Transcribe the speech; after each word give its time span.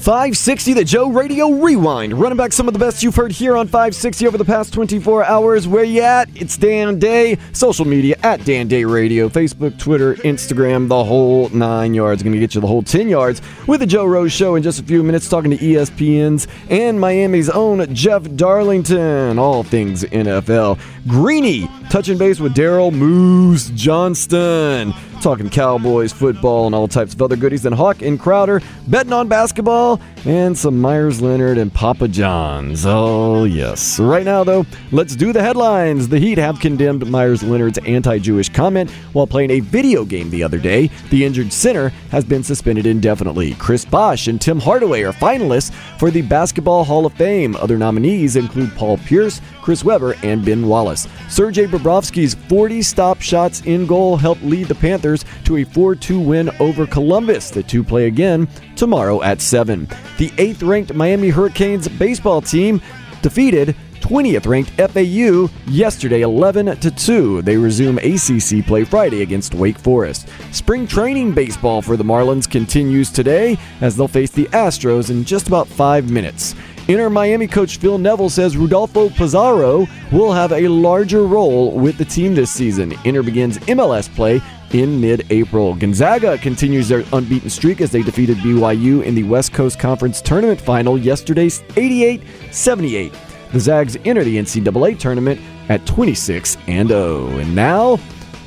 560, 0.00 0.72
the 0.72 0.82
Joe 0.82 1.10
Radio 1.10 1.50
Rewind. 1.50 2.14
Running 2.14 2.38
back 2.38 2.54
some 2.54 2.66
of 2.66 2.72
the 2.72 2.80
best 2.80 3.02
you've 3.02 3.14
heard 3.14 3.30
here 3.30 3.54
on 3.54 3.66
560 3.66 4.26
over 4.26 4.38
the 4.38 4.46
past 4.46 4.72
24 4.72 5.24
hours. 5.24 5.68
Where 5.68 5.84
you 5.84 6.00
at? 6.00 6.30
It's 6.34 6.56
Dan 6.56 6.98
Day. 6.98 7.36
Social 7.52 7.84
media 7.84 8.16
at 8.22 8.42
Dan 8.46 8.66
Day 8.66 8.84
Radio. 8.84 9.28
Facebook, 9.28 9.78
Twitter, 9.78 10.14
Instagram, 10.14 10.88
the 10.88 11.04
whole 11.04 11.50
nine 11.50 11.92
yards. 11.92 12.22
Going 12.22 12.32
to 12.32 12.38
get 12.38 12.54
you 12.54 12.62
the 12.62 12.66
whole 12.66 12.82
10 12.82 13.10
yards 13.10 13.42
with 13.66 13.80
the 13.80 13.86
Joe 13.86 14.06
Rose 14.06 14.32
Show 14.32 14.54
in 14.54 14.62
just 14.62 14.80
a 14.80 14.82
few 14.82 15.02
minutes. 15.02 15.28
Talking 15.28 15.50
to 15.50 15.58
ESPN's 15.58 16.48
and 16.70 16.98
Miami's 16.98 17.50
own 17.50 17.94
Jeff 17.94 18.22
Darlington. 18.36 19.38
All 19.38 19.62
things 19.62 20.04
NFL. 20.04 20.80
Greeny 21.08 21.68
touching 21.90 22.16
base 22.16 22.40
with 22.40 22.54
Daryl 22.54 22.90
Moose 22.90 23.68
Johnston. 23.74 24.94
Talking 25.20 25.50
Cowboys, 25.50 26.14
football, 26.14 26.64
and 26.64 26.74
all 26.74 26.88
types 26.88 27.12
of 27.12 27.20
other 27.20 27.36
goodies. 27.36 27.62
Then 27.64 27.72
Hawk 27.72 28.00
and 28.00 28.18
Crowder 28.18 28.62
betting 28.88 29.12
on 29.12 29.28
basketball 29.28 30.00
and 30.24 30.56
some 30.56 30.80
Meyers 30.80 31.20
Leonard 31.20 31.58
and 31.58 31.72
Papa 31.72 32.08
John's. 32.08 32.86
Oh, 32.86 33.44
yes. 33.44 34.00
Right 34.00 34.24
now, 34.24 34.44
though, 34.44 34.64
let's 34.92 35.14
do 35.14 35.34
the 35.34 35.42
headlines. 35.42 36.08
The 36.08 36.18
Heat 36.18 36.38
have 36.38 36.58
condemned 36.58 37.06
Meyers 37.10 37.42
Leonard's 37.42 37.76
anti 37.78 38.18
Jewish 38.18 38.48
comment 38.48 38.90
while 39.12 39.26
playing 39.26 39.50
a 39.50 39.60
video 39.60 40.06
game 40.06 40.30
the 40.30 40.42
other 40.42 40.58
day. 40.58 40.90
The 41.10 41.24
injured 41.24 41.52
center 41.52 41.90
has 42.10 42.24
been 42.24 42.42
suspended 42.42 42.86
indefinitely. 42.86 43.54
Chris 43.54 43.84
Bosh 43.84 44.26
and 44.26 44.40
Tim 44.40 44.58
Hardaway 44.58 45.02
are 45.02 45.12
finalists 45.12 45.72
for 45.98 46.10
the 46.10 46.22
Basketball 46.22 46.84
Hall 46.84 47.04
of 47.04 47.12
Fame. 47.12 47.56
Other 47.56 47.76
nominees 47.76 48.36
include 48.36 48.74
Paul 48.74 48.96
Pierce, 48.96 49.42
Chris 49.70 49.84
Webber, 49.84 50.16
and 50.24 50.44
Ben 50.44 50.66
Wallace. 50.66 51.06
Sergei 51.28 51.64
Bobrovsky's 51.64 52.34
40 52.48 52.82
stop 52.82 53.20
shots 53.20 53.60
in 53.60 53.86
goal 53.86 54.16
helped 54.16 54.42
lead 54.42 54.66
the 54.66 54.74
Panthers 54.74 55.24
to 55.44 55.58
a 55.58 55.64
4 55.64 55.94
2 55.94 56.18
win 56.18 56.50
over 56.58 56.88
Columbus. 56.88 57.50
The 57.50 57.62
two 57.62 57.84
play 57.84 58.08
again 58.08 58.48
tomorrow 58.74 59.22
at 59.22 59.40
7. 59.40 59.86
The 60.18 60.30
8th 60.30 60.66
ranked 60.66 60.94
Miami 60.94 61.28
Hurricanes 61.28 61.86
baseball 61.86 62.42
team 62.42 62.82
defeated 63.22 63.76
20th 64.00 64.48
ranked 64.48 64.70
FAU 64.70 65.48
yesterday 65.70 66.22
11 66.22 66.80
to 66.80 66.90
2. 66.90 67.42
They 67.42 67.56
resume 67.56 67.98
ACC 67.98 68.66
play 68.66 68.82
Friday 68.82 69.22
against 69.22 69.54
Wake 69.54 69.78
Forest. 69.78 70.28
Spring 70.50 70.84
training 70.84 71.32
baseball 71.32 71.80
for 71.80 71.96
the 71.96 72.02
Marlins 72.02 72.50
continues 72.50 73.12
today 73.12 73.56
as 73.80 73.96
they'll 73.96 74.08
face 74.08 74.32
the 74.32 74.46
Astros 74.46 75.10
in 75.10 75.24
just 75.24 75.46
about 75.46 75.68
5 75.68 76.10
minutes. 76.10 76.56
Inter 76.90 77.08
Miami 77.08 77.46
coach 77.46 77.76
Phil 77.76 77.98
Neville 77.98 78.28
says 78.28 78.56
Rodolfo 78.56 79.10
Pizarro 79.10 79.86
will 80.10 80.32
have 80.32 80.50
a 80.50 80.66
larger 80.66 81.24
role 81.24 81.70
with 81.70 81.96
the 81.96 82.04
team 82.04 82.34
this 82.34 82.50
season. 82.50 82.94
Inter 83.04 83.22
begins 83.22 83.58
MLS 83.58 84.12
play 84.12 84.42
in 84.72 85.00
mid 85.00 85.24
April. 85.30 85.76
Gonzaga 85.76 86.36
continues 86.38 86.88
their 86.88 87.04
unbeaten 87.12 87.48
streak 87.48 87.80
as 87.80 87.92
they 87.92 88.02
defeated 88.02 88.38
BYU 88.38 89.04
in 89.04 89.14
the 89.14 89.22
West 89.22 89.52
Coast 89.52 89.78
Conference 89.78 90.20
Tournament 90.20 90.60
final 90.60 90.98
yesterday 90.98 91.48
88 91.76 92.22
78. 92.50 93.12
The 93.52 93.60
Zags 93.60 93.96
enter 94.04 94.24
the 94.24 94.38
NCAA 94.38 94.98
tournament 94.98 95.40
at 95.68 95.86
26 95.86 96.56
and 96.66 96.88
0. 96.88 97.28
And 97.38 97.54
now, 97.54 98.00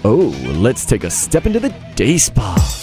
oh, 0.03 0.37
let's 0.57 0.85
take 0.85 1.05
a 1.05 1.09
step 1.09 1.45
into 1.45 1.61
the 1.61 1.69
day 1.95 2.17
spa. 2.17 2.82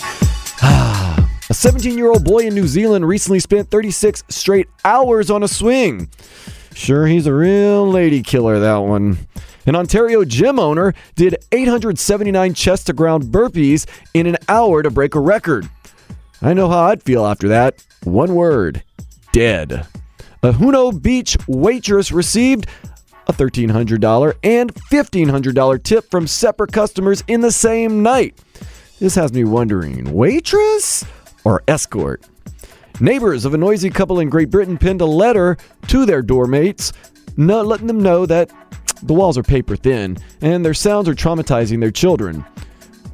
A 1.50 1.55
17 1.55 1.99
year 1.99 2.09
old 2.09 2.25
boy 2.25 2.47
in 2.47 2.55
New 2.55 2.69
Zealand 2.69 3.09
recently 3.09 3.41
spent 3.41 3.72
36 3.72 4.22
straight 4.28 4.69
hours 4.84 5.33
on 5.33 5.43
a 5.43 5.49
swing. 5.49 6.09
Sure, 6.75 7.09
he's 7.09 7.27
a 7.27 7.34
real 7.34 7.91
lady 7.91 8.22
killer, 8.22 8.61
that 8.61 8.77
one. 8.77 9.19
An 9.66 9.75
Ontario 9.75 10.25
gym 10.25 10.60
owner 10.60 10.94
did 11.16 11.44
879 11.50 12.55
chest 12.55 12.87
to 12.87 12.93
ground 12.93 13.25
burpees 13.25 13.87
in 14.15 14.28
an 14.28 14.37
hour 14.49 14.84
to 14.84 14.91
break 14.91 15.16
a 15.16 15.21
record. 15.21 15.69
I 16.41 16.55
know 16.55 16.69
how 16.69 16.84
I'd 16.84 17.03
feel 17.03 17.27
after 17.27 17.49
that. 17.49 17.84
One 18.05 18.37
word 18.37 18.84
dead. 19.33 19.89
A 20.44 20.53
Juno 20.53 20.93
Beach 20.93 21.37
waitress 21.49 22.12
received 22.12 22.69
a 23.27 23.33
$1,300 23.33 24.34
and 24.44 24.72
$1,500 24.72 25.83
tip 25.83 26.09
from 26.12 26.28
separate 26.28 26.71
customers 26.71 27.25
in 27.27 27.41
the 27.41 27.50
same 27.50 28.05
night. 28.05 28.39
This 29.00 29.16
has 29.16 29.33
me 29.33 29.43
wondering 29.43 30.12
waitress 30.12 31.05
or 31.45 31.62
escort? 31.69 32.25
Neighbors 33.01 33.45
of 33.45 33.55
a 33.55 33.59
noisy 33.59 33.89
couple 33.89 34.21
in 34.21 34.28
Great 34.28 34.51
Britain 34.51 34.77
penned 34.77 35.01
a 35.01 35.06
letter 35.06 35.56
to 35.89 36.05
their 36.05 36.23
doormates, 36.23 36.93
letting 37.37 37.87
them 37.87 38.03
know 38.03 38.27
that 38.27 38.51
the 39.03 39.15
walls 39.15 39.39
are 39.39 39.43
paper 39.43 39.77
thin 39.77 40.19
and 40.43 40.65
their 40.65 40.75
sounds 40.75 41.09
are 41.09 41.15
traumatizing 41.15 41.81
their 41.81 41.91
children. 41.91 42.45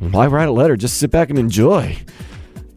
Why 0.00 0.26
write 0.26 0.48
a 0.48 0.53
letter? 0.53 0.76
Just 0.76 0.98
sit 0.98 1.10
back 1.10 1.31
and 1.31 1.38
enjoy. 1.38 1.97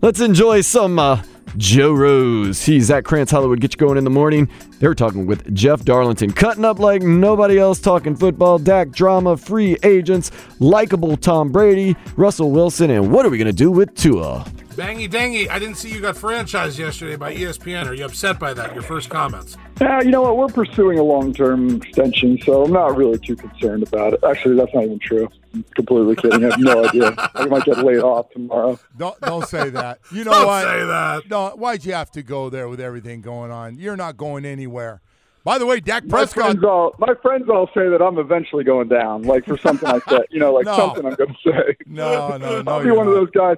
Let's 0.01 0.21
enjoy 0.21 0.61
some 0.61 0.99
uh, 0.99 1.23
Joe 1.57 1.93
Rose. 1.93 2.63
He's 2.63 2.85
Zach 2.85 3.03
Krantz 3.03 3.31
Hollywood. 3.31 3.59
Get 3.59 3.73
you 3.73 3.77
going 3.77 3.97
in 3.97 4.03
the 4.03 4.09
morning. 4.09 4.47
They're 4.79 4.95
talking 4.95 5.25
with 5.25 5.53
Jeff 5.53 5.83
Darlington, 5.83 6.31
cutting 6.31 6.63
up 6.63 6.79
like 6.79 7.01
nobody 7.01 7.57
else, 7.57 7.79
talking 7.79 8.15
football, 8.15 8.59
Dak 8.59 8.91
drama, 8.91 9.35
free 9.35 9.77
agents, 9.83 10.31
likable 10.59 11.17
Tom 11.17 11.51
Brady, 11.51 11.95
Russell 12.15 12.51
Wilson, 12.51 12.91
and 12.91 13.11
what 13.11 13.25
are 13.25 13.29
we 13.29 13.37
going 13.37 13.47
to 13.47 13.53
do 13.53 13.71
with 13.71 13.93
Tua? 13.95 14.45
Bangy 14.79 15.09
dangy, 15.09 15.49
I 15.49 15.59
didn't 15.59 15.75
see 15.75 15.89
you 15.91 15.99
got 15.99 16.15
franchised 16.15 16.79
yesterday 16.79 17.17
by 17.17 17.35
ESPN. 17.35 17.85
Are 17.87 17.93
you 17.93 18.05
upset 18.05 18.39
by 18.39 18.53
that? 18.53 18.73
Your 18.73 18.81
first 18.81 19.09
comments? 19.09 19.57
Uh, 19.81 19.99
you 20.01 20.09
know 20.09 20.21
what? 20.21 20.37
We're 20.37 20.47
pursuing 20.65 20.97
a 20.97 21.03
long-term 21.03 21.81
extension, 21.81 22.39
so 22.45 22.63
I'm 22.63 22.71
not 22.71 22.95
really 22.95 23.17
too 23.19 23.35
concerned 23.35 23.83
about 23.83 24.13
it. 24.13 24.23
Actually, 24.23 24.55
that's 24.55 24.73
not 24.73 24.85
even 24.85 24.97
true. 24.99 25.27
I'm 25.53 25.65
completely 25.75 26.15
kidding. 26.15 26.45
I 26.45 26.51
have 26.51 26.59
no 26.61 26.85
idea. 26.85 27.13
I 27.35 27.45
might 27.47 27.65
get 27.65 27.79
laid 27.79 27.99
off 27.99 28.29
tomorrow. 28.29 28.79
Don't 28.97 29.19
don't 29.19 29.45
say 29.49 29.69
that. 29.69 29.99
You 30.13 30.23
know 30.23 30.31
why? 30.31 30.37
Don't 30.37 30.47
what? 30.47 30.63
say 30.63 30.85
that. 30.85 31.29
No, 31.29 31.49
why'd 31.57 31.83
you 31.83 31.91
have 31.91 32.11
to 32.11 32.23
go 32.23 32.49
there 32.49 32.69
with 32.69 32.79
everything 32.79 33.19
going 33.19 33.51
on? 33.51 33.75
You're 33.77 33.97
not 33.97 34.15
going 34.15 34.45
anywhere. 34.45 35.01
By 35.43 35.57
the 35.57 35.65
way, 35.65 35.81
Dak 35.81 36.05
My 36.05 36.19
Prescott. 36.19 36.43
friends 36.51 36.63
all 36.63 36.95
my 36.99 37.13
friends 37.21 37.49
all 37.49 37.67
say 37.73 37.89
that 37.89 38.01
I'm 38.01 38.17
eventually 38.17 38.63
going 38.63 38.87
down, 38.87 39.23
like 39.23 39.45
for 39.45 39.57
something 39.57 39.89
like 39.89 40.05
that. 40.05 40.27
You 40.29 40.39
know, 40.39 40.53
like 40.53 40.65
No. 40.65 40.75
something 40.77 41.05
I'm 41.05 41.15
going 41.15 41.33
to 41.33 41.51
say. 41.51 41.75
No, 41.85 42.37
no, 42.37 42.61
no. 42.61 42.71
I'll 42.71 42.79
be 42.79 42.85
you're 42.87 42.95
one 42.95 43.07
of 43.07 43.13
those 43.13 43.31
guys, 43.31 43.57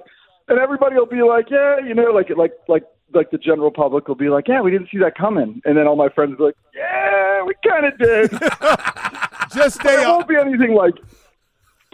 and 0.52 0.60
everybody 0.60 0.94
will 0.96 1.06
be 1.06 1.22
like, 1.22 1.50
"Yeah, 1.50 1.78
you 1.80 1.94
know, 1.94 2.10
like 2.12 2.30
like 2.36 2.52
like 2.68 2.84
like 3.14 3.30
the 3.30 3.38
general 3.38 3.70
public 3.70 4.06
will 4.08 4.14
be 4.14 4.28
like, 4.28 4.46
"Yeah, 4.48 4.60
we 4.60 4.70
didn't 4.70 4.88
see 4.90 4.98
that 4.98 5.16
coming," 5.16 5.60
and 5.64 5.76
then 5.76 5.86
all 5.86 5.96
my 5.96 6.08
friends 6.10 6.30
will 6.30 6.36
be 6.38 6.44
like, 6.44 6.56
"Yeah, 6.74 7.42
we 7.42 7.54
kind 7.68 7.86
of 7.86 7.98
did." 7.98 8.30
Just 9.54 9.80
stay 9.80 9.94
it 9.94 10.06
up. 10.06 10.16
won't 10.16 10.28
be 10.28 10.36
anything 10.36 10.74
like 10.74 10.94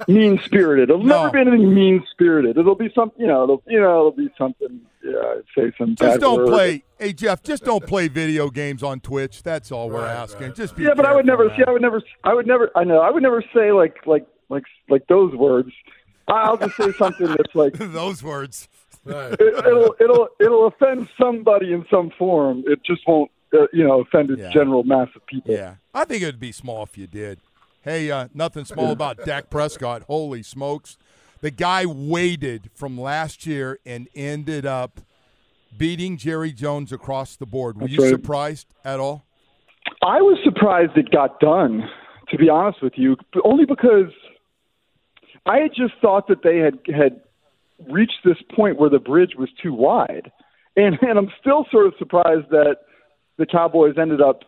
mean 0.06 0.38
spirited. 0.44 0.90
It'll 0.90 1.02
No. 1.02 1.24
never 1.24 1.30
be 1.32 1.40
anything 1.50 1.74
mean 1.74 2.04
spirited. 2.12 2.56
It'll 2.56 2.76
be 2.76 2.88
some, 2.94 3.10
you 3.16 3.26
know, 3.26 3.42
it'll, 3.42 3.62
you 3.66 3.80
know, 3.80 3.98
it'll 3.98 4.10
be 4.12 4.28
something. 4.38 4.80
Yeah, 5.04 5.36
say 5.56 5.72
some. 5.76 5.96
Just 5.96 6.00
bad 6.00 6.20
don't 6.20 6.38
word. 6.38 6.48
play. 6.48 6.84
Hey 6.98 7.12
Jeff, 7.12 7.42
just 7.42 7.64
don't 7.64 7.84
play 7.84 8.06
video 8.08 8.48
games 8.50 8.82
on 8.82 9.00
Twitch. 9.00 9.42
That's 9.42 9.72
all 9.72 9.88
we're 9.90 10.04
asking. 10.06 10.54
Just 10.54 10.76
be 10.76 10.84
Yeah, 10.84 10.94
but 10.94 11.06
I 11.06 11.14
would 11.14 11.26
never 11.26 11.48
see. 11.56 11.64
I 11.66 11.70
would 11.72 11.82
never. 11.82 12.00
I 12.24 12.34
would 12.34 12.46
never. 12.46 12.70
I 12.76 12.84
know. 12.84 13.00
I 13.00 13.10
would 13.10 13.22
never 13.22 13.42
say 13.54 13.72
like 13.72 14.06
like 14.06 14.26
like 14.50 14.64
like 14.88 15.06
those 15.08 15.34
words. 15.34 15.70
I'll 16.28 16.56
just 16.56 16.76
say 16.76 16.92
something 16.92 17.26
that's 17.26 17.54
like 17.54 17.72
those 17.78 18.22
words. 18.22 18.68
Right. 19.04 19.32
it, 19.32 19.40
it'll 19.66 19.94
it'll 20.00 20.28
it'll 20.40 20.66
offend 20.66 21.08
somebody 21.20 21.72
in 21.72 21.84
some 21.90 22.10
form. 22.18 22.64
It 22.66 22.80
just 22.84 23.02
won't, 23.06 23.30
uh, 23.54 23.66
you 23.72 23.86
know, 23.86 24.00
offend 24.02 24.30
a 24.30 24.36
Yeah. 24.36 24.50
general 24.52 24.82
mass 24.84 25.08
of 25.16 25.24
people. 25.26 25.54
Yeah, 25.54 25.76
I 25.94 26.04
think 26.04 26.22
it'd 26.22 26.40
be 26.40 26.52
small 26.52 26.82
if 26.82 26.98
you 26.98 27.06
did. 27.06 27.40
Hey, 27.82 28.10
uh, 28.10 28.28
nothing 28.34 28.64
small 28.64 28.90
about 28.90 29.24
Dak 29.24 29.48
Prescott. 29.50 30.02
Holy 30.02 30.42
smokes. 30.42 30.98
The 31.40 31.50
guy 31.52 31.86
waited 31.86 32.70
from 32.74 33.00
last 33.00 33.46
year 33.46 33.78
and 33.86 34.08
ended 34.14 34.66
up 34.66 35.00
beating 35.76 36.16
Jerry 36.16 36.52
Jones 36.52 36.92
across 36.92 37.36
the 37.36 37.46
board. 37.46 37.76
Were 37.76 37.82
That's 37.82 37.92
you 37.92 38.02
right. 38.02 38.10
surprised 38.10 38.66
at 38.84 38.98
all? 38.98 39.24
I 40.02 40.20
was 40.20 40.38
surprised 40.44 40.96
it 40.96 41.10
got 41.10 41.38
done, 41.40 41.88
to 42.30 42.36
be 42.36 42.48
honest 42.50 42.82
with 42.82 42.94
you, 42.96 43.16
only 43.44 43.64
because 43.64 44.12
I 45.46 45.58
had 45.58 45.70
just 45.74 45.94
thought 46.00 46.28
that 46.28 46.42
they 46.42 46.58
had 46.58 46.78
had 46.94 47.20
reached 47.88 48.20
this 48.24 48.38
point 48.54 48.78
where 48.78 48.90
the 48.90 48.98
bridge 48.98 49.34
was 49.36 49.48
too 49.62 49.72
wide, 49.72 50.30
and 50.76 50.98
and 51.02 51.18
I'm 51.18 51.30
still 51.40 51.66
sort 51.70 51.86
of 51.86 51.94
surprised 51.98 52.50
that 52.50 52.76
the 53.36 53.46
Cowboys 53.46 53.94
ended 53.98 54.20
up. 54.20 54.42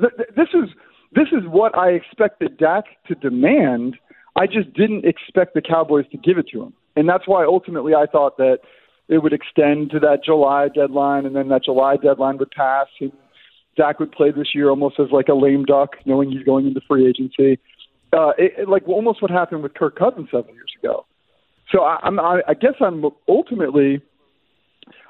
th- 0.00 0.12
th- 0.16 0.30
This 0.36 0.48
is 0.54 0.70
this 1.12 1.28
is 1.32 1.46
what 1.46 1.76
I 1.76 1.90
expected 1.90 2.56
Dak 2.56 2.84
to 3.08 3.14
demand. 3.14 3.96
I 4.36 4.46
just 4.46 4.72
didn't 4.74 5.04
expect 5.04 5.54
the 5.54 5.62
Cowboys 5.62 6.06
to 6.12 6.16
give 6.18 6.38
it 6.38 6.48
to 6.52 6.62
him, 6.62 6.72
and 6.96 7.08
that's 7.08 7.26
why 7.26 7.44
ultimately 7.44 7.94
I 7.94 8.06
thought 8.06 8.36
that 8.38 8.60
it 9.08 9.18
would 9.18 9.32
extend 9.32 9.90
to 9.90 9.98
that 10.00 10.24
July 10.24 10.68
deadline, 10.68 11.26
and 11.26 11.34
then 11.34 11.48
that 11.48 11.64
July 11.64 11.96
deadline 11.96 12.38
would 12.38 12.50
pass, 12.52 12.86
and 13.00 13.12
Dak 13.76 13.98
would 13.98 14.12
play 14.12 14.30
this 14.30 14.54
year 14.54 14.70
almost 14.70 15.00
as 15.00 15.10
like 15.10 15.28
a 15.28 15.34
lame 15.34 15.64
duck, 15.64 15.96
knowing 16.06 16.30
he's 16.30 16.44
going 16.44 16.66
into 16.66 16.80
free 16.86 17.06
agency. 17.08 17.58
Uh, 18.12 18.30
it, 18.38 18.52
it, 18.58 18.68
like 18.68 18.86
almost 18.88 19.22
what 19.22 19.30
happened 19.30 19.62
with 19.62 19.74
Kirk 19.74 19.96
Cousins 19.96 20.28
seven 20.30 20.54
years 20.54 20.72
ago. 20.82 21.06
So 21.70 21.82
I, 21.82 21.98
I'm, 22.02 22.18
I, 22.18 22.42
I 22.48 22.54
guess 22.54 22.74
I'm 22.80 23.04
ultimately, 23.28 24.02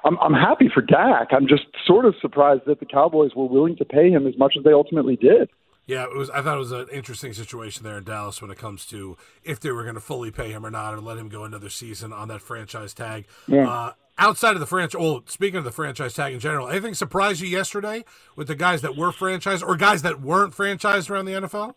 I'm, 0.05 0.19
I'm 0.19 0.35
happy 0.35 0.71
for 0.73 0.83
Dak. 0.83 1.29
I'm 1.31 1.49
just 1.49 1.65
sort 1.87 2.05
of 2.05 2.15
surprised 2.21 2.63
that 2.67 2.81
the 2.81 2.87
Cowboys 2.87 3.31
were 3.35 3.47
willing 3.47 3.77
to 3.77 3.85
pay 3.85 4.11
him 4.11 4.27
as 4.27 4.37
much 4.37 4.55
as 4.59 4.65
they 4.65 4.73
ultimately 4.73 5.17
did. 5.17 5.49
Yeah, 5.87 6.05
it 6.05 6.17
was. 6.17 6.31
I 6.31 6.41
thought 6.41 6.55
it 6.55 6.61
was 6.61 6.71
an 6.71 6.87
interesting 6.93 7.33
situation 7.33 7.83
there 7.83 7.99
in 7.99 8.05
Dallas 8.05 8.41
when 8.41 8.53
it 8.53 8.59
comes 8.59 8.87
to 8.87 9.17
if 9.43 9.59
they 9.59 9.73
were 9.73 9.83
going 9.83 9.97
to 9.97 10.01
fully 10.01 10.31
pay 10.31 10.53
him 10.53 10.65
or 10.65 10.71
not, 10.71 10.95
or 10.95 11.01
let 11.01 11.19
him 11.19 11.29
go 11.29 11.43
another 11.43 11.69
season 11.69 12.13
on 12.13 12.29
that 12.29 12.41
franchise 12.41 12.95
tag. 12.95 13.27
Yeah. 13.49 13.69
Uh, 13.69 13.93
outside 14.17 14.55
of 14.55 14.61
the 14.61 14.67
franchise, 14.67 15.01
well, 15.01 15.25
speaking 15.27 15.59
of 15.59 15.65
the 15.65 15.73
franchise 15.73 16.15
tag 16.15 16.33
in 16.33 16.39
general, 16.39 16.69
anything 16.69 16.95
surprised 16.95 17.41
you 17.41 17.49
yesterday 17.49 18.05
with 18.37 18.47
the 18.47 18.55
guys 18.55 18.83
that 18.83 18.97
were 18.97 19.11
franchised 19.11 19.67
or 19.67 19.77
guys 19.77 20.03
that 20.03 20.21
weren't 20.21 20.55
franchised 20.55 21.11
around 21.11 21.25
the 21.25 21.33
NFL? 21.33 21.75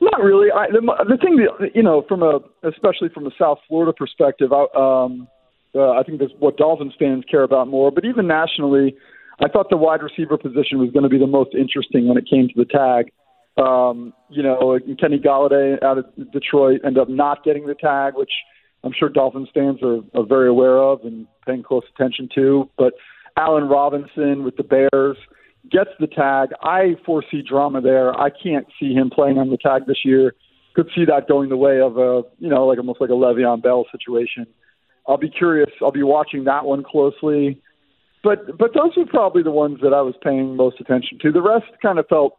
Not 0.00 0.22
really. 0.22 0.48
I, 0.50 0.66
the, 0.70 0.80
the 1.08 1.16
thing 1.16 1.36
that 1.36 1.70
you 1.74 1.82
know, 1.82 2.04
from 2.08 2.22
a 2.22 2.40
especially 2.66 3.08
from 3.12 3.26
a 3.26 3.30
South 3.38 3.58
Florida 3.68 3.92
perspective, 3.92 4.50
I, 4.52 4.66
um, 4.76 5.28
uh, 5.74 5.92
I 5.92 6.02
think 6.02 6.18
that's 6.20 6.32
what 6.38 6.56
Dolphins 6.56 6.94
fans 6.98 7.24
care 7.30 7.42
about 7.42 7.68
more. 7.68 7.90
But 7.90 8.04
even 8.04 8.26
nationally, 8.26 8.96
I 9.40 9.48
thought 9.48 9.70
the 9.70 9.76
wide 9.76 10.02
receiver 10.02 10.36
position 10.36 10.78
was 10.78 10.90
going 10.90 11.04
to 11.04 11.08
be 11.08 11.18
the 11.18 11.26
most 11.26 11.54
interesting 11.54 12.08
when 12.08 12.18
it 12.18 12.28
came 12.28 12.48
to 12.48 12.54
the 12.56 12.64
tag. 12.64 13.12
Um, 13.56 14.12
you 14.30 14.42
know, 14.42 14.78
Kenny 15.00 15.18
Golladay 15.18 15.82
out 15.82 15.98
of 15.98 16.32
Detroit 16.32 16.80
ended 16.84 17.02
up 17.02 17.08
not 17.08 17.44
getting 17.44 17.66
the 17.66 17.74
tag, 17.74 18.14
which 18.14 18.30
I'm 18.84 18.92
sure 18.96 19.08
Dolphins 19.08 19.48
fans 19.52 19.80
are, 19.82 20.00
are 20.14 20.26
very 20.26 20.48
aware 20.48 20.78
of 20.78 21.00
and 21.04 21.26
paying 21.46 21.62
close 21.62 21.82
attention 21.94 22.28
to. 22.36 22.70
But 22.78 22.94
Allen 23.36 23.64
Robinson 23.64 24.44
with 24.44 24.56
the 24.56 24.62
Bears 24.62 25.16
gets 25.70 25.90
the 26.00 26.06
tag. 26.06 26.50
I 26.62 26.96
foresee 27.04 27.42
drama 27.42 27.80
there. 27.80 28.18
I 28.18 28.30
can't 28.30 28.66
see 28.78 28.92
him 28.92 29.10
playing 29.10 29.38
on 29.38 29.50
the 29.50 29.58
tag 29.58 29.86
this 29.86 30.04
year. 30.04 30.34
Could 30.74 30.88
see 30.94 31.04
that 31.06 31.28
going 31.28 31.48
the 31.48 31.56
way 31.56 31.80
of 31.80 31.98
a, 31.98 32.22
you 32.38 32.48
know, 32.48 32.66
like 32.66 32.78
almost 32.78 33.00
like 33.00 33.10
a 33.10 33.14
Le'Veon 33.14 33.62
Bell 33.62 33.84
situation. 33.90 34.46
I'll 35.06 35.16
be 35.16 35.30
curious. 35.30 35.70
I'll 35.82 35.90
be 35.90 36.02
watching 36.02 36.44
that 36.44 36.64
one 36.64 36.84
closely. 36.84 37.60
But 38.22 38.58
but 38.58 38.74
those 38.74 38.92
are 38.96 39.06
probably 39.06 39.42
the 39.42 39.50
ones 39.50 39.78
that 39.82 39.94
I 39.94 40.02
was 40.02 40.14
paying 40.22 40.56
most 40.56 40.80
attention 40.80 41.18
to. 41.22 41.32
The 41.32 41.42
rest 41.42 41.66
kind 41.80 41.98
of 41.98 42.06
felt, 42.08 42.36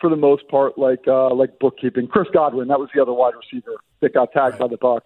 for 0.00 0.10
the 0.10 0.16
most 0.16 0.48
part, 0.48 0.78
like 0.78 1.06
uh, 1.06 1.32
like 1.34 1.58
bookkeeping. 1.60 2.08
Chris 2.08 2.28
Godwin, 2.32 2.68
that 2.68 2.80
was 2.80 2.88
the 2.94 3.00
other 3.00 3.12
wide 3.12 3.34
receiver 3.34 3.76
that 4.00 4.14
got 4.14 4.32
tagged 4.32 4.58
by 4.58 4.68
the 4.68 4.78
Bucs. 4.78 5.00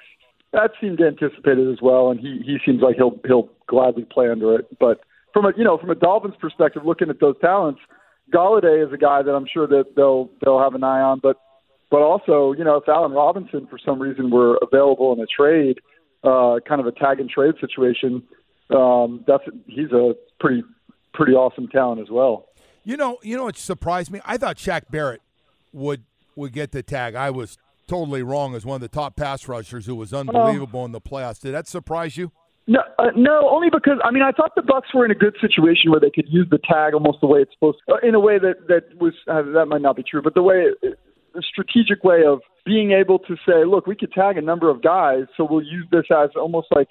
That 0.53 0.71
seemed 0.81 1.01
anticipated 1.01 1.71
as 1.71 1.83
well, 1.83 2.11
and 2.11 2.21
he 2.21 2.41
he 2.45 2.59
seems 2.65 2.83
like 2.83 2.97
he'll 2.97 3.19
he'll 3.27 3.51
gladly 3.67 4.05
play 4.05 4.31
under 4.31 4.55
it. 4.55 4.67
But 4.79 5.01
from 5.37 5.45
a 5.45 5.53
you 5.55 5.65
know 5.65 5.77
from 5.77 5.91
a 5.91 5.95
Dolphins 5.95 6.35
perspective, 6.41 6.87
looking 6.87 7.11
at 7.11 7.21
those 7.21 7.39
talents, 7.43 7.81
Golladay 8.33 8.87
is 8.87 8.91
a 8.91 8.97
guy 8.97 9.21
that 9.21 9.33
I'm 9.33 9.47
sure 9.53 9.67
that 9.67 9.95
they'll 9.95 10.31
they'll 10.43 10.61
have 10.61 10.75
an 10.75 10.83
eye 10.83 11.03
on. 11.03 11.21
But 11.23 11.37
but 11.91 12.01
also 12.01 12.53
you 12.53 12.65
know 12.65 12.77
if 12.77 12.89
Allen 12.89 13.13
Robinson 13.13 13.67
for 13.67 13.79
some 13.79 14.01
reason 14.01 14.31
were 14.31 14.59
available 14.63 15.13
in 15.13 15.21
a 15.21 15.27
trade, 15.27 15.79
uh, 16.25 16.61
kind 16.67 16.81
of 16.81 16.87
a 16.87 16.93
tag 16.93 17.21
and 17.21 17.29
trade 17.29 17.55
situation, 17.61 18.23
um, 18.71 19.25
that's 19.27 19.45
he's 19.67 19.93
a 19.93 20.15
pretty 20.41 20.63
pretty 21.13 21.33
awesome 21.33 21.69
talent 21.69 22.01
as 22.01 22.09
well. 22.11 22.47
You 22.85 22.97
know, 22.97 23.19
you 23.23 23.37
know 23.37 23.45
what 23.45 23.59
surprised 23.59 24.11
me? 24.11 24.21
I 24.25 24.39
thought 24.39 24.57
Shaq 24.57 24.91
Barrett 24.91 25.21
would 25.75 26.05
would 26.35 26.55
get 26.55 26.73
the 26.73 26.83
tag. 26.83 27.15
I 27.15 27.29
was 27.29 27.59
totally 27.87 28.23
wrong 28.23 28.55
as 28.55 28.65
one 28.65 28.77
of 28.77 28.81
the 28.81 28.89
top 28.89 29.17
pass 29.17 29.47
rushers 29.49 29.85
who 29.85 29.97
was 29.97 30.15
unbelievable 30.15 30.87
in 30.87 30.93
the 30.93 31.01
playoffs. 31.01 31.41
Did 31.41 31.53
that 31.53 31.69
surprise 31.69 32.17
you? 32.17 32.33
No, 32.69 32.81
uh, 32.99 33.11
no, 33.15 33.49
only 33.49 33.69
because 33.71 33.99
I 34.03 34.11
mean 34.11 34.25
I 34.25 34.33
thought 34.33 34.55
the 34.57 34.63
Bucs 34.63 34.93
were 34.93 35.05
in 35.05 35.13
a 35.13 35.15
good 35.15 35.37
situation 35.41 35.91
where 35.93 36.01
they 36.01 36.11
could 36.11 36.27
use 36.29 36.49
the 36.51 36.59
tag 36.59 36.95
almost 36.95 37.21
the 37.21 37.29
way 37.29 37.41
it's 37.41 37.53
supposed 37.53 37.79
to, 37.87 37.95
uh, 37.95 37.99
in 38.03 38.15
a 38.15 38.21
way 38.21 38.39
that 38.39 38.67
that 38.67 39.01
was 39.01 39.15
uh, 39.29 39.43
that 39.55 39.67
might 39.67 39.83
not 39.83 39.95
be 39.95 40.03
true, 40.03 40.21
but 40.21 40.35
the 40.35 40.43
way 40.43 40.67
a 40.83 41.43
strategic 41.43 42.03
way 42.03 42.25
of 42.27 42.41
being 42.65 42.91
able 42.93 43.19
to 43.21 43.37
say, 43.47 43.65
look, 43.65 43.87
we 43.87 43.95
could 43.95 44.11
tag 44.11 44.37
a 44.37 44.43
number 44.43 44.69
of 44.69 44.83
guys, 44.83 45.25
so 45.37 45.47
we'll 45.49 45.63
use 45.63 45.87
this 45.93 46.07
as 46.11 46.31
almost 46.35 46.67
like, 46.75 46.89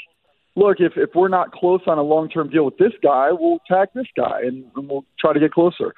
look, 0.56 0.78
if 0.80 0.94
if 0.96 1.10
we're 1.14 1.28
not 1.28 1.52
close 1.52 1.82
on 1.88 1.98
a 1.98 2.04
long 2.04 2.30
term 2.30 2.50
deal 2.50 2.64
with 2.64 2.78
this 2.78 2.94
guy, 3.04 3.32
we'll 3.32 3.60
tag 3.68 3.90
this 3.94 4.08
guy 4.16 4.42
and, 4.44 4.64
and 4.78 4.88
we'll 4.88 5.06
try 5.20 5.34
to 5.34 5.40
get 5.40 5.52
closer. 5.52 5.94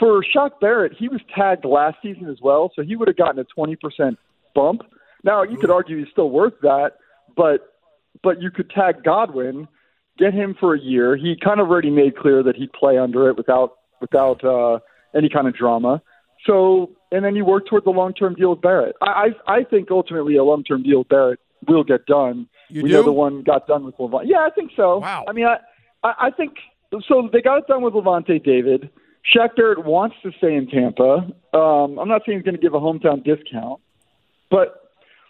For 0.00 0.24
Shaq 0.34 0.58
Barrett, 0.60 0.94
he 0.98 1.08
was 1.08 1.20
tagged 1.32 1.64
last 1.64 1.98
season 2.02 2.28
as 2.28 2.38
well, 2.42 2.72
so 2.74 2.82
he 2.82 2.96
would 2.96 3.06
have 3.06 3.16
gotten 3.16 3.38
a 3.38 3.44
twenty 3.44 3.76
percent 3.76 4.18
bump. 4.52 4.82
Now 5.22 5.44
you 5.44 5.58
could 5.58 5.70
argue 5.70 5.98
he's 5.98 6.10
still 6.10 6.30
worth 6.30 6.54
that, 6.62 6.94
but 7.36 7.75
but 8.26 8.42
you 8.42 8.50
could 8.50 8.68
tag 8.70 9.04
Godwin, 9.04 9.68
get 10.18 10.34
him 10.34 10.56
for 10.58 10.74
a 10.74 10.80
year. 10.80 11.16
He 11.16 11.36
kind 11.42 11.60
of 11.60 11.68
already 11.68 11.90
made 11.90 12.16
clear 12.16 12.42
that 12.42 12.56
he'd 12.56 12.72
play 12.72 12.98
under 12.98 13.28
it 13.30 13.36
without 13.36 13.76
without 14.00 14.44
uh, 14.44 14.80
any 15.16 15.28
kind 15.28 15.46
of 15.46 15.54
drama. 15.54 16.02
So 16.44 16.90
and 17.12 17.24
then 17.24 17.36
you 17.36 17.44
work 17.44 17.68
toward 17.68 17.84
the 17.84 17.90
long 17.90 18.14
term 18.14 18.34
deal 18.34 18.50
with 18.50 18.60
Barrett. 18.60 18.96
I 19.00 19.28
I, 19.46 19.58
I 19.58 19.64
think 19.64 19.92
ultimately 19.92 20.34
a 20.34 20.42
long 20.42 20.64
term 20.64 20.82
deal 20.82 20.98
with 20.98 21.08
Barrett 21.08 21.38
will 21.68 21.84
get 21.84 22.04
done. 22.06 22.48
You 22.68 22.82
we 22.82 22.88
do? 22.88 22.96
know 22.96 23.02
the 23.04 23.12
one 23.12 23.44
got 23.44 23.68
done 23.68 23.84
with 23.84 23.96
Lavonte. 23.96 24.24
Yeah, 24.26 24.38
I 24.38 24.50
think 24.50 24.72
so. 24.76 24.98
Wow. 24.98 25.24
I 25.28 25.32
mean, 25.32 25.46
I 25.46 25.58
I, 26.02 26.26
I 26.26 26.30
think 26.32 26.54
so. 27.06 27.30
They 27.32 27.42
got 27.42 27.58
it 27.58 27.68
done 27.68 27.82
with 27.82 27.94
Lavonte 27.94 28.42
David. 28.42 28.90
Shaq 29.32 29.54
Barrett 29.54 29.84
wants 29.84 30.16
to 30.24 30.32
stay 30.38 30.54
in 30.56 30.66
Tampa. 30.66 31.30
Um, 31.54 31.98
I'm 32.00 32.08
not 32.08 32.22
saying 32.26 32.38
he's 32.38 32.44
going 32.44 32.56
to 32.56 32.60
give 32.60 32.74
a 32.74 32.80
hometown 32.80 33.24
discount, 33.24 33.80
but 34.50 34.85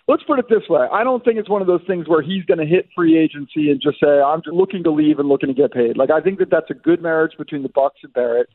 let's 0.09 0.23
put 0.25 0.39
it 0.39 0.47
this 0.49 0.63
way. 0.69 0.87
I 0.93 1.05
don't 1.05 1.25
think 1.25 1.39
it's 1.39 1.49
one 1.49 1.61
of 1.63 1.67
those 1.67 1.83
things 1.87 2.09
where 2.09 2.23
he's 2.23 2.45
going 2.45 2.59
to 2.59 2.67
hit 2.67 2.89
free 2.95 3.19
agency 3.19 3.71
and 3.71 3.81
just 3.81 3.99
say, 4.01 4.21
I'm 4.21 4.41
looking 4.47 4.83
to 4.85 4.91
leave 4.91 5.19
and 5.19 5.29
looking 5.29 5.49
to 5.49 5.55
get 5.55 5.73
paid. 5.73 5.97
Like, 5.97 6.11
I 6.11 6.21
think 6.21 6.39
that 6.39 6.51
that's 6.51 6.71
a 6.71 6.75
good 6.75 7.03
marriage 7.03 7.33
between 7.37 7.63
the 7.63 7.69
Bucs 7.69 8.03
and 8.03 8.13
Barrett. 8.13 8.49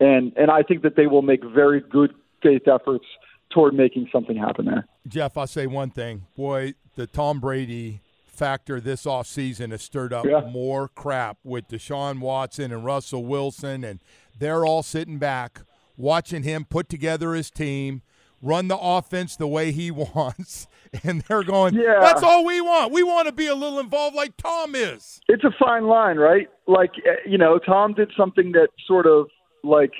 And, 0.00 0.32
and 0.36 0.50
I 0.50 0.62
think 0.62 0.82
that 0.82 0.96
they 0.96 1.06
will 1.06 1.22
make 1.22 1.42
very 1.44 1.80
good 1.80 2.12
faith 2.42 2.68
efforts 2.68 3.04
toward 3.50 3.74
making 3.74 4.08
something 4.12 4.36
happen 4.36 4.66
there. 4.66 4.86
Jeff, 5.08 5.36
I'll 5.36 5.46
say 5.46 5.66
one 5.66 5.90
thing. 5.90 6.26
Boy, 6.36 6.74
the 6.96 7.06
Tom 7.06 7.40
Brady 7.40 8.00
factor 8.26 8.80
this 8.80 9.04
offseason 9.06 9.70
has 9.70 9.80
stirred 9.82 10.12
up 10.12 10.26
Yeah. 10.26 10.40
more 10.52 10.88
crap 10.88 11.38
with 11.44 11.68
Deshaun 11.68 12.20
Watson 12.20 12.70
and 12.72 12.84
Russell 12.84 13.24
Wilson, 13.24 13.82
and 13.84 14.00
they're 14.38 14.66
all 14.66 14.82
sitting 14.82 15.16
back 15.18 15.62
watching 15.96 16.42
him 16.42 16.66
put 16.66 16.90
together 16.90 17.32
his 17.32 17.50
team, 17.50 18.02
run 18.42 18.68
the 18.68 18.76
offense 18.76 19.36
the 19.36 19.46
way 19.46 19.72
he 19.72 19.90
wants, 20.14 20.66
and 21.04 21.22
they're 21.22 21.42
going, 21.42 21.74
Yeah. 21.74 22.00
That's 22.00 22.22
all 22.22 22.44
we 22.44 22.60
want. 22.60 22.92
We 22.92 23.02
want 23.02 23.26
to 23.26 23.32
be 23.32 23.46
a 23.46 23.54
little 23.54 23.78
involved 23.78 24.16
like 24.16 24.36
Tom 24.36 24.74
is. 24.74 25.20
it's 25.28 25.44
a 25.44 25.54
fine 25.58 25.86
line, 25.86 26.16
right? 26.16 26.48
Like, 26.66 26.92
eh, 27.06 27.16
you 27.26 27.38
know, 27.38 27.58
Tom 27.58 27.94
did 27.94 28.12
something 28.16 28.52
that 28.52 28.68
sort 28.86 29.06
of 29.06 29.28
like 29.62 29.92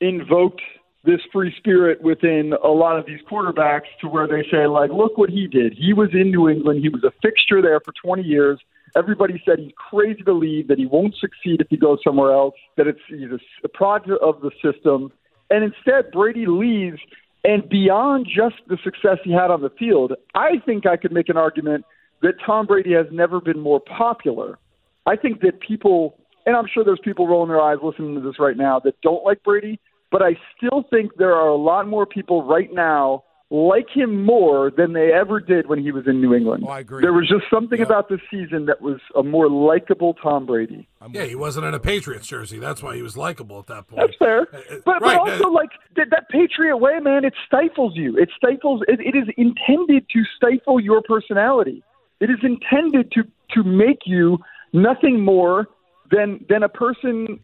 invoked 0.00 0.60
this 1.04 1.20
free 1.32 1.54
spirit 1.56 2.02
within 2.02 2.52
a 2.64 2.68
lot 2.68 2.98
of 2.98 3.06
these 3.06 3.20
quarterbacks 3.30 3.86
to 4.00 4.08
where 4.08 4.26
they 4.26 4.42
say, 4.50 4.66
like, 4.66 4.90
look 4.90 5.16
what 5.16 5.30
he 5.30 5.46
did. 5.46 5.72
He 5.72 5.92
was 5.92 6.10
in 6.12 6.30
New 6.30 6.48
England. 6.48 6.80
He 6.82 6.88
was 6.88 7.04
a 7.04 7.12
fixture 7.22 7.62
there 7.62 7.80
for 7.80 7.92
20 8.02 8.22
years. 8.22 8.58
Everybody 8.96 9.40
said 9.44 9.58
he's 9.60 9.72
crazy 9.76 10.22
to 10.22 10.32
leave, 10.32 10.68
that 10.68 10.78
he 10.78 10.86
won't 10.86 11.14
succeed 11.20 11.60
if 11.60 11.68
he 11.70 11.76
goes 11.76 11.98
somewhere 12.02 12.32
else, 12.32 12.54
that 12.76 12.86
it's 12.86 13.00
he's 13.08 13.30
a, 13.30 13.38
a 13.64 13.68
product 13.68 14.10
of 14.22 14.40
the 14.40 14.50
system. 14.62 15.12
And 15.50 15.62
instead, 15.64 16.10
Brady 16.10 16.46
leaves, 16.46 16.98
and 17.46 17.68
beyond 17.68 18.26
just 18.26 18.56
the 18.66 18.76
success 18.82 19.18
he 19.22 19.32
had 19.32 19.52
on 19.52 19.62
the 19.62 19.70
field, 19.78 20.12
I 20.34 20.58
think 20.66 20.84
I 20.84 20.96
could 20.96 21.12
make 21.12 21.28
an 21.28 21.36
argument 21.36 21.84
that 22.22 22.34
Tom 22.44 22.66
Brady 22.66 22.92
has 22.92 23.06
never 23.12 23.40
been 23.40 23.60
more 23.60 23.80
popular. 23.80 24.58
I 25.06 25.14
think 25.14 25.40
that 25.42 25.60
people, 25.60 26.18
and 26.44 26.56
I'm 26.56 26.66
sure 26.72 26.82
there's 26.82 26.98
people 27.04 27.28
rolling 27.28 27.48
their 27.48 27.60
eyes 27.60 27.78
listening 27.80 28.16
to 28.16 28.20
this 28.20 28.40
right 28.40 28.56
now 28.56 28.80
that 28.80 29.00
don't 29.00 29.24
like 29.24 29.44
Brady, 29.44 29.78
but 30.10 30.22
I 30.22 30.36
still 30.56 30.84
think 30.90 31.12
there 31.18 31.34
are 31.34 31.48
a 31.48 31.56
lot 31.56 31.86
more 31.86 32.04
people 32.04 32.42
right 32.42 32.72
now 32.72 33.22
like 33.48 33.86
him 33.94 34.24
more 34.24 34.72
than 34.76 34.92
they 34.92 35.12
ever 35.12 35.38
did 35.38 35.68
when 35.68 35.78
he 35.78 35.92
was 35.92 36.08
in 36.08 36.20
New 36.20 36.34
England. 36.34 36.64
Oh, 36.66 36.70
I 36.70 36.80
agree. 36.80 37.00
There 37.00 37.12
was 37.12 37.28
just 37.28 37.44
something 37.48 37.80
about 37.80 38.08
this 38.08 38.18
season 38.28 38.66
that 38.66 38.80
was 38.82 38.98
a 39.14 39.22
more 39.22 39.48
likable 39.48 40.14
Tom 40.14 40.46
Brady. 40.46 40.88
Yeah, 41.12 41.24
he 41.24 41.36
wasn't 41.36 41.66
in 41.66 41.74
a 41.74 41.78
Patriots 41.78 42.26
jersey. 42.26 42.58
That's 42.58 42.82
why 42.82 42.96
he 42.96 43.02
was 43.02 43.16
likable 43.16 43.60
at 43.60 43.68
that 43.68 43.86
point. 43.86 44.00
That's 44.00 44.18
fair. 44.18 44.42
Uh, 44.52 44.78
But, 44.84 45.00
right, 45.00 45.16
but 45.16 45.18
also, 45.18 45.44
uh, 45.44 45.50
like 45.52 45.70
that, 45.94 46.10
that 46.10 46.28
Patriot 46.28 46.78
way, 46.78 46.98
man, 47.00 47.24
it 47.24 47.34
stifles 47.46 47.92
you. 47.94 48.16
It 48.18 48.30
stifles. 48.36 48.82
It, 48.88 48.98
it 49.00 49.16
is 49.16 49.28
intended 49.36 50.08
to 50.10 50.24
stifle 50.36 50.80
your 50.80 51.00
personality. 51.02 51.84
It 52.18 52.30
is 52.30 52.38
intended 52.42 53.12
to 53.12 53.22
to 53.52 53.62
make 53.62 54.00
you 54.06 54.38
nothing 54.72 55.20
more 55.20 55.68
than 56.10 56.44
than 56.48 56.64
a 56.64 56.68
person 56.68 57.38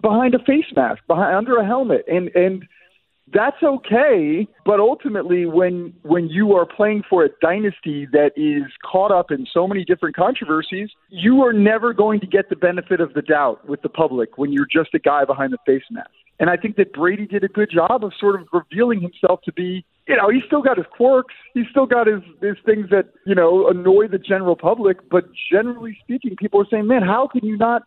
behind 0.00 0.34
a 0.34 0.38
face 0.38 0.64
mask, 0.74 1.02
behind 1.06 1.36
under 1.36 1.56
a 1.58 1.66
helmet, 1.66 2.04
and 2.08 2.28
and 2.34 2.64
that's 3.32 3.62
okay. 3.62 4.46
But 4.64 4.80
ultimately, 4.80 5.46
when 5.46 5.92
when 6.02 6.28
you 6.28 6.52
are 6.54 6.66
playing 6.66 7.02
for 7.08 7.24
a 7.24 7.28
dynasty 7.40 8.06
that 8.12 8.32
is 8.36 8.70
caught 8.90 9.10
up 9.10 9.30
in 9.30 9.46
so 9.52 9.66
many 9.66 9.84
different 9.84 10.16
controversies, 10.16 10.90
you 11.08 11.42
are 11.42 11.52
never 11.52 11.92
going 11.92 12.20
to 12.20 12.26
get 12.26 12.48
the 12.50 12.56
benefit 12.56 13.00
of 13.00 13.14
the 13.14 13.22
doubt 13.22 13.68
with 13.68 13.82
the 13.82 13.88
public 13.88 14.38
when 14.38 14.52
you're 14.52 14.66
just 14.70 14.94
a 14.94 14.98
guy 14.98 15.24
behind 15.24 15.52
the 15.52 15.58
face 15.66 15.84
mask. 15.90 16.10
And 16.40 16.50
I 16.50 16.56
think 16.56 16.76
that 16.76 16.92
Brady 16.92 17.26
did 17.26 17.44
a 17.44 17.48
good 17.48 17.70
job 17.70 18.04
of 18.04 18.12
sort 18.18 18.40
of 18.40 18.48
revealing 18.52 19.00
himself 19.00 19.40
to 19.44 19.52
be, 19.52 19.84
you 20.08 20.16
know, 20.16 20.28
he's 20.28 20.42
still 20.46 20.62
got 20.62 20.76
his 20.76 20.86
quirks, 20.96 21.34
he's 21.54 21.66
still 21.70 21.86
got 21.86 22.06
his 22.06 22.22
his 22.40 22.56
things 22.66 22.90
that 22.90 23.10
you 23.26 23.34
know 23.34 23.68
annoy 23.68 24.08
the 24.08 24.18
general 24.18 24.56
public. 24.56 24.98
But 25.10 25.24
generally 25.50 25.96
speaking, 26.02 26.36
people 26.36 26.60
are 26.60 26.66
saying, 26.70 26.86
man, 26.86 27.02
how 27.02 27.28
can 27.30 27.44
you 27.44 27.56
not 27.56 27.82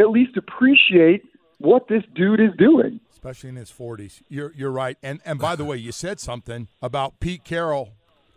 at 0.00 0.10
least 0.10 0.36
appreciate 0.36 1.22
what 1.60 1.86
this 1.88 2.02
dude 2.14 2.40
is 2.40 2.50
doing? 2.58 3.00
especially 3.12 3.50
in 3.50 3.56
his 3.56 3.70
40s. 3.70 4.22
You're 4.30 4.50
you're 4.56 4.70
right. 4.70 4.96
And 5.02 5.20
and 5.26 5.38
by 5.38 5.54
the 5.54 5.64
way, 5.64 5.76
you 5.76 5.92
said 5.92 6.18
something 6.20 6.68
about 6.80 7.20
Pete 7.20 7.44
Carroll 7.44 7.90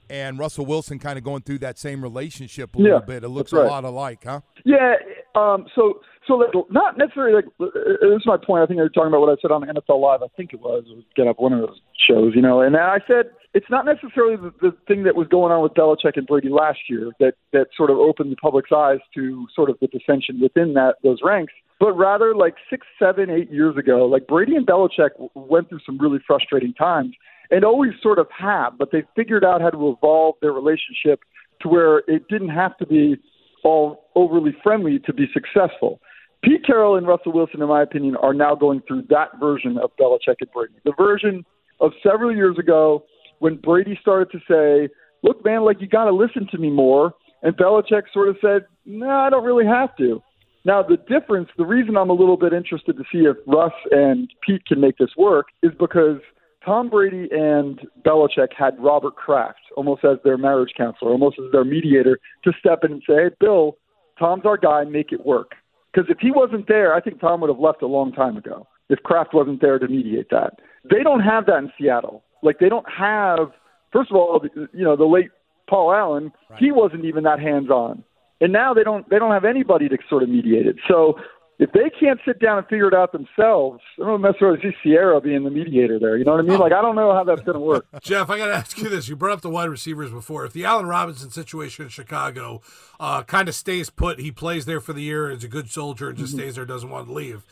and 0.10 0.38
Russell 0.38 0.65
Wilson 0.65 1.00
kind 1.00 1.18
of 1.18 1.24
going 1.24 1.42
through 1.44 1.60
that 1.60 1.80
same 1.80 2.01
relationship 2.01 2.75
a 2.75 2.80
Yeah, 2.80 2.84
little 2.84 3.00
bit. 3.00 3.24
It 3.24 3.30
looks 3.30 3.53
right. 3.53 3.65
a 3.65 3.70
lot 3.70 3.86
alike, 3.86 4.25
huh? 4.25 4.42
Yeah. 4.65 4.96
Um, 5.36 5.68
so, 5.74 6.01
so 6.27 6.36
like, 6.36 6.50
not 6.70 6.98
necessarily 6.98 7.34
like 7.34 7.46
uh, 7.60 7.68
this 8.01 8.22
is 8.22 8.25
my 8.25 8.38
point. 8.38 8.63
I 8.63 8.65
think 8.65 8.77
you're 8.77 8.89
talking 8.89 9.08
about 9.08 9.22
what 9.22 9.30
I 9.30 9.42
said 9.42 9.51
on 9.51 9.62
the 9.62 9.68
NFL 9.68 10.01
Live. 10.01 10.22
I 10.24 10.27
think 10.36 10.53
it 10.53 10.62
was. 10.62 10.84
It 10.89 10.96
was 10.96 11.06
get 11.15 11.27
up 11.27 11.39
one 11.39 11.53
of 11.53 11.60
those 11.60 11.80
shows, 12.08 12.34
you 12.36 12.42
know. 12.42 12.62
And 12.62 12.77
I 12.77 13.00
said 13.08 13.32
it's 13.53 13.70
not 13.70 13.86
necessarily 13.86 14.36
the, 14.36 14.51
the 14.62 14.75
thing 14.88 15.03
that 15.03 15.15
was 15.15 15.27
going 15.27 15.51
on 15.51 15.62
with 15.62 15.74
Belichick 15.74 16.18
and 16.18 16.25
Brady 16.25 16.50
last 16.50 16.80
year 16.89 17.12
that 17.20 17.34
that 17.51 17.68
sort 17.75 17.89
of 17.89 17.98
opened 17.98 18.32
the 18.32 18.36
public's 18.38 18.72
eyes 18.72 19.00
to 19.15 19.48
sort 19.56 19.70
of 19.70 19.77
the 19.82 19.88
dissension 19.88 20.39
within 20.42 20.74
that 20.74 20.96
those 21.03 21.20
ranks. 21.24 21.53
But 21.80 21.94
rather, 21.94 22.36
like 22.36 22.56
six, 22.70 22.88
seven, 22.98 23.30
eight 23.30 23.51
years 23.51 23.75
ago, 23.77 24.06
like 24.06 24.27
Brady 24.27 24.56
and 24.56 24.65
Belichick 24.65 25.10
went 25.36 25.70
through 25.70 25.82
some 25.86 25.98
really 25.98 26.20
frustrating 26.25 26.74
times, 26.74 27.15
and 27.51 27.65
always 27.65 27.92
sort 28.01 28.20
of 28.20 28.27
have. 28.38 28.77
But 28.77 28.92
they 28.92 29.03
figured 29.15 29.44
out 29.44 29.62
how 29.62 29.70
to 29.70 29.89
evolve 29.89 30.36
their 30.42 30.53
relationship 30.53 31.20
to 31.62 31.70
where 31.70 32.00
it 32.08 32.27
didn't 32.30 32.50
have 32.50 32.77
to 32.77 32.86
be 32.86 33.18
all 33.63 34.10
overly 34.15 34.56
friendly 34.63 35.00
to 35.00 35.13
be 35.13 35.25
successful. 35.34 36.00
Pete 36.44 36.66
Carroll 36.66 36.98
and 36.98 37.08
Russell 37.08 37.32
Wilson, 37.32 37.62
in 37.62 37.70
my 37.70 37.82
opinion, 37.82 38.18
are 38.18 38.34
now 38.34 38.54
going 38.54 38.82
through 38.88 39.04
that 39.10 39.40
version 39.40 39.78
of 39.78 39.92
Belichick 40.00 40.36
and 40.42 40.52
Brady. 40.54 40.74
The 40.84 40.94
version 40.98 41.46
of 41.80 41.92
several 42.04 42.36
years 42.36 42.58
ago 42.60 43.06
when 43.40 43.56
Brady 43.56 43.98
started 44.02 44.30
to 44.32 44.40
say, 44.50 44.94
look, 45.24 45.44
man, 45.46 45.64
like 45.64 45.80
you 45.80 45.88
got 45.88 46.06
to 46.06 46.12
listen 46.12 46.48
to 46.52 46.58
me 46.58 46.70
more. 46.70 47.14
And 47.42 47.56
Belichick 47.56 48.04
sort 48.14 48.30
of 48.30 48.38
said, 48.42 48.66
no, 48.86 49.10
I 49.10 49.30
don't 49.30 49.46
really 49.46 49.66
have 49.66 49.96
to. 49.98 50.22
Now, 50.66 50.82
the 50.82 50.98
difference, 50.98 51.50
the 51.58 51.66
reason 51.66 51.98
I'm 51.98 52.10
a 52.10 52.14
little 52.14 52.38
bit 52.38 52.54
interested 52.54 52.98
to 52.98 53.04
see 53.12 53.20
if 53.20 53.36
Russ 53.48 53.74
and 53.92 54.30
Pete 54.46 54.66
can 54.66 54.80
make 54.80 54.98
this 54.98 55.12
work 55.18 55.48
is 55.62 55.72
because 55.78 56.20
Tom 56.66 56.90
Brady 56.90 57.28
and 57.32 57.82
Belichick 58.06 58.54
had 58.58 58.76
Robert 58.80 59.16
Kraft 59.16 59.60
almost 59.76 60.06
as 60.06 60.18
their 60.24 60.38
marriage 60.38 60.72
counselor, 60.78 61.12
almost 61.12 61.38
as 61.38 61.52
their 61.52 61.66
mediator 61.66 62.18
to 62.46 62.54
step 62.60 62.84
in 62.84 62.94
and 62.94 63.04
say, 63.08 63.16
hey, 63.16 63.30
Bill, 63.40 63.78
Tom's 64.18 64.46
our 64.46 64.58
guy, 64.58 64.86
make 64.86 65.12
it 65.12 65.26
work. 65.26 65.52
Because 65.94 66.10
if 66.10 66.18
he 66.20 66.32
wasn't 66.32 66.68
there, 66.68 66.94
I 66.94 67.02
think 67.02 67.20
Tom 67.20 67.42
would 67.42 67.50
have 67.50 67.60
left 67.60 67.82
a 67.82 67.88
long 67.88 68.12
time 68.12 68.38
ago 68.38 68.68
if 68.90 69.02
Kraft 69.04 69.34
wasn't 69.34 69.62
there 69.62 69.78
to 69.80 69.88
mediate 69.88 70.30
that. 70.32 70.60
They 70.90 71.04
don't 71.04 71.22
have 71.22 71.46
that 71.46 71.58
in 71.58 71.72
Seattle. 71.78 72.24
Like, 72.42 72.60
they 72.60 72.70
don't 72.70 72.90
have, 72.90 73.52
first 73.92 74.12
of 74.12 74.18
all, 74.18 74.40
the- 74.40 74.70
you 74.74 74.84
know, 74.84 74.96
the 74.96 75.06
late 75.06 75.30
Paul 75.70 75.94
Allen, 75.94 76.32
he 76.60 76.72
wasn't 76.72 77.06
even 77.06 77.24
that 77.24 77.40
hands 77.40 77.70
on. 77.70 78.04
And 78.42 78.52
now 78.52 78.74
they 78.74 78.84
don't 78.84 79.08
they 79.10 79.18
don't 79.20 79.32
have 79.32 79.46
anybody 79.46 79.88
to 79.88 79.98
sort 80.10 80.24
of 80.24 80.30
mediate 80.30 80.68
it. 80.68 80.76
So 80.88 81.18
if 81.60 81.72
they 81.72 81.89
can't 82.00 82.19
sit 82.25 82.39
down 82.39 82.57
and 82.57 82.67
figure 82.67 82.88
it 82.88 82.93
out 82.93 83.12
themselves, 83.12 83.79
I 84.01 84.05
don't 84.05 84.22
necessarily 84.22 84.60
see 84.62 84.72
Ciara 84.83 85.22
being 85.22 85.43
the 85.43 85.50
mediator 85.50 86.00
there. 86.00 86.17
You 86.17 86.25
know 86.25 86.31
what 86.31 86.39
I 86.39 86.43
mean? 86.43 86.60
Like 86.60 86.74
I 86.74 86.81
don't 86.81 86.95
know 86.95 87.13
how 87.13 87.24
that's 87.24 87.41
going 87.41 87.53
to 87.53 87.60
work. 87.60 87.86
Jeff, 88.01 88.29
I 88.29 88.38
got 88.38 88.48
to 88.48 88.55
ask 88.55 88.77
you 88.77 88.89
this. 88.89 89.07
You 89.07 89.15
brought 89.15 89.33
up 89.33 89.41
the 89.41 89.50
wide 89.50 89.69
receivers 89.69 90.12
before. 90.12 90.45
If 90.45 90.53
the 90.53 90.65
Allen 90.65 90.88
Robinson 90.88 91.29
situation 91.29 91.86
in 91.86 91.89
Chicago 91.89 92.62
uh, 93.00 93.24
kind 93.24 93.48
of 93.48 93.55
stays 93.55 93.89
put, 93.89 94.19
he 94.19 94.31
plays 94.31 94.65
there 94.65 94.81
for 94.81 94.93
the 94.93 95.03
year, 95.03 95.29
is 95.29 95.43
a 95.43 95.48
good 95.48 95.69
soldier, 95.69 96.10
and 96.10 96.17
just 96.17 96.33
stays 96.33 96.55
there, 96.55 96.65
doesn't 96.65 96.89
want 96.89 97.07
to 97.07 97.13
leave. 97.13 97.43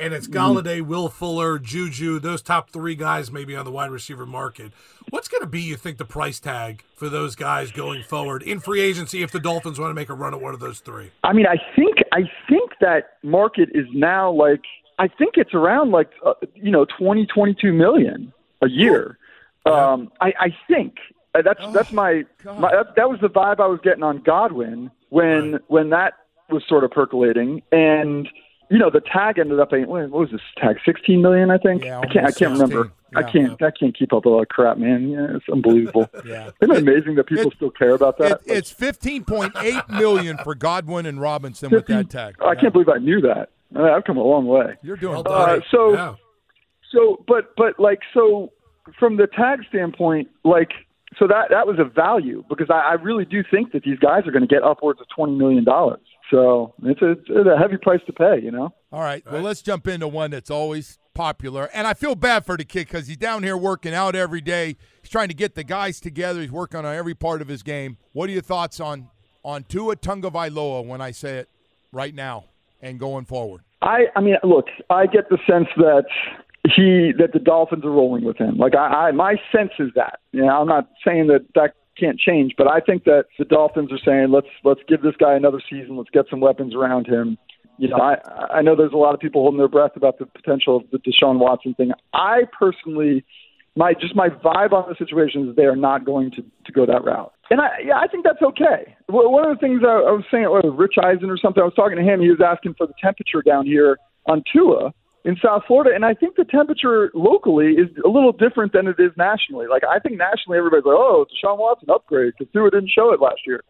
And 0.00 0.14
it's 0.14 0.26
Golladay, 0.26 0.80
Will 0.80 1.10
Fuller, 1.10 1.58
Juju, 1.58 2.20
those 2.20 2.40
top 2.40 2.70
three 2.70 2.94
guys 2.94 3.30
maybe 3.30 3.54
on 3.54 3.66
the 3.66 3.70
wide 3.70 3.90
receiver 3.90 4.24
market. 4.24 4.72
What's 5.10 5.28
going 5.28 5.42
to 5.42 5.46
be, 5.46 5.60
you 5.60 5.76
think, 5.76 5.98
the 5.98 6.06
price 6.06 6.40
tag 6.40 6.82
for 6.96 7.10
those 7.10 7.36
guys 7.36 7.70
going 7.70 8.02
forward 8.02 8.42
in 8.42 8.60
free 8.60 8.80
agency 8.80 9.22
if 9.22 9.30
the 9.30 9.40
Dolphins 9.40 9.78
want 9.78 9.90
to 9.90 9.94
make 9.94 10.08
a 10.08 10.14
run 10.14 10.32
at 10.32 10.40
one 10.40 10.54
of 10.54 10.60
those 10.60 10.80
three? 10.80 11.10
I 11.22 11.34
mean, 11.34 11.46
I 11.46 11.56
think 11.76 11.98
I 12.12 12.22
think 12.48 12.70
that 12.80 13.18
market 13.22 13.68
is 13.74 13.84
now 13.92 14.30
like 14.32 14.62
I 14.98 15.06
think 15.06 15.34
it's 15.36 15.52
around 15.52 15.90
like 15.90 16.10
uh, 16.24 16.32
you 16.54 16.70
know 16.70 16.86
twenty 16.98 17.26
twenty 17.26 17.54
two 17.60 17.74
million 17.74 18.32
a 18.62 18.70
year. 18.70 19.18
Um, 19.66 20.10
I, 20.22 20.32
I 20.40 20.56
think 20.66 20.96
Uh, 21.34 21.42
that's 21.42 21.60
that's 21.74 21.92
my, 21.92 22.24
my 22.44 22.70
that, 22.70 22.94
that 22.96 23.10
was 23.10 23.20
the 23.20 23.28
vibe 23.28 23.60
I 23.60 23.66
was 23.66 23.80
getting 23.82 24.02
on 24.02 24.22
Godwin 24.22 24.90
when 25.10 25.60
when 25.68 25.90
that 25.90 26.14
was 26.48 26.62
sort 26.66 26.84
of 26.84 26.90
percolating 26.90 27.60
and. 27.70 28.26
You 28.70 28.78
know 28.78 28.88
the 28.88 29.00
tag 29.00 29.38
ended 29.38 29.58
up 29.58 29.70
being 29.70 29.88
what 29.88 30.08
was 30.10 30.30
this 30.30 30.40
tag? 30.56 30.76
Sixteen 30.86 31.20
million, 31.22 31.50
I 31.50 31.58
think. 31.58 31.84
Yeah, 31.84 31.98
I 31.98 32.06
can't. 32.06 32.26
I 32.26 32.30
can't 32.30 32.52
remember. 32.52 32.92
16. 33.12 33.16
I 33.16 33.22
can't. 33.30 33.62
I 33.62 33.70
can't 33.72 33.98
keep 33.98 34.12
up 34.12 34.24
with 34.24 34.32
all 34.32 34.38
that 34.40 34.48
crap, 34.50 34.78
man. 34.78 35.08
Yeah, 35.10 35.36
it's 35.36 35.44
unbelievable. 35.52 36.08
Yeah. 36.24 36.50
Isn't 36.62 36.76
it 36.76 36.82
amazing 36.82 37.16
that 37.16 37.24
people 37.26 37.48
It- 37.50 37.56
still 37.56 37.70
care 37.70 37.94
about 37.94 38.18
that? 38.18 38.42
It, 38.46 38.52
it's 38.58 38.70
fifteen 38.70 39.24
point 39.24 39.52
eight 39.60 39.88
million 39.88 40.38
for 40.44 40.54
Godwin 40.54 41.06
and 41.06 41.20
Robinson 41.20 41.70
with 41.70 41.86
that 41.86 42.08
tag. 42.10 42.36
I 42.40 42.54
can't 42.54 42.72
believe 42.72 42.88
I 42.88 42.98
knew 42.98 43.20
that. 43.22 43.48
Uh, 43.74 43.82
I've 43.84 44.04
come 44.04 44.16
a 44.16 44.22
long 44.22 44.46
way. 44.46 44.76
You're 44.82 44.96
doing 44.96 45.14
Well 45.14 45.22
great. 45.24 45.58
Uh, 45.58 45.60
so, 45.70 45.92
Yeah. 45.94 46.14
so, 46.92 47.24
but, 47.26 47.54
but 47.56 47.78
like, 47.80 48.00
so 48.14 48.52
from 48.98 49.16
the 49.16 49.26
tag 49.28 49.60
standpoint, 49.68 50.28
like, 50.44 50.70
so 51.18 51.26
that 51.26 51.50
that 51.50 51.66
was 51.66 51.78
a 51.80 51.84
value 51.84 52.44
because 52.48 52.68
I, 52.70 52.78
I 52.80 52.92
really 52.94 53.24
do 53.24 53.42
think 53.48 53.72
that 53.72 53.82
these 53.82 53.98
guys 53.98 54.26
are 54.26 54.30
going 54.32 54.46
to 54.46 54.52
get 54.52 54.62
upwards 54.62 55.00
of 55.00 55.08
twenty 55.14 55.34
million 55.36 55.64
dollars. 55.64 56.00
So 56.30 56.74
it's 56.84 57.02
a, 57.02 57.12
it's 57.12 57.48
a 57.48 57.58
heavy 57.58 57.76
price 57.76 58.00
to 58.06 58.12
pay, 58.12 58.40
you 58.42 58.50
know. 58.50 58.72
All 58.92 59.00
right. 59.00 59.24
Well, 59.30 59.42
let's 59.42 59.62
jump 59.62 59.88
into 59.88 60.08
one 60.08 60.30
that's 60.30 60.50
always 60.50 60.98
popular. 61.14 61.68
And 61.74 61.86
I 61.86 61.94
feel 61.94 62.14
bad 62.14 62.46
for 62.46 62.56
the 62.56 62.64
kid 62.64 62.86
because 62.86 63.08
he's 63.08 63.16
down 63.16 63.42
here 63.42 63.56
working 63.56 63.94
out 63.94 64.14
every 64.14 64.40
day. 64.40 64.76
He's 65.02 65.10
trying 65.10 65.28
to 65.28 65.34
get 65.34 65.54
the 65.54 65.64
guys 65.64 66.00
together. 66.00 66.40
He's 66.40 66.52
working 66.52 66.78
on 66.80 66.86
every 66.86 67.14
part 67.14 67.42
of 67.42 67.48
his 67.48 67.62
game. 67.62 67.98
What 68.12 68.28
are 68.28 68.32
your 68.32 68.42
thoughts 68.42 68.80
on 68.80 69.08
on 69.42 69.64
Tua 69.64 69.96
Tagovailoa 69.96 70.86
when 70.86 71.00
I 71.00 71.10
say 71.10 71.38
it 71.38 71.48
right 71.92 72.14
now 72.14 72.44
and 72.80 72.98
going 73.00 73.24
forward? 73.24 73.62
I, 73.82 74.04
I 74.14 74.20
mean, 74.20 74.36
look, 74.44 74.66
I 74.90 75.06
get 75.06 75.30
the 75.30 75.38
sense 75.48 75.68
that 75.76 76.04
he 76.64 77.12
that 77.18 77.32
the 77.32 77.38
Dolphins 77.38 77.84
are 77.84 77.90
rolling 77.90 78.24
with 78.24 78.36
him. 78.36 78.56
Like 78.56 78.74
I, 78.76 79.08
I 79.08 79.12
my 79.12 79.36
sense 79.54 79.72
is 79.78 79.90
that. 79.96 80.20
You 80.32 80.44
know, 80.44 80.60
I'm 80.60 80.68
not 80.68 80.90
saying 81.06 81.28
that 81.28 81.46
that 81.54 81.74
can't 82.00 82.18
change, 82.18 82.54
but 82.56 82.66
I 82.66 82.80
think 82.80 83.04
that 83.04 83.26
the 83.38 83.44
Dolphins 83.44 83.90
are 83.92 83.98
saying 84.04 84.30
let's 84.32 84.48
let's 84.64 84.80
give 84.88 85.02
this 85.02 85.14
guy 85.18 85.34
another 85.34 85.60
season. 85.68 85.96
Let's 85.96 86.10
get 86.10 86.24
some 86.30 86.40
weapons 86.40 86.74
around 86.74 87.06
him. 87.06 87.36
You 87.78 87.88
know, 87.88 87.96
I 87.96 88.16
I 88.58 88.62
know 88.62 88.74
there's 88.74 88.92
a 88.92 88.96
lot 88.96 89.14
of 89.14 89.20
people 89.20 89.42
holding 89.42 89.58
their 89.58 89.68
breath 89.68 89.92
about 89.96 90.18
the 90.18 90.26
potential 90.26 90.76
of 90.76 90.82
the 90.90 90.98
Deshaun 90.98 91.38
Watson 91.38 91.74
thing. 91.74 91.92
I 92.14 92.42
personally, 92.58 93.24
my 93.76 93.92
just 93.94 94.16
my 94.16 94.28
vibe 94.28 94.72
on 94.72 94.88
the 94.88 94.96
situation 94.96 95.48
is 95.48 95.56
they 95.56 95.64
are 95.64 95.76
not 95.76 96.04
going 96.04 96.30
to 96.32 96.42
to 96.42 96.72
go 96.72 96.86
that 96.86 97.04
route. 97.04 97.32
And 97.50 97.60
I 97.60 97.68
yeah, 97.84 97.98
I 97.98 98.06
think 98.06 98.24
that's 98.24 98.42
okay. 98.42 98.94
One 99.08 99.48
of 99.48 99.56
the 99.56 99.60
things 99.60 99.82
I, 99.84 99.92
I 99.92 100.12
was 100.12 100.24
saying, 100.30 100.48
what, 100.50 100.64
Rich 100.64 100.94
Eisen 101.02 101.30
or 101.30 101.36
something, 101.36 101.60
I 101.60 101.64
was 101.64 101.74
talking 101.74 101.96
to 101.96 102.04
him. 102.04 102.20
He 102.20 102.30
was 102.30 102.40
asking 102.44 102.74
for 102.78 102.86
the 102.86 102.94
temperature 103.00 103.42
down 103.42 103.66
here 103.66 103.98
on 104.26 104.42
Tua 104.52 104.92
in 105.24 105.36
South 105.42 105.62
Florida, 105.66 105.94
and 105.94 106.04
I 106.04 106.14
think 106.14 106.36
the 106.36 106.44
temperature 106.44 107.10
locally 107.14 107.72
is 107.74 107.88
a 108.04 108.08
little 108.08 108.32
different 108.32 108.72
than 108.72 108.86
it 108.86 108.96
is 108.98 109.12
nationally. 109.16 109.66
Like 109.68 109.82
I 109.84 109.98
think 109.98 110.16
nationally, 110.16 110.58
everybody's 110.58 110.86
like, 110.86 110.96
"Oh, 110.96 111.26
Deshaun 111.28 111.58
Watson 111.58 111.90
upgrade," 111.90 112.32
because 112.38 112.52
Tua 112.52 112.70
didn't 112.70 112.90
show 112.90 113.12
it 113.12 113.20
last 113.20 113.40
year. 113.46 113.62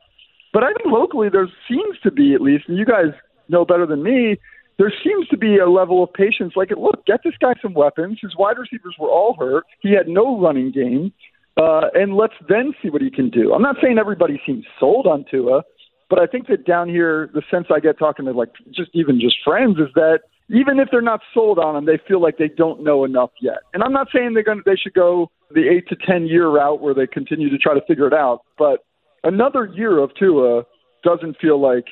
But 0.52 0.62
I 0.62 0.73
think 0.73 0.87
locally, 0.87 1.28
there 1.28 1.49
seems 1.69 1.99
to 2.02 2.11
be 2.11 2.35
at 2.35 2.40
least, 2.40 2.64
and 2.69 2.78
you 2.78 2.85
guys 2.85 3.12
know 3.49 3.64
better 3.64 3.87
than 3.87 4.02
me. 4.02 4.37
There 4.78 4.92
seems 5.04 5.28
to 5.28 5.37
be 5.37 5.59
a 5.59 5.69
level 5.69 6.02
of 6.02 6.12
patience. 6.12 6.54
Like, 6.57 6.71
look, 6.71 7.04
get 7.04 7.21
this 7.23 7.35
guy 7.40 7.52
some 7.61 7.75
weapons. 7.75 8.19
His 8.23 8.35
wide 8.37 8.57
receivers 8.57 8.95
were 8.99 9.11
all 9.11 9.37
hurt. 9.38 9.64
He 9.80 9.92
had 9.92 10.09
no 10.09 10.40
running 10.40 10.71
game, 10.71 11.12
uh, 11.57 11.90
and 11.95 12.14
let's 12.14 12.35
then 12.49 12.73
see 12.83 12.90
what 12.90 13.02
he 13.02 13.11
can 13.11 13.28
do. 13.28 13.52
I'm 13.52 13.62
not 13.62 13.76
saying 13.83 13.99
everybody 13.99 14.40
seems 14.47 14.64
sold 14.78 15.07
on 15.07 15.25
Tua, 15.30 15.62
but 16.09 16.19
I 16.19 16.26
think 16.26 16.47
that 16.47 16.64
down 16.64 16.88
here, 16.88 17.28
the 17.35 17.42
sense 17.50 17.66
I 17.75 17.80
get 17.80 17.99
talking 17.99 18.25
to 18.26 18.33
like 18.33 18.50
just 18.75 18.90
even 18.95 19.21
just 19.21 19.37
friends 19.45 19.78
is 19.78 19.92
that 19.95 20.21
even 20.52 20.80
if 20.80 20.88
they're 20.90 21.00
not 21.00 21.21
sold 21.33 21.59
on 21.59 21.76
him, 21.76 21.87
they 21.87 21.99
feel 22.09 22.21
like 22.21 22.38
they 22.38 22.49
don't 22.49 22.83
know 22.83 23.04
enough 23.04 23.30
yet. 23.40 23.59
And 23.73 23.83
I'm 23.83 23.92
not 23.92 24.09
saying 24.12 24.35
they're 24.35 24.42
going 24.42 24.59
to, 24.59 24.64
they 24.64 24.76
should 24.76 24.95
go 24.95 25.30
the 25.50 25.69
eight 25.69 25.88
to 25.88 25.97
ten 25.97 26.26
year 26.26 26.49
route 26.49 26.80
where 26.80 26.95
they 26.95 27.07
continue 27.07 27.50
to 27.50 27.59
try 27.59 27.75
to 27.75 27.80
figure 27.87 28.07
it 28.07 28.14
out, 28.14 28.42
but 28.59 28.85
another 29.25 29.66
year 29.66 29.99
of 29.99 30.14
Tua 30.14 30.64
doesn't 31.02 31.37
feel 31.40 31.61
like. 31.61 31.87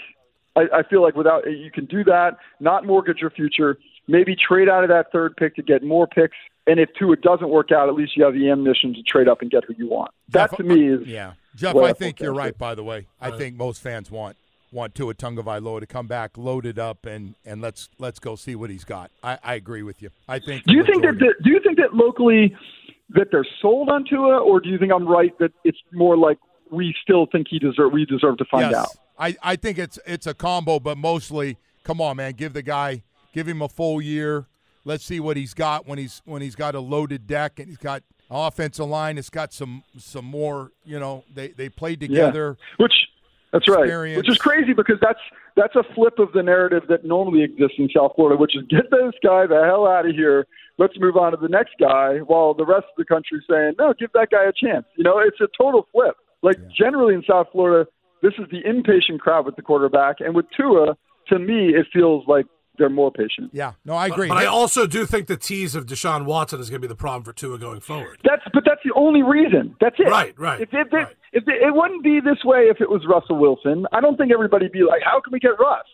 I, 0.57 0.79
I 0.79 0.83
feel 0.89 1.03
like 1.03 1.15
without 1.15 1.45
you 1.47 1.71
can 1.71 1.85
do 1.85 2.03
that, 2.05 2.39
not 2.59 2.85
mortgage 2.85 3.19
your 3.21 3.31
future. 3.31 3.79
Maybe 4.09 4.35
trade 4.35 4.69
out 4.69 4.83
of 4.83 4.89
that 4.89 5.13
third 5.13 5.37
pick 5.37 5.55
to 5.57 5.63
get 5.63 5.85
more 5.85 6.07
picks. 6.07 6.37
And 6.67 6.81
if 6.81 6.89
Tua 6.99 7.17
doesn't 7.17 7.49
work 7.49 7.71
out, 7.71 7.89
at 7.89 7.95
least 7.95 8.17
you 8.17 8.25
have 8.25 8.35
the 8.35 8.51
ammunition 8.51 8.93
to 8.95 9.03
trade 9.03 9.29
up 9.29 9.41
and 9.41 9.51
get 9.51 9.65
who 9.65 9.75
you 9.77 9.89
want. 9.89 10.11
That 10.31 10.51
Jeff, 10.51 10.57
to 10.59 10.65
me 10.65 10.89
is 10.89 11.07
yeah, 11.07 11.35
Jeff. 11.55 11.77
I 11.77 11.79
I 11.79 11.87
think 11.87 11.99
think 11.99 12.21
you're 12.21 12.35
right. 12.35 12.57
By 12.57 12.75
the 12.75 12.83
way, 12.83 13.07
I 13.21 13.31
uh, 13.31 13.39
think 13.39 13.57
most 13.57 13.81
fans 13.81 14.11
want 14.11 14.37
want 14.73 14.95
Tua 14.95 15.15
Tagovailoa 15.15 15.81
to 15.81 15.87
come 15.87 16.07
back 16.07 16.37
loaded 16.37 16.79
up 16.79 17.07
and 17.07 17.35
and 17.45 17.61
let's 17.61 17.89
let's 17.99 18.19
go 18.19 18.37
see 18.37 18.55
what 18.55 18.71
he's 18.71 18.85
got. 18.85 19.11
I, 19.23 19.39
I 19.43 19.55
agree 19.55 19.83
with 19.83 20.03
you. 20.03 20.11
I 20.29 20.39
think. 20.39 20.65
Do 20.65 20.75
you 20.75 20.83
the 20.83 20.93
think 20.93 21.03
that, 21.05 21.19
that 21.19 21.35
do 21.43 21.51
you 21.51 21.61
think 21.65 21.79
that 21.79 21.95
locally 21.95 22.55
that 23.11 23.29
they're 23.31 23.47
sold 23.61 23.89
on 23.89 24.05
Tua, 24.05 24.39
or 24.39 24.61
do 24.61 24.69
you 24.69 24.79
think 24.79 24.93
I'm 24.93 25.07
right 25.07 25.37
that 25.39 25.53
it's 25.65 25.79
more 25.93 26.17
like 26.17 26.39
we 26.71 26.95
still 27.03 27.27
think 27.27 27.47
he 27.49 27.59
deserve 27.59 27.93
we 27.93 28.05
deserve 28.05 28.39
to 28.39 28.45
find 28.45 28.71
yes, 28.71 28.81
out? 28.81 28.89
I 29.19 29.37
I 29.43 29.57
think 29.57 29.79
it's 29.79 29.99
it's 30.07 30.27
a 30.27 30.35
combo, 30.35 30.79
but 30.79 30.99
mostly, 30.99 31.57
come 31.85 32.01
on, 32.01 32.17
man, 32.17 32.33
give 32.33 32.53
the 32.53 32.63
guy 32.63 33.03
give 33.33 33.49
him 33.49 33.63
a 33.63 33.69
full 33.69 34.01
year. 34.01 34.47
Let's 34.85 35.05
see 35.05 35.21
what 35.21 35.37
he's 35.37 35.55
got 35.55 35.87
when 35.87 35.99
he's 35.99 36.23
when 36.25 36.43
he's 36.43 36.55
got 36.55 36.75
a 36.75 36.81
loaded 36.81 37.27
deck 37.27 37.59
and 37.59 37.69
he's 37.69 37.79
got 37.79 38.03
offensive 38.31 38.87
line. 38.87 39.19
It's 39.19 39.31
got 39.31 39.53
some 39.53 39.83
some 39.99 40.25
more. 40.25 40.73
You 40.85 40.99
know, 40.99 41.25
they 41.33 41.49
they 41.49 41.69
played 41.69 42.01
together. 42.01 42.57
Yeah. 42.59 42.85
Which 42.85 42.93
that's 43.53 43.69
right. 43.69 43.85
Experience. 43.85 44.17
Which 44.19 44.29
is 44.29 44.39
crazy 44.39 44.73
because 44.75 44.97
that's 45.01 45.21
that's 45.57 45.75
a 45.75 45.83
flip 45.95 46.19
of 46.19 46.33
the 46.33 46.43
narrative 46.43 46.85
that 46.89 47.05
normally 47.05 47.43
exists 47.43 47.77
in 47.79 47.89
South 47.95 48.13
Florida, 48.15 48.39
which 48.39 48.57
is 48.57 48.63
get 48.69 48.91
this 48.91 49.15
guy 49.25 49.47
the 49.47 49.63
hell 49.65 49.87
out 49.87 50.07
of 50.07 50.15
here. 50.15 50.47
Let's 50.79 50.95
move 50.99 51.17
on 51.17 51.33
to 51.33 51.39
the 51.39 51.49
next 51.49 51.73
guy, 51.81 52.19
while 52.19 52.55
the 52.55 52.65
rest 52.65 52.85
of 52.85 52.97
the 52.97 53.05
country 53.05 53.39
is 53.39 53.45
saying, 53.51 53.73
no, 53.79 53.93
give 53.99 54.11
that 54.15 54.29
guy 54.31 54.45
a 54.45 54.53
chance. 54.53 54.85
You 54.97 55.05
know, 55.05 55.19
it's 55.19 55.41
a 55.41 55.49
total 55.61 55.89
flip. 55.93 56.15
Like 56.43 56.57
generally 56.71 57.15
in 57.15 57.25
South 57.29 57.49
Florida, 57.51 57.91
this 58.23 58.35
is 58.39 58.47
the 58.51 58.61
impatient 58.69 59.21
crowd 59.21 59.47
with 59.47 59.57
the 59.57 59.63
quarterback, 59.63 60.17
and 60.21 60.35
with 60.35 60.47
Tua, 60.57 60.97
to 61.29 61.39
me, 61.39 61.71
it 61.71 61.87
feels 61.93 62.25
like 62.29 62.47
they're 62.79 62.89
more 62.89 63.11
patient. 63.11 63.51
Yeah, 63.53 63.73
no, 63.85 63.95
I 63.95 64.07
agree. 64.07 64.29
But 64.29 64.39
I 64.39 64.47
also 64.47 64.87
do 64.87 65.05
think 65.05 65.27
the 65.27 65.37
tease 65.37 65.75
of 65.75 65.87
Deshaun 65.87 66.25
Watson 66.25 66.61
is 66.61 66.71
going 66.71 66.81
to 66.81 66.87
be 66.87 66.89
the 66.89 66.97
problem 66.97 67.25
for 67.25 67.33
Tua 67.33 67.59
going 67.59 67.81
forward. 67.81 68.21
That's 68.25 68.43
but 68.55 68.63
that's 68.65 68.81
the 68.85 68.95
only 68.95 69.23
reason. 69.23 69.75
That's 69.81 69.97
it. 69.99 70.07
Right, 70.07 70.39
right, 70.39 70.61
If, 70.61 70.69
if, 70.73 70.87
it, 70.93 71.17
if 71.33 71.45
it, 71.47 71.63
it 71.63 71.75
wouldn't 71.75 72.03
be 72.03 72.21
this 72.21 72.45
way 72.45 72.69
if 72.71 72.81
it 72.81 72.91
was 72.91 73.07
Russell 73.09 73.37
Wilson. 73.37 73.87
I 73.93 74.01
don't 74.01 74.17
think 74.17 74.33
everybody'd 74.33 74.73
be 74.73 74.83
like, 74.83 75.03
"How 75.05 75.21
can 75.21 75.33
we 75.33 75.41
get 75.41 75.59
Russ?" 75.59 75.87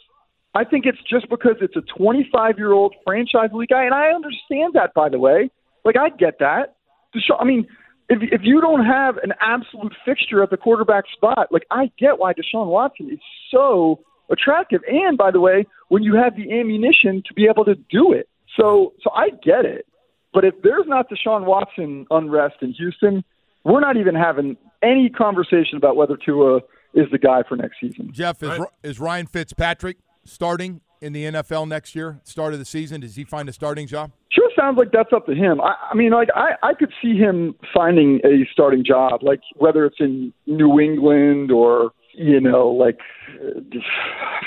I 0.55 0.65
think 0.65 0.87
it's 0.87 1.03
just 1.09 1.29
because 1.29 1.57
it's 1.61 1.77
a 1.77 1.83
25 1.99 2.59
year 2.59 2.73
old 2.73 2.95
franchise 3.05 3.51
league 3.53 3.71
guy, 3.71 3.85
and 3.85 3.95
I 3.95 4.11
understand 4.11 4.75
that. 4.75 4.95
By 4.95 5.09
the 5.09 5.19
way, 5.19 5.51
like 5.85 5.97
I 5.97 6.11
get 6.11 6.39
that. 6.39 6.77
Deshaun, 7.15 7.41
I 7.41 7.45
mean, 7.45 7.67
if 8.09 8.19
if 8.33 8.41
you 8.45 8.61
don't 8.61 8.85
have 8.85 9.17
an 9.19 9.33
absolute 9.41 9.95
fixture 10.05 10.43
at 10.43 10.51
the 10.51 10.57
quarterback 10.57 11.05
spot, 11.13 11.49
like 11.51 11.67
I 11.71 11.91
get 11.99 12.19
why 12.19 12.33
Deshaun 12.33 12.67
Watson 12.67 13.11
is 13.11 13.21
so 13.51 14.01
attractive. 14.31 14.83
And 14.89 15.19
by 15.19 15.31
the 15.31 15.41
way, 15.41 15.67
when 15.89 16.03
you 16.03 16.15
have 16.17 16.37
the 16.37 16.53
ammunition 16.59 17.23
to 17.27 17.35
be 17.35 17.47
able 17.47 17.65
to 17.65 17.75
do 17.75 18.13
it, 18.13 18.29
so 18.57 18.93
so 19.03 19.11
I 19.11 19.31
get 19.31 19.65
it. 19.65 19.87
But 20.33 20.45
if 20.45 20.55
there's 20.63 20.87
not 20.87 21.09
Deshaun 21.09 21.45
Watson 21.45 22.07
unrest 22.11 22.57
in 22.61 22.73
Houston, 22.73 23.25
we're 23.65 23.81
not 23.81 23.97
even 23.97 24.15
having 24.15 24.57
any 24.83 25.11
conversation 25.11 25.77
about 25.77 25.97
whether 25.97 26.17
Tua 26.17 26.59
is 26.95 27.07
the 27.11 27.19
guy 27.19 27.43
for 27.49 27.57
next 27.57 27.77
season. 27.81 28.11
Jeff 28.13 28.43
is 28.43 28.61
is 28.83 29.01
Ryan 29.01 29.27
Fitzpatrick 29.27 29.99
starting 30.25 30.81
in 31.01 31.13
the 31.13 31.25
NFL 31.25 31.69
next 31.69 31.95
year? 31.95 32.21
Start 32.25 32.53
of 32.53 32.59
the 32.59 32.65
season, 32.65 33.01
does 33.01 33.17
he 33.17 33.25
find 33.25 33.49
a 33.49 33.53
starting 33.53 33.87
job? 33.87 34.13
Sure 34.31 34.51
sounds 34.57 34.79
like 34.79 34.93
that's 34.93 35.13
up 35.13 35.27
to 35.27 35.35
him. 35.35 35.61
I, 35.61 35.75
I 35.91 35.95
mean, 35.95 36.11
like 36.11 36.29
I, 36.35 36.53
I 36.63 36.75
could 36.75 36.93
see 37.03 37.17
him 37.17 37.55
finding 37.73 38.21
a 38.25 38.47
starting 38.53 38.85
job, 38.85 39.23
like 39.23 39.41
whether 39.57 39.85
it's 39.85 39.97
in 40.01 40.33
New 40.47 40.81
England 40.81 41.51
or 41.51 41.91
you 42.17 42.41
know, 42.41 42.69
like 42.69 42.99
uh, 43.45 43.61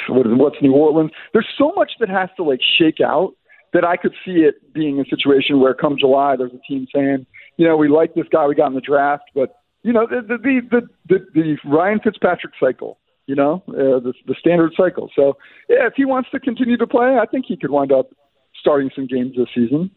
what 0.07 0.25
is, 0.25 0.33
what's 0.35 0.55
New 0.61 0.73
Orleans. 0.73 1.11
There's 1.33 1.47
so 1.57 1.73
much 1.75 1.91
that 1.99 2.09
has 2.09 2.29
to 2.37 2.43
like 2.43 2.61
shake 2.77 3.01
out 3.05 3.33
that 3.73 3.83
I 3.83 3.97
could 3.97 4.13
see 4.25 4.43
it 4.43 4.73
being 4.73 4.99
a 4.99 5.05
situation 5.05 5.59
where 5.59 5.73
come 5.73 5.97
July, 5.99 6.35
there's 6.37 6.53
a 6.53 6.61
team 6.67 6.87
saying, 6.93 7.25
you 7.57 7.67
know, 7.67 7.75
we 7.75 7.89
like 7.89 8.13
this 8.13 8.27
guy 8.31 8.45
we 8.47 8.55
got 8.55 8.67
in 8.67 8.75
the 8.75 8.81
draft, 8.81 9.25
but 9.35 9.61
you 9.83 9.93
know, 9.93 10.07
the 10.07 10.21
the 10.21 10.61
the 10.71 10.87
the, 11.07 11.25
the 11.33 11.57
Ryan 11.69 11.99
Fitzpatrick 12.03 12.53
cycle. 12.59 12.99
You 13.25 13.35
know, 13.35 13.61
uh, 13.67 13.99
the 13.99 14.13
the 14.25 14.35
standard 14.39 14.71
cycle. 14.77 15.11
So, 15.13 15.37
yeah, 15.67 15.85
if 15.85 15.93
he 15.97 16.05
wants 16.05 16.29
to 16.31 16.39
continue 16.39 16.77
to 16.77 16.87
play, 16.87 17.17
I 17.21 17.25
think 17.25 17.45
he 17.45 17.57
could 17.57 17.71
wind 17.71 17.91
up 17.91 18.09
starting 18.57 18.89
some 18.95 19.05
games 19.05 19.35
this 19.35 19.49
season. 19.53 19.91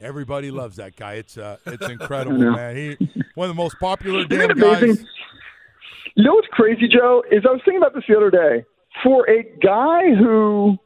Everybody 0.00 0.52
loves 0.52 0.76
that 0.76 0.94
guy. 0.94 1.14
It's 1.14 1.36
uh, 1.36 1.56
it's 1.66 1.88
incredible, 1.88 2.38
man. 2.38 2.76
He 2.76 2.96
one 3.34 3.50
of 3.50 3.56
the 3.56 3.60
most 3.60 3.78
popular 3.80 4.24
damn 4.24 4.56
guys. 4.56 5.04
You 6.14 6.24
know 6.24 6.34
what's 6.34 6.48
crazy, 6.52 6.86
Joe? 6.88 7.24
Is 7.30 7.44
I 7.44 7.52
was 7.52 7.60
thinking 7.64 7.78
about 7.78 7.94
this 7.94 8.04
the 8.08 8.16
other 8.16 8.30
day. 8.30 8.64
For 9.02 9.28
a 9.28 9.42
guy 9.62 10.14
who 10.14 10.78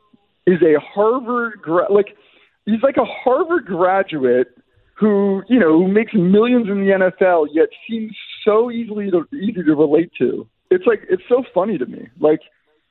is 0.46 0.60
a 0.62 0.80
Harvard 0.80 1.60
gra- 1.62 1.92
like 1.92 2.16
he's 2.64 2.82
like 2.82 2.96
a 2.96 3.04
Harvard 3.04 3.66
graduate 3.66 4.56
who 5.00 5.42
you 5.48 5.58
know 5.58 5.78
who 5.78 5.88
makes 5.88 6.12
millions 6.14 6.68
in 6.68 6.84
the 6.84 6.92
NFL, 6.92 7.48
yet 7.52 7.70
seems 7.88 8.14
so 8.44 8.70
easily 8.70 9.10
to, 9.10 9.26
easy 9.34 9.62
to 9.62 9.74
relate 9.74 10.12
to. 10.18 10.46
It's 10.70 10.86
like 10.86 11.00
it's 11.08 11.22
so 11.28 11.42
funny 11.54 11.78
to 11.78 11.86
me. 11.86 12.08
Like 12.20 12.40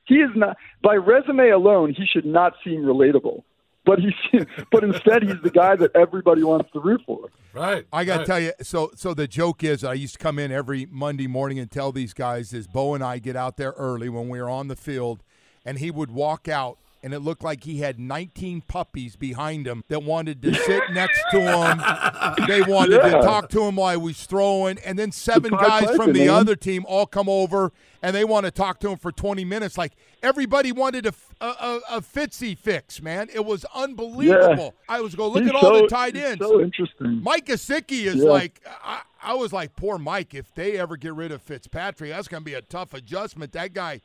he 0.06 0.16
is 0.16 0.30
not 0.34 0.56
by 0.82 0.96
resume 0.96 1.50
alone, 1.50 1.94
he 1.96 2.04
should 2.04 2.26
not 2.26 2.54
seem 2.64 2.82
relatable. 2.82 3.44
But 3.86 4.00
he's 4.00 4.44
but 4.72 4.82
instead 4.82 5.22
he's 5.22 5.40
the 5.42 5.50
guy 5.50 5.76
that 5.76 5.94
everybody 5.94 6.42
wants 6.42 6.70
to 6.72 6.80
root 6.80 7.00
for. 7.06 7.28
Right. 7.54 7.86
I 7.92 8.04
got 8.04 8.12
to 8.12 8.18
right. 8.18 8.26
tell 8.26 8.40
you, 8.40 8.52
so 8.60 8.90
so 8.96 9.14
the 9.14 9.28
joke 9.28 9.62
is, 9.62 9.84
I 9.84 9.94
used 9.94 10.14
to 10.14 10.18
come 10.18 10.38
in 10.38 10.50
every 10.50 10.86
Monday 10.90 11.28
morning 11.28 11.60
and 11.60 11.70
tell 11.70 11.92
these 11.92 12.12
guys 12.12 12.52
is 12.52 12.66
Bo 12.66 12.94
and 12.94 13.04
I 13.04 13.18
get 13.18 13.36
out 13.36 13.56
there 13.56 13.72
early 13.72 14.08
when 14.08 14.28
we 14.28 14.40
were 14.40 14.50
on 14.50 14.66
the 14.66 14.76
field, 14.76 15.22
and 15.64 15.78
he 15.78 15.92
would 15.92 16.10
walk 16.10 16.48
out, 16.48 16.78
and 17.02 17.14
it 17.14 17.20
looked 17.20 17.42
like 17.42 17.64
he 17.64 17.78
had 17.78 17.98
19 17.98 18.62
puppies 18.62 19.16
behind 19.16 19.66
him 19.66 19.82
that 19.88 20.02
wanted 20.02 20.42
to 20.42 20.54
sit 20.54 20.82
next 20.92 21.22
to 21.30 21.40
him. 21.40 22.46
They 22.46 22.62
wanted 22.62 23.00
to 23.02 23.10
talk 23.22 23.48
to 23.50 23.62
him 23.62 23.76
while 23.76 23.98
he 23.98 24.04
was 24.04 24.24
throwing, 24.26 24.78
and 24.84 24.98
then 24.98 25.12
seven 25.12 25.50
guys 25.50 25.94
from 25.96 26.12
the 26.12 26.26
man. 26.26 26.30
other 26.30 26.56
team 26.56 26.84
all 26.86 27.06
come 27.06 27.28
over 27.28 27.72
and 28.02 28.14
they 28.16 28.24
want 28.24 28.46
to 28.46 28.50
talk 28.50 28.80
to 28.80 28.90
him 28.90 28.98
for 28.98 29.12
20 29.12 29.44
minutes. 29.44 29.76
Like 29.76 29.92
everybody 30.22 30.72
wanted 30.72 31.06
a, 31.06 31.14
a, 31.40 31.46
a, 31.46 31.80
a 31.90 32.00
Fitzy 32.00 32.56
fix, 32.56 33.00
man. 33.02 33.28
It 33.32 33.44
was 33.44 33.64
unbelievable. 33.74 34.74
I 34.88 35.00
was 35.00 35.14
going, 35.14 35.32
look 35.32 35.42
He's 35.42 35.50
at 35.50 35.56
all 35.56 35.82
the 35.82 35.88
tight 35.88 36.16
ends. 36.16 36.44
So 36.44 36.60
interesting. 36.60 37.22
Mike 37.22 37.46
Gesicki 37.46 38.04
is 38.04 38.16
Yeah. 38.16 38.30
like, 38.30 38.60
I, 38.82 39.02
I 39.22 39.34
was 39.34 39.52
like, 39.52 39.76
poor 39.76 39.98
Mike. 39.98 40.34
If 40.34 40.54
they 40.54 40.78
ever 40.78 40.96
get 40.96 41.14
rid 41.14 41.30
of 41.32 41.42
Fitzpatrick, 41.42 42.10
that's 42.10 42.28
going 42.28 42.42
to 42.42 42.44
be 42.44 42.54
a 42.54 42.62
tough 42.62 42.94
adjustment. 42.94 43.52
That 43.52 43.74
guy, 43.74 44.00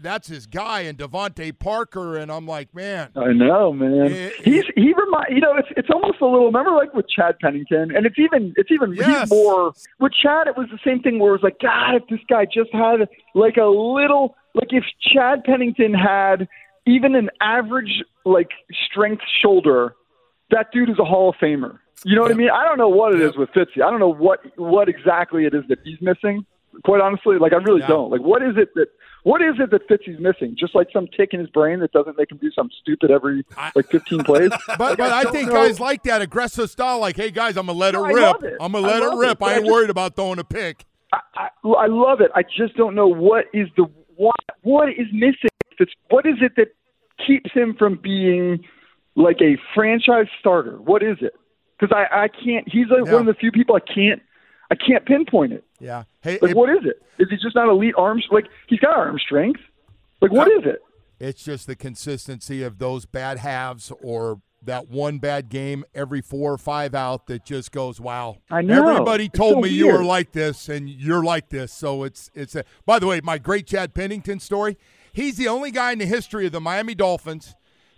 that's 0.00 0.26
his 0.28 0.46
guy, 0.46 0.80
and 0.82 0.98
DeVante 0.98 1.56
Parker, 1.58 2.16
and 2.16 2.32
I'm 2.32 2.46
like, 2.46 2.74
man, 2.74 3.10
I 3.16 3.32
know, 3.32 3.72
man. 3.72 4.10
Yeah, 4.10 4.28
He's 4.42 4.64
he 4.74 4.92
remind 4.94 5.26
you 5.30 5.40
know 5.40 5.54
it's 5.56 5.68
it's 5.76 5.88
almost 5.92 6.20
a 6.20 6.24
little. 6.24 6.46
Remember, 6.46 6.72
like 6.72 6.92
with 6.94 7.06
Chad 7.08 7.38
Pennington, 7.40 7.94
and 7.94 8.04
it's 8.06 8.18
even 8.18 8.52
it's 8.56 8.70
even 8.70 8.94
Yes. 8.94 9.30
more 9.30 9.72
with 10.00 10.12
Chad. 10.20 10.46
It 10.48 10.56
was 10.56 10.68
the 10.70 10.78
same 10.84 11.00
thing 11.00 11.18
where 11.18 11.30
it 11.34 11.42
was 11.42 11.42
like, 11.42 11.58
God, 11.60 11.94
if 11.96 12.02
this 12.08 12.20
guy 12.28 12.44
just 12.44 12.72
had 12.72 13.08
like 13.34 13.56
a 13.56 13.66
little, 13.66 14.34
like 14.54 14.68
if 14.70 14.84
Chad 15.12 15.44
Pennington 15.44 15.94
had 15.94 16.48
even 16.86 17.14
an 17.14 17.30
average 17.40 18.02
like 18.24 18.48
strength 18.90 19.22
shoulder, 19.42 19.94
that 20.50 20.72
dude 20.72 20.90
is 20.90 20.98
a 20.98 21.04
Hall 21.04 21.28
of 21.30 21.36
Famer. 21.36 21.78
You 22.04 22.14
know 22.16 22.22
what 22.22 22.30
I 22.30 22.34
mean? 22.34 22.50
I 22.50 22.64
don't 22.64 22.78
know 22.78 22.88
what 22.88 23.14
it 23.14 23.20
is 23.20 23.36
with 23.36 23.48
Fitzy. 23.50 23.82
I 23.84 23.90
don't 23.90 24.00
know 24.00 24.12
what 24.12 24.40
what 24.56 24.88
exactly 24.88 25.44
it 25.46 25.54
is 25.54 25.62
that 25.68 25.78
he's 25.84 25.98
missing. 26.00 26.44
Quite 26.84 27.00
honestly, 27.00 27.38
like 27.38 27.52
I 27.52 27.56
really 27.56 27.80
Yeah. 27.80 27.88
don't. 27.88 28.10
Like, 28.10 28.20
what 28.22 28.42
is 28.42 28.56
it 28.56 28.74
that 28.74 28.86
what 29.24 29.42
is 29.42 29.56
it 29.58 29.70
that 29.70 29.88
Fitzy's 29.88 30.18
missing? 30.20 30.56
Just 30.58 30.74
like 30.74 30.88
some 30.92 31.06
tick 31.08 31.30
in 31.34 31.40
his 31.40 31.50
brain 31.50 31.80
that 31.80 31.92
doesn't 31.92 32.16
make 32.16 32.30
him 32.30 32.38
do 32.38 32.50
something 32.52 32.74
stupid 32.80 33.10
every 33.10 33.44
like 33.74 33.90
15 33.90 34.20
plays. 34.24 34.50
But 34.66 34.78
Like, 34.80 34.98
but 34.98 35.12
I 35.12 35.24
don't 35.24 35.32
think 35.32 35.48
know. 35.48 35.54
guys 35.54 35.80
like 35.80 36.04
that 36.04 36.22
aggressive 36.22 36.70
style. 36.70 37.00
Like, 37.00 37.16
hey 37.16 37.30
guys, 37.30 37.56
I'm 37.56 37.66
gonna 37.66 37.78
let 37.78 37.94
it 37.94 37.98
No, 37.98 38.04
I 38.04 38.12
rip. 38.12 38.42
it. 38.44 38.56
I'm 38.60 38.72
gonna 38.72 38.86
let 38.86 39.02
it 39.02 39.16
rip. 39.16 39.40
it, 39.40 39.44
I 39.44 39.46
I 39.46 39.54
ain't 39.54 39.64
just- 39.64 39.72
worried 39.72 39.90
about 39.90 40.14
throwing 40.16 40.38
a 40.38 40.44
pick. 40.44 40.84
I, 41.12 41.18
I, 41.36 41.48
I 41.68 41.86
love 41.86 42.20
it. 42.20 42.30
I 42.34 42.42
just 42.42 42.76
don't 42.76 42.94
know 42.94 43.08
what 43.08 43.46
is 43.52 43.68
the 43.76 43.84
what 44.16 44.36
what 44.62 44.88
is 44.90 45.06
missing. 45.12 45.50
It's, 45.78 45.92
what 46.10 46.26
is 46.26 46.36
it 46.40 46.52
that 46.56 46.68
keeps 47.26 47.50
him 47.52 47.74
from 47.78 47.96
being 48.02 48.64
like 49.16 49.40
a 49.40 49.56
franchise 49.74 50.26
starter? 50.38 50.76
What 50.80 51.02
is 51.02 51.16
it? 51.20 51.34
Because 51.78 51.96
I, 51.96 52.24
I 52.24 52.28
can't. 52.28 52.68
He's 52.70 52.86
like 52.88 53.06
Yeah. 53.06 53.12
one 53.14 53.22
of 53.22 53.34
the 53.34 53.34
few 53.40 53.50
people 53.52 53.74
I 53.76 53.80
can't 53.80 54.20
I 54.70 54.74
can't 54.74 55.04
pinpoint 55.06 55.52
it. 55.54 55.64
Yeah. 55.80 56.04
Hey, 56.28 56.38
Like 56.42 56.50
it- 56.52 56.56
what 56.56 56.70
is 56.70 56.84
it? 56.84 57.02
Is 57.18 57.28
he 57.30 57.36
just 57.36 57.54
not 57.56 57.68
elite 57.68 57.94
arms? 57.96 58.26
Like 58.30 58.46
he's 58.68 58.80
got 58.80 58.96
arm 58.96 59.18
strength. 59.18 59.60
Like 60.20 60.32
what 60.32 60.48
is 60.50 60.64
it? 60.64 60.80
It's 61.20 61.42
just 61.42 61.66
the 61.66 61.74
consistency 61.76 62.62
of 62.62 62.78
those 62.78 63.04
bad 63.06 63.38
halves 63.38 63.92
or 64.02 64.40
that 64.64 64.88
one 64.88 65.18
bad 65.18 65.48
game 65.48 65.84
every 65.94 66.20
four 66.20 66.52
or 66.52 66.58
five 66.58 66.94
out 66.94 67.26
that 67.28 67.44
just 67.44 67.70
goes, 67.72 68.00
wow. 68.00 68.36
I 68.50 68.62
know. 68.62 68.88
Everybody 68.88 69.28
told 69.28 69.54
so 69.54 69.60
me 69.60 69.68
you 69.68 69.86
were 69.92 70.04
like 70.04 70.32
this 70.32 70.68
and 70.68 70.88
you're 70.88 71.22
like 71.24 71.48
this. 71.48 71.72
So 71.72 72.02
it's 72.04 72.30
it's 72.34 72.54
a, 72.56 72.64
by 72.86 72.98
the 72.98 73.06
way, 73.06 73.20
my 73.22 73.38
great 73.38 73.66
Chad 73.66 73.94
Pennington 73.94 74.40
story. 74.40 74.76
He's 75.12 75.36
the 75.36 75.48
only 75.48 75.70
guy 75.70 75.92
in 75.92 75.98
the 75.98 76.06
history 76.06 76.46
of 76.46 76.52
the 76.52 76.60
Miami 76.60 76.94
Dolphins 76.94 77.54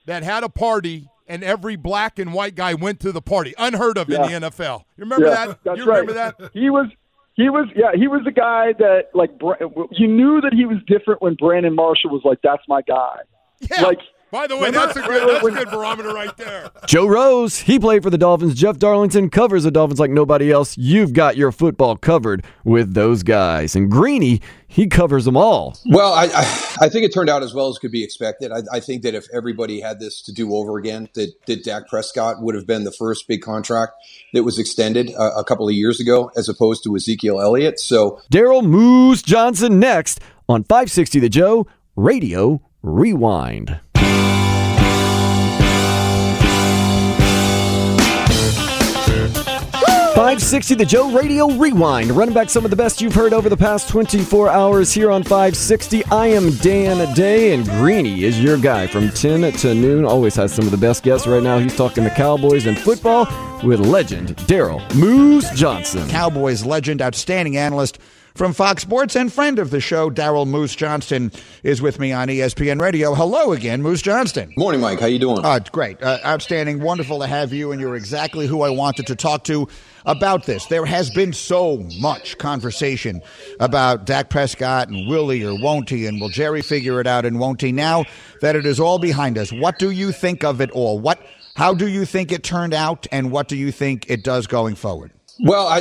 that 0.06 0.22
had 0.22 0.42
a 0.44 0.48
party 0.48 1.08
and 1.26 1.44
every 1.44 1.76
black 1.76 2.18
and 2.18 2.32
white 2.32 2.54
guy 2.54 2.74
went 2.74 3.00
to 3.00 3.12
the 3.12 3.22
party. 3.22 3.54
Unheard 3.58 3.96
of 3.98 4.08
Yeah. 4.08 4.24
in 4.24 4.42
the 4.42 4.48
NFL. 4.50 4.84
You 4.96 5.04
remember 5.04 5.26
Yeah, 5.26 5.46
that? 5.46 5.58
That's 5.64 5.78
you 5.78 5.84
right. 5.84 6.00
remember 6.00 6.12
that? 6.14 6.50
He 6.54 6.70
was. 6.70 6.86
He 7.40 7.48
was, 7.48 7.68
yeah, 7.74 7.92
he 7.94 8.06
was 8.06 8.20
the 8.24 8.30
guy 8.30 8.74
that, 8.78 9.08
like, 9.14 9.30
you 9.92 10.06
knew 10.06 10.42
that 10.42 10.52
he 10.52 10.66
was 10.66 10.76
different 10.86 11.22
when 11.22 11.36
Brandon 11.36 11.74
Marshall 11.74 12.10
was 12.10 12.20
like, 12.22 12.38
"That's 12.42 12.62
my 12.68 12.82
guy." 12.82 13.20
Yeah. 13.70 13.82
Like, 13.82 14.00
By 14.32 14.46
the 14.46 14.56
way, 14.56 14.66
remember- 14.66 14.94
that's 14.94 14.96
a 14.96 15.02
good 15.02 15.28
that's 15.28 15.46
a 15.46 15.50
good 15.50 15.70
barometer 15.70 16.10
right 16.14 16.36
there. 16.36 16.70
Joe 16.86 17.06
Rose, 17.06 17.58
he 17.60 17.78
played 17.78 18.02
for 18.02 18.10
the 18.10 18.18
Dolphins. 18.18 18.54
Jeff 18.54 18.78
Darlington 18.78 19.28
covers 19.30 19.64
the 19.64 19.70
Dolphins 19.70 19.98
like 19.98 20.10
nobody 20.10 20.50
else. 20.52 20.78
You've 20.78 21.12
got 21.12 21.36
your 21.36 21.50
football 21.52 21.96
covered 21.96 22.44
with 22.64 22.94
those 22.94 23.22
guys. 23.22 23.74
And 23.74 23.90
Greeny, 23.90 24.40
he 24.68 24.86
covers 24.86 25.24
them 25.24 25.36
all. 25.36 25.76
Well, 25.86 26.12
I, 26.12 26.26
I 26.26 26.76
I 26.82 26.88
think 26.88 27.04
it 27.04 27.12
turned 27.12 27.28
out 27.28 27.42
as 27.42 27.52
well 27.52 27.68
as 27.68 27.78
could 27.78 27.90
be 27.90 28.04
expected. 28.04 28.52
I, 28.52 28.60
I 28.72 28.80
think 28.80 29.02
that 29.02 29.14
if 29.14 29.26
everybody 29.34 29.80
had 29.80 29.98
this 29.98 30.22
to 30.22 30.32
do 30.32 30.54
over 30.54 30.78
again, 30.78 31.08
that, 31.14 31.32
that 31.46 31.64
Dak 31.64 31.88
Prescott 31.88 32.40
would 32.40 32.54
have 32.54 32.66
been 32.66 32.84
the 32.84 32.92
first 32.92 33.26
big 33.26 33.42
contract 33.42 33.92
that 34.32 34.44
was 34.44 34.58
extended 34.58 35.10
a, 35.10 35.38
a 35.38 35.44
couple 35.44 35.66
of 35.68 35.74
years 35.74 35.98
ago, 36.00 36.30
as 36.36 36.48
opposed 36.48 36.84
to 36.84 36.94
Ezekiel 36.94 37.40
Elliott. 37.40 37.80
So 37.80 38.20
Daryl 38.32 38.64
Moose 38.64 39.22
Johnston 39.22 39.80
next 39.80 40.20
on 40.48 40.62
560 40.64 41.18
The 41.18 41.28
Joe 41.28 41.66
Radio 41.96 42.62
Rewind. 42.82 43.80
560 50.20 50.74
The 50.74 50.84
Joe 50.84 51.10
Radio 51.12 51.50
Rewind. 51.52 52.10
Running 52.10 52.34
back 52.34 52.50
some 52.50 52.66
of 52.66 52.70
the 52.70 52.76
best 52.76 53.00
you've 53.00 53.14
heard 53.14 53.32
over 53.32 53.48
the 53.48 53.56
past 53.56 53.88
24 53.88 54.50
hours 54.50 54.92
here 54.92 55.10
on 55.10 55.22
560. 55.22 56.04
I 56.12 56.26
am 56.26 56.50
Dan 56.56 57.14
Day, 57.14 57.54
and 57.54 57.64
Greeny 57.64 58.24
is 58.24 58.38
your 58.38 58.58
guy 58.58 58.86
from 58.86 59.08
10 59.08 59.50
to 59.50 59.74
noon. 59.74 60.04
Always 60.04 60.36
has 60.36 60.52
some 60.52 60.66
of 60.66 60.72
the 60.72 60.76
best 60.76 61.04
guests 61.04 61.26
right 61.26 61.42
now. 61.42 61.58
He's 61.58 61.74
talking 61.74 62.04
the 62.04 62.10
Cowboys 62.10 62.66
and 62.66 62.78
football 62.78 63.26
with 63.64 63.80
legend 63.80 64.36
Daryl 64.40 64.94
Moose 64.94 65.48
Johnston. 65.52 66.06
Cowboys 66.10 66.66
legend, 66.66 67.00
outstanding 67.00 67.56
analyst 67.56 67.98
from 68.34 68.52
Fox 68.52 68.82
Sports, 68.82 69.16
and 69.16 69.32
friend 69.32 69.58
of 69.58 69.70
the 69.70 69.80
show, 69.80 70.10
Daryl 70.10 70.46
Moose 70.46 70.76
Johnston, 70.76 71.32
is 71.62 71.80
with 71.80 71.98
me 71.98 72.12
on 72.12 72.28
ESPN 72.28 72.78
Radio. 72.78 73.14
Hello 73.14 73.52
again, 73.52 73.80
Moose 73.80 74.02
Johnston. 74.02 74.52
morning, 74.58 74.82
Mike. 74.82 75.00
How 75.00 75.06
you 75.06 75.18
doing? 75.18 75.42
Uh, 75.42 75.60
great. 75.72 76.02
Uh, 76.02 76.18
outstanding. 76.26 76.80
Wonderful 76.80 77.20
to 77.20 77.26
have 77.26 77.54
you, 77.54 77.72
and 77.72 77.80
you're 77.80 77.96
exactly 77.96 78.46
who 78.46 78.60
I 78.60 78.68
wanted 78.68 79.06
to 79.06 79.16
talk 79.16 79.44
to 79.44 79.66
about 80.06 80.46
this. 80.46 80.66
There 80.66 80.84
has 80.84 81.10
been 81.10 81.32
so 81.32 81.86
much 82.00 82.38
conversation 82.38 83.22
about 83.58 84.06
Dak 84.06 84.30
Prescott 84.30 84.88
and 84.88 85.08
will 85.08 85.28
he 85.28 85.44
or 85.44 85.60
won't 85.60 85.90
he, 85.90 86.06
and 86.06 86.20
will 86.20 86.28
Jerry 86.28 86.62
figure 86.62 87.00
it 87.00 87.06
out 87.06 87.24
and 87.24 87.38
won't 87.38 87.60
he? 87.60 87.72
Now 87.72 88.04
that 88.40 88.56
it 88.56 88.66
is 88.66 88.80
all 88.80 88.98
behind 88.98 89.38
us, 89.38 89.52
what 89.52 89.78
do 89.78 89.90
you 89.90 90.12
think 90.12 90.44
of 90.44 90.60
it 90.60 90.70
all? 90.70 90.98
What, 90.98 91.20
how 91.54 91.74
do 91.74 91.88
you 91.88 92.04
think 92.04 92.32
it 92.32 92.42
turned 92.42 92.74
out, 92.74 93.06
and 93.12 93.30
what 93.30 93.48
do 93.48 93.56
you 93.56 93.72
think 93.72 94.08
it 94.08 94.24
does 94.24 94.46
going 94.46 94.74
forward? 94.74 95.12
Well, 95.42 95.66
I, 95.66 95.78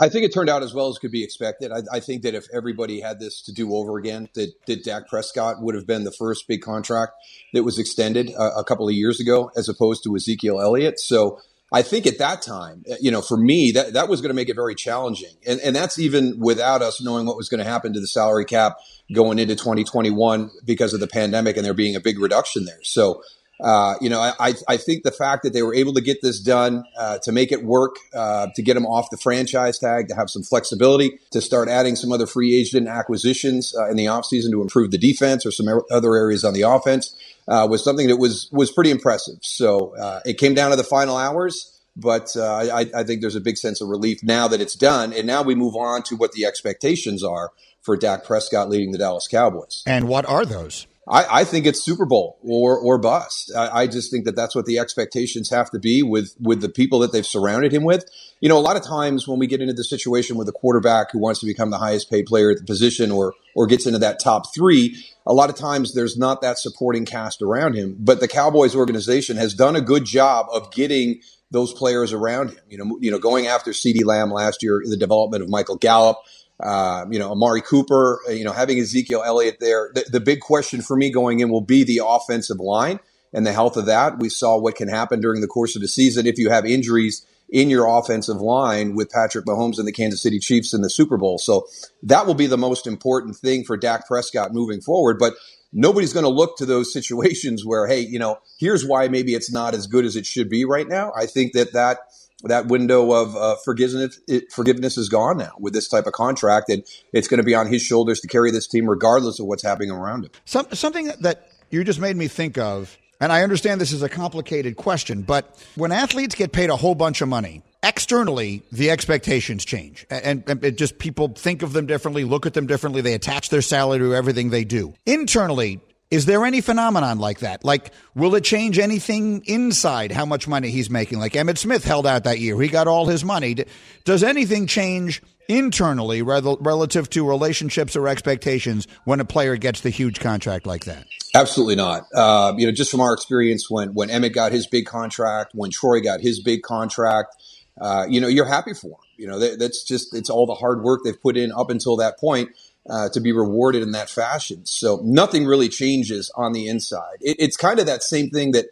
I, 0.00 0.08
think 0.08 0.24
it 0.24 0.34
turned 0.34 0.50
out 0.50 0.64
as 0.64 0.74
well 0.74 0.88
as 0.88 0.98
could 0.98 1.12
be 1.12 1.22
expected. 1.22 1.70
I, 1.70 1.82
I 1.92 2.00
think 2.00 2.22
that 2.22 2.34
if 2.34 2.46
everybody 2.52 3.00
had 3.00 3.20
this 3.20 3.40
to 3.42 3.52
do 3.52 3.72
over 3.72 3.98
again, 3.98 4.28
that, 4.34 4.52
that 4.66 4.82
Dak 4.82 5.06
Prescott 5.06 5.62
would 5.62 5.76
have 5.76 5.86
been 5.86 6.02
the 6.02 6.10
first 6.10 6.48
big 6.48 6.60
contract 6.60 7.12
that 7.52 7.62
was 7.62 7.78
extended 7.78 8.30
a, 8.30 8.58
a 8.58 8.64
couple 8.64 8.88
of 8.88 8.94
years 8.94 9.20
ago, 9.20 9.52
as 9.56 9.68
opposed 9.68 10.02
to 10.04 10.16
Ezekiel 10.16 10.60
Elliott. 10.60 10.98
So 10.98 11.40
I 11.72 11.82
think 11.82 12.06
at 12.06 12.18
that 12.18 12.42
time, 12.42 12.84
you 13.00 13.10
know, 13.10 13.20
for 13.20 13.36
me, 13.36 13.72
that, 13.72 13.94
that 13.94 14.08
was 14.08 14.20
going 14.20 14.30
to 14.30 14.34
make 14.34 14.48
it 14.48 14.54
very 14.54 14.76
challenging. 14.76 15.34
And, 15.46 15.60
and 15.60 15.74
that's 15.74 15.98
even 15.98 16.38
without 16.38 16.80
us 16.80 17.02
knowing 17.02 17.26
what 17.26 17.36
was 17.36 17.48
going 17.48 17.62
to 17.62 17.68
happen 17.68 17.92
to 17.92 18.00
the 18.00 18.06
salary 18.06 18.44
cap 18.44 18.76
going 19.12 19.38
into 19.38 19.56
2021 19.56 20.50
because 20.64 20.94
of 20.94 21.00
the 21.00 21.08
pandemic 21.08 21.56
and 21.56 21.66
there 21.66 21.74
being 21.74 21.96
a 21.96 22.00
big 22.00 22.20
reduction 22.20 22.66
there. 22.66 22.78
So, 22.82 23.20
uh, 23.60 23.94
you 24.00 24.10
know, 24.10 24.20
I, 24.20 24.54
I 24.68 24.76
think 24.76 25.02
the 25.02 25.10
fact 25.10 25.42
that 25.42 25.54
they 25.54 25.62
were 25.62 25.74
able 25.74 25.94
to 25.94 26.00
get 26.00 26.20
this 26.22 26.40
done, 26.40 26.84
uh, 26.98 27.18
to 27.22 27.32
make 27.32 27.50
it 27.52 27.64
work, 27.64 27.96
uh, 28.14 28.48
to 28.54 28.62
get 28.62 28.76
him 28.76 28.84
off 28.84 29.08
the 29.10 29.16
franchise 29.16 29.78
tag, 29.78 30.08
to 30.08 30.14
have 30.14 30.28
some 30.28 30.42
flexibility, 30.42 31.18
to 31.30 31.40
start 31.40 31.68
adding 31.68 31.96
some 31.96 32.12
other 32.12 32.26
free 32.26 32.54
agent 32.54 32.86
acquisitions 32.86 33.74
uh, 33.74 33.88
in 33.88 33.96
the 33.96 34.06
offseason 34.06 34.50
to 34.50 34.60
improve 34.60 34.90
the 34.90 34.98
defense 34.98 35.46
or 35.46 35.50
some 35.50 35.66
other 35.90 36.14
areas 36.14 36.44
on 36.44 36.52
the 36.52 36.62
offense, 36.62 37.16
uh, 37.48 37.66
was 37.70 37.82
something 37.84 38.08
that 38.08 38.16
was 38.16 38.48
was 38.52 38.70
pretty 38.70 38.90
impressive. 38.90 39.36
So 39.42 39.96
uh, 39.96 40.20
it 40.24 40.38
came 40.38 40.54
down 40.54 40.70
to 40.70 40.76
the 40.76 40.84
final 40.84 41.16
hours, 41.16 41.80
but 41.96 42.36
uh, 42.36 42.68
I, 42.72 42.90
I 42.94 43.04
think 43.04 43.20
there's 43.20 43.36
a 43.36 43.40
big 43.40 43.56
sense 43.56 43.80
of 43.80 43.88
relief 43.88 44.22
now 44.22 44.48
that 44.48 44.60
it's 44.60 44.74
done, 44.74 45.12
and 45.12 45.26
now 45.26 45.42
we 45.42 45.54
move 45.54 45.76
on 45.76 46.02
to 46.04 46.16
what 46.16 46.32
the 46.32 46.44
expectations 46.44 47.22
are 47.24 47.52
for 47.82 47.96
Dak 47.96 48.24
Prescott 48.24 48.68
leading 48.68 48.92
the 48.92 48.98
Dallas 48.98 49.28
Cowboys. 49.28 49.82
And 49.86 50.08
what 50.08 50.26
are 50.26 50.44
those? 50.44 50.86
I, 51.08 51.40
I 51.40 51.44
think 51.44 51.66
it's 51.66 51.80
Super 51.80 52.04
Bowl 52.04 52.38
or 52.42 52.78
or 52.78 52.98
bust. 52.98 53.52
I, 53.56 53.82
I 53.82 53.86
just 53.86 54.10
think 54.10 54.24
that 54.24 54.34
that's 54.34 54.54
what 54.54 54.66
the 54.66 54.78
expectations 54.78 55.50
have 55.50 55.70
to 55.70 55.78
be 55.78 56.02
with 56.02 56.34
with 56.40 56.60
the 56.60 56.68
people 56.68 56.98
that 57.00 57.12
they've 57.12 57.26
surrounded 57.26 57.72
him 57.72 57.84
with. 57.84 58.04
You 58.40 58.48
know, 58.48 58.58
a 58.58 58.60
lot 58.60 58.76
of 58.76 58.84
times 58.84 59.26
when 59.26 59.38
we 59.38 59.46
get 59.46 59.60
into 59.60 59.72
the 59.72 59.84
situation 59.84 60.36
with 60.36 60.48
a 60.48 60.52
quarterback 60.52 61.12
who 61.12 61.18
wants 61.18 61.40
to 61.40 61.46
become 61.46 61.70
the 61.70 61.78
highest 61.78 62.10
paid 62.10 62.26
player 62.26 62.50
at 62.50 62.58
the 62.58 62.64
position 62.64 63.10
or 63.10 63.34
or 63.54 63.66
gets 63.66 63.86
into 63.86 63.98
that 64.00 64.20
top 64.20 64.54
three, 64.54 64.96
a 65.26 65.32
lot 65.32 65.48
of 65.48 65.56
times 65.56 65.94
there's 65.94 66.16
not 66.16 66.42
that 66.42 66.58
supporting 66.58 67.04
cast 67.04 67.40
around 67.40 67.74
him. 67.74 67.96
But 67.98 68.20
the 68.20 68.28
Cowboys 68.28 68.74
organization 68.74 69.36
has 69.36 69.54
done 69.54 69.76
a 69.76 69.80
good 69.80 70.04
job 70.04 70.46
of 70.52 70.72
getting 70.72 71.20
those 71.50 71.72
players 71.72 72.12
around 72.12 72.50
him. 72.50 72.58
You 72.68 72.78
know, 72.78 72.98
you 73.00 73.10
know, 73.10 73.18
going 73.18 73.46
after 73.46 73.70
CeeDee 73.70 74.04
Lamb 74.04 74.30
last 74.30 74.62
year, 74.62 74.82
the 74.84 74.96
development 74.96 75.42
of 75.42 75.48
Michael 75.48 75.76
Gallup. 75.76 76.18
Uh, 76.58 77.04
you 77.10 77.18
know, 77.18 77.32
Amari 77.32 77.60
Cooper, 77.60 78.20
uh, 78.28 78.32
you 78.32 78.44
know, 78.44 78.52
having 78.52 78.78
Ezekiel 78.78 79.22
Elliott 79.24 79.58
there. 79.60 79.90
The, 79.94 80.04
the 80.10 80.20
big 80.20 80.40
question 80.40 80.80
for 80.80 80.96
me 80.96 81.10
going 81.10 81.40
in 81.40 81.50
will 81.50 81.60
be 81.60 81.84
the 81.84 82.00
offensive 82.04 82.60
line 82.60 82.98
and 83.32 83.46
the 83.46 83.52
health 83.52 83.76
of 83.76 83.86
that. 83.86 84.18
We 84.18 84.30
saw 84.30 84.58
what 84.58 84.74
can 84.76 84.88
happen 84.88 85.20
during 85.20 85.42
the 85.42 85.46
course 85.46 85.76
of 85.76 85.82
the 85.82 85.88
season 85.88 86.26
if 86.26 86.38
you 86.38 86.48
have 86.50 86.64
injuries 86.64 87.26
in 87.48 87.70
your 87.70 87.86
offensive 87.86 88.40
line 88.40 88.94
with 88.94 89.10
Patrick 89.10 89.44
Mahomes 89.44 89.78
and 89.78 89.86
the 89.86 89.92
Kansas 89.92 90.22
City 90.22 90.38
Chiefs 90.38 90.74
in 90.74 90.82
the 90.82 90.90
Super 90.90 91.16
Bowl. 91.16 91.38
So 91.38 91.66
that 92.02 92.26
will 92.26 92.34
be 92.34 92.46
the 92.46 92.58
most 92.58 92.86
important 92.86 93.36
thing 93.36 93.64
for 93.64 93.76
Dak 93.76 94.06
Prescott 94.06 94.52
moving 94.52 94.80
forward. 94.80 95.18
But 95.18 95.34
nobody's 95.72 96.12
going 96.12 96.24
to 96.24 96.30
look 96.30 96.56
to 96.56 96.66
those 96.66 96.92
situations 96.92 97.64
where, 97.64 97.86
hey, 97.86 98.00
you 98.00 98.18
know, 98.18 98.38
here's 98.58 98.84
why 98.84 99.08
maybe 99.08 99.34
it's 99.34 99.52
not 99.52 99.74
as 99.74 99.86
good 99.86 100.04
as 100.04 100.16
it 100.16 100.26
should 100.26 100.48
be 100.48 100.64
right 100.64 100.88
now. 100.88 101.12
I 101.16 101.26
think 101.26 101.52
that 101.52 101.72
that 101.72 101.98
that 102.44 102.66
window 102.66 103.12
of 103.12 103.36
uh, 103.36 103.56
forgiveness 103.64 104.20
it, 104.28 104.52
forgiveness 104.52 104.98
is 104.98 105.08
gone 105.08 105.38
now 105.38 105.52
with 105.58 105.72
this 105.72 105.88
type 105.88 106.06
of 106.06 106.12
contract, 106.12 106.68
and 106.68 106.84
it's 107.12 107.28
going 107.28 107.38
to 107.38 107.44
be 107.44 107.54
on 107.54 107.66
his 107.66 107.82
shoulders 107.82 108.20
to 108.20 108.28
carry 108.28 108.50
this 108.50 108.66
team 108.66 108.88
regardless 108.88 109.40
of 109.40 109.46
what's 109.46 109.62
happening 109.62 109.90
around 109.90 110.24
him. 110.24 110.30
Some, 110.44 110.66
something 110.72 111.10
that 111.20 111.50
you 111.70 111.82
just 111.84 112.00
made 112.00 112.16
me 112.16 112.28
think 112.28 112.58
of, 112.58 112.96
and 113.20 113.32
I 113.32 113.42
understand 113.42 113.80
this 113.80 113.92
is 113.92 114.02
a 114.02 114.08
complicated 114.08 114.76
question, 114.76 115.22
but 115.22 115.58
when 115.74 115.92
athletes 115.92 116.34
get 116.34 116.52
paid 116.52 116.70
a 116.70 116.76
whole 116.76 116.94
bunch 116.94 117.22
of 117.22 117.28
money, 117.28 117.62
externally 117.82 118.62
the 118.70 118.90
expectations 118.90 119.64
change, 119.64 120.06
and, 120.10 120.44
and 120.46 120.64
it 120.64 120.76
just 120.76 120.98
people 120.98 121.28
think 121.28 121.62
of 121.62 121.72
them 121.72 121.86
differently, 121.86 122.24
look 122.24 122.44
at 122.44 122.52
them 122.52 122.66
differently. 122.66 123.00
They 123.00 123.14
attach 123.14 123.48
their 123.48 123.62
salary 123.62 124.00
to 124.00 124.14
everything 124.14 124.50
they 124.50 124.64
do. 124.64 124.92
Internally, 125.06 125.80
is 126.10 126.26
there 126.26 126.44
any 126.44 126.60
phenomenon 126.60 127.18
like 127.18 127.40
that? 127.40 127.64
Like, 127.64 127.92
will 128.14 128.34
it 128.36 128.44
change 128.44 128.78
anything 128.78 129.42
inside 129.46 130.12
how 130.12 130.24
much 130.24 130.46
money 130.46 130.70
he's 130.70 130.88
making? 130.88 131.18
Like 131.18 131.32
Emmitt 131.32 131.58
Smith 131.58 131.84
held 131.84 132.06
out 132.06 132.24
that 132.24 132.38
year. 132.38 132.60
He 132.60 132.68
got 132.68 132.86
all 132.86 133.06
his 133.06 133.24
money. 133.24 133.56
Does 134.04 134.22
anything 134.22 134.66
change 134.66 135.22
internally 135.48 136.22
relative 136.22 137.08
to 137.10 137.28
relationships 137.28 137.96
or 137.96 138.08
expectations 138.08 138.86
when 139.04 139.20
a 139.20 139.24
player 139.24 139.56
gets 139.56 139.80
the 139.80 139.90
huge 139.90 140.20
contract 140.20 140.66
like 140.66 140.84
that? 140.84 141.06
Absolutely 141.34 141.76
not. 141.76 142.04
Uh, 142.14 142.54
you 142.56 142.66
know, 142.66 142.72
just 142.72 142.90
from 142.90 143.00
our 143.00 143.12
experience, 143.12 143.68
when 143.68 143.92
when 143.94 144.08
Emmitt 144.08 144.32
got 144.32 144.52
his 144.52 144.66
big 144.66 144.86
contract, 144.86 145.52
when 145.54 145.70
Troy 145.70 146.00
got 146.00 146.20
his 146.20 146.40
big 146.40 146.62
contract, 146.62 147.34
uh, 147.80 148.06
you 148.08 148.20
know, 148.20 148.28
you're 148.28 148.46
happy 148.46 148.74
for 148.74 148.88
him. 148.88 148.96
You 149.16 149.26
know, 149.26 149.38
that, 149.38 149.58
that's 149.58 149.82
just 149.84 150.14
it's 150.14 150.30
all 150.30 150.46
the 150.46 150.54
hard 150.54 150.82
work 150.82 151.00
they've 151.04 151.20
put 151.20 151.36
in 151.36 151.52
up 151.52 151.70
until 151.70 151.96
that 151.96 152.18
point. 152.18 152.50
Uh, 152.88 153.08
to 153.08 153.18
be 153.18 153.32
rewarded 153.32 153.82
in 153.82 153.90
that 153.90 154.08
fashion. 154.08 154.64
So 154.64 155.00
nothing 155.02 155.44
really 155.44 155.68
changes 155.68 156.30
on 156.36 156.52
the 156.52 156.68
inside. 156.68 157.16
It, 157.20 157.34
it's 157.40 157.56
kind 157.56 157.80
of 157.80 157.86
that 157.86 158.04
same 158.04 158.30
thing 158.30 158.52
that 158.52 158.66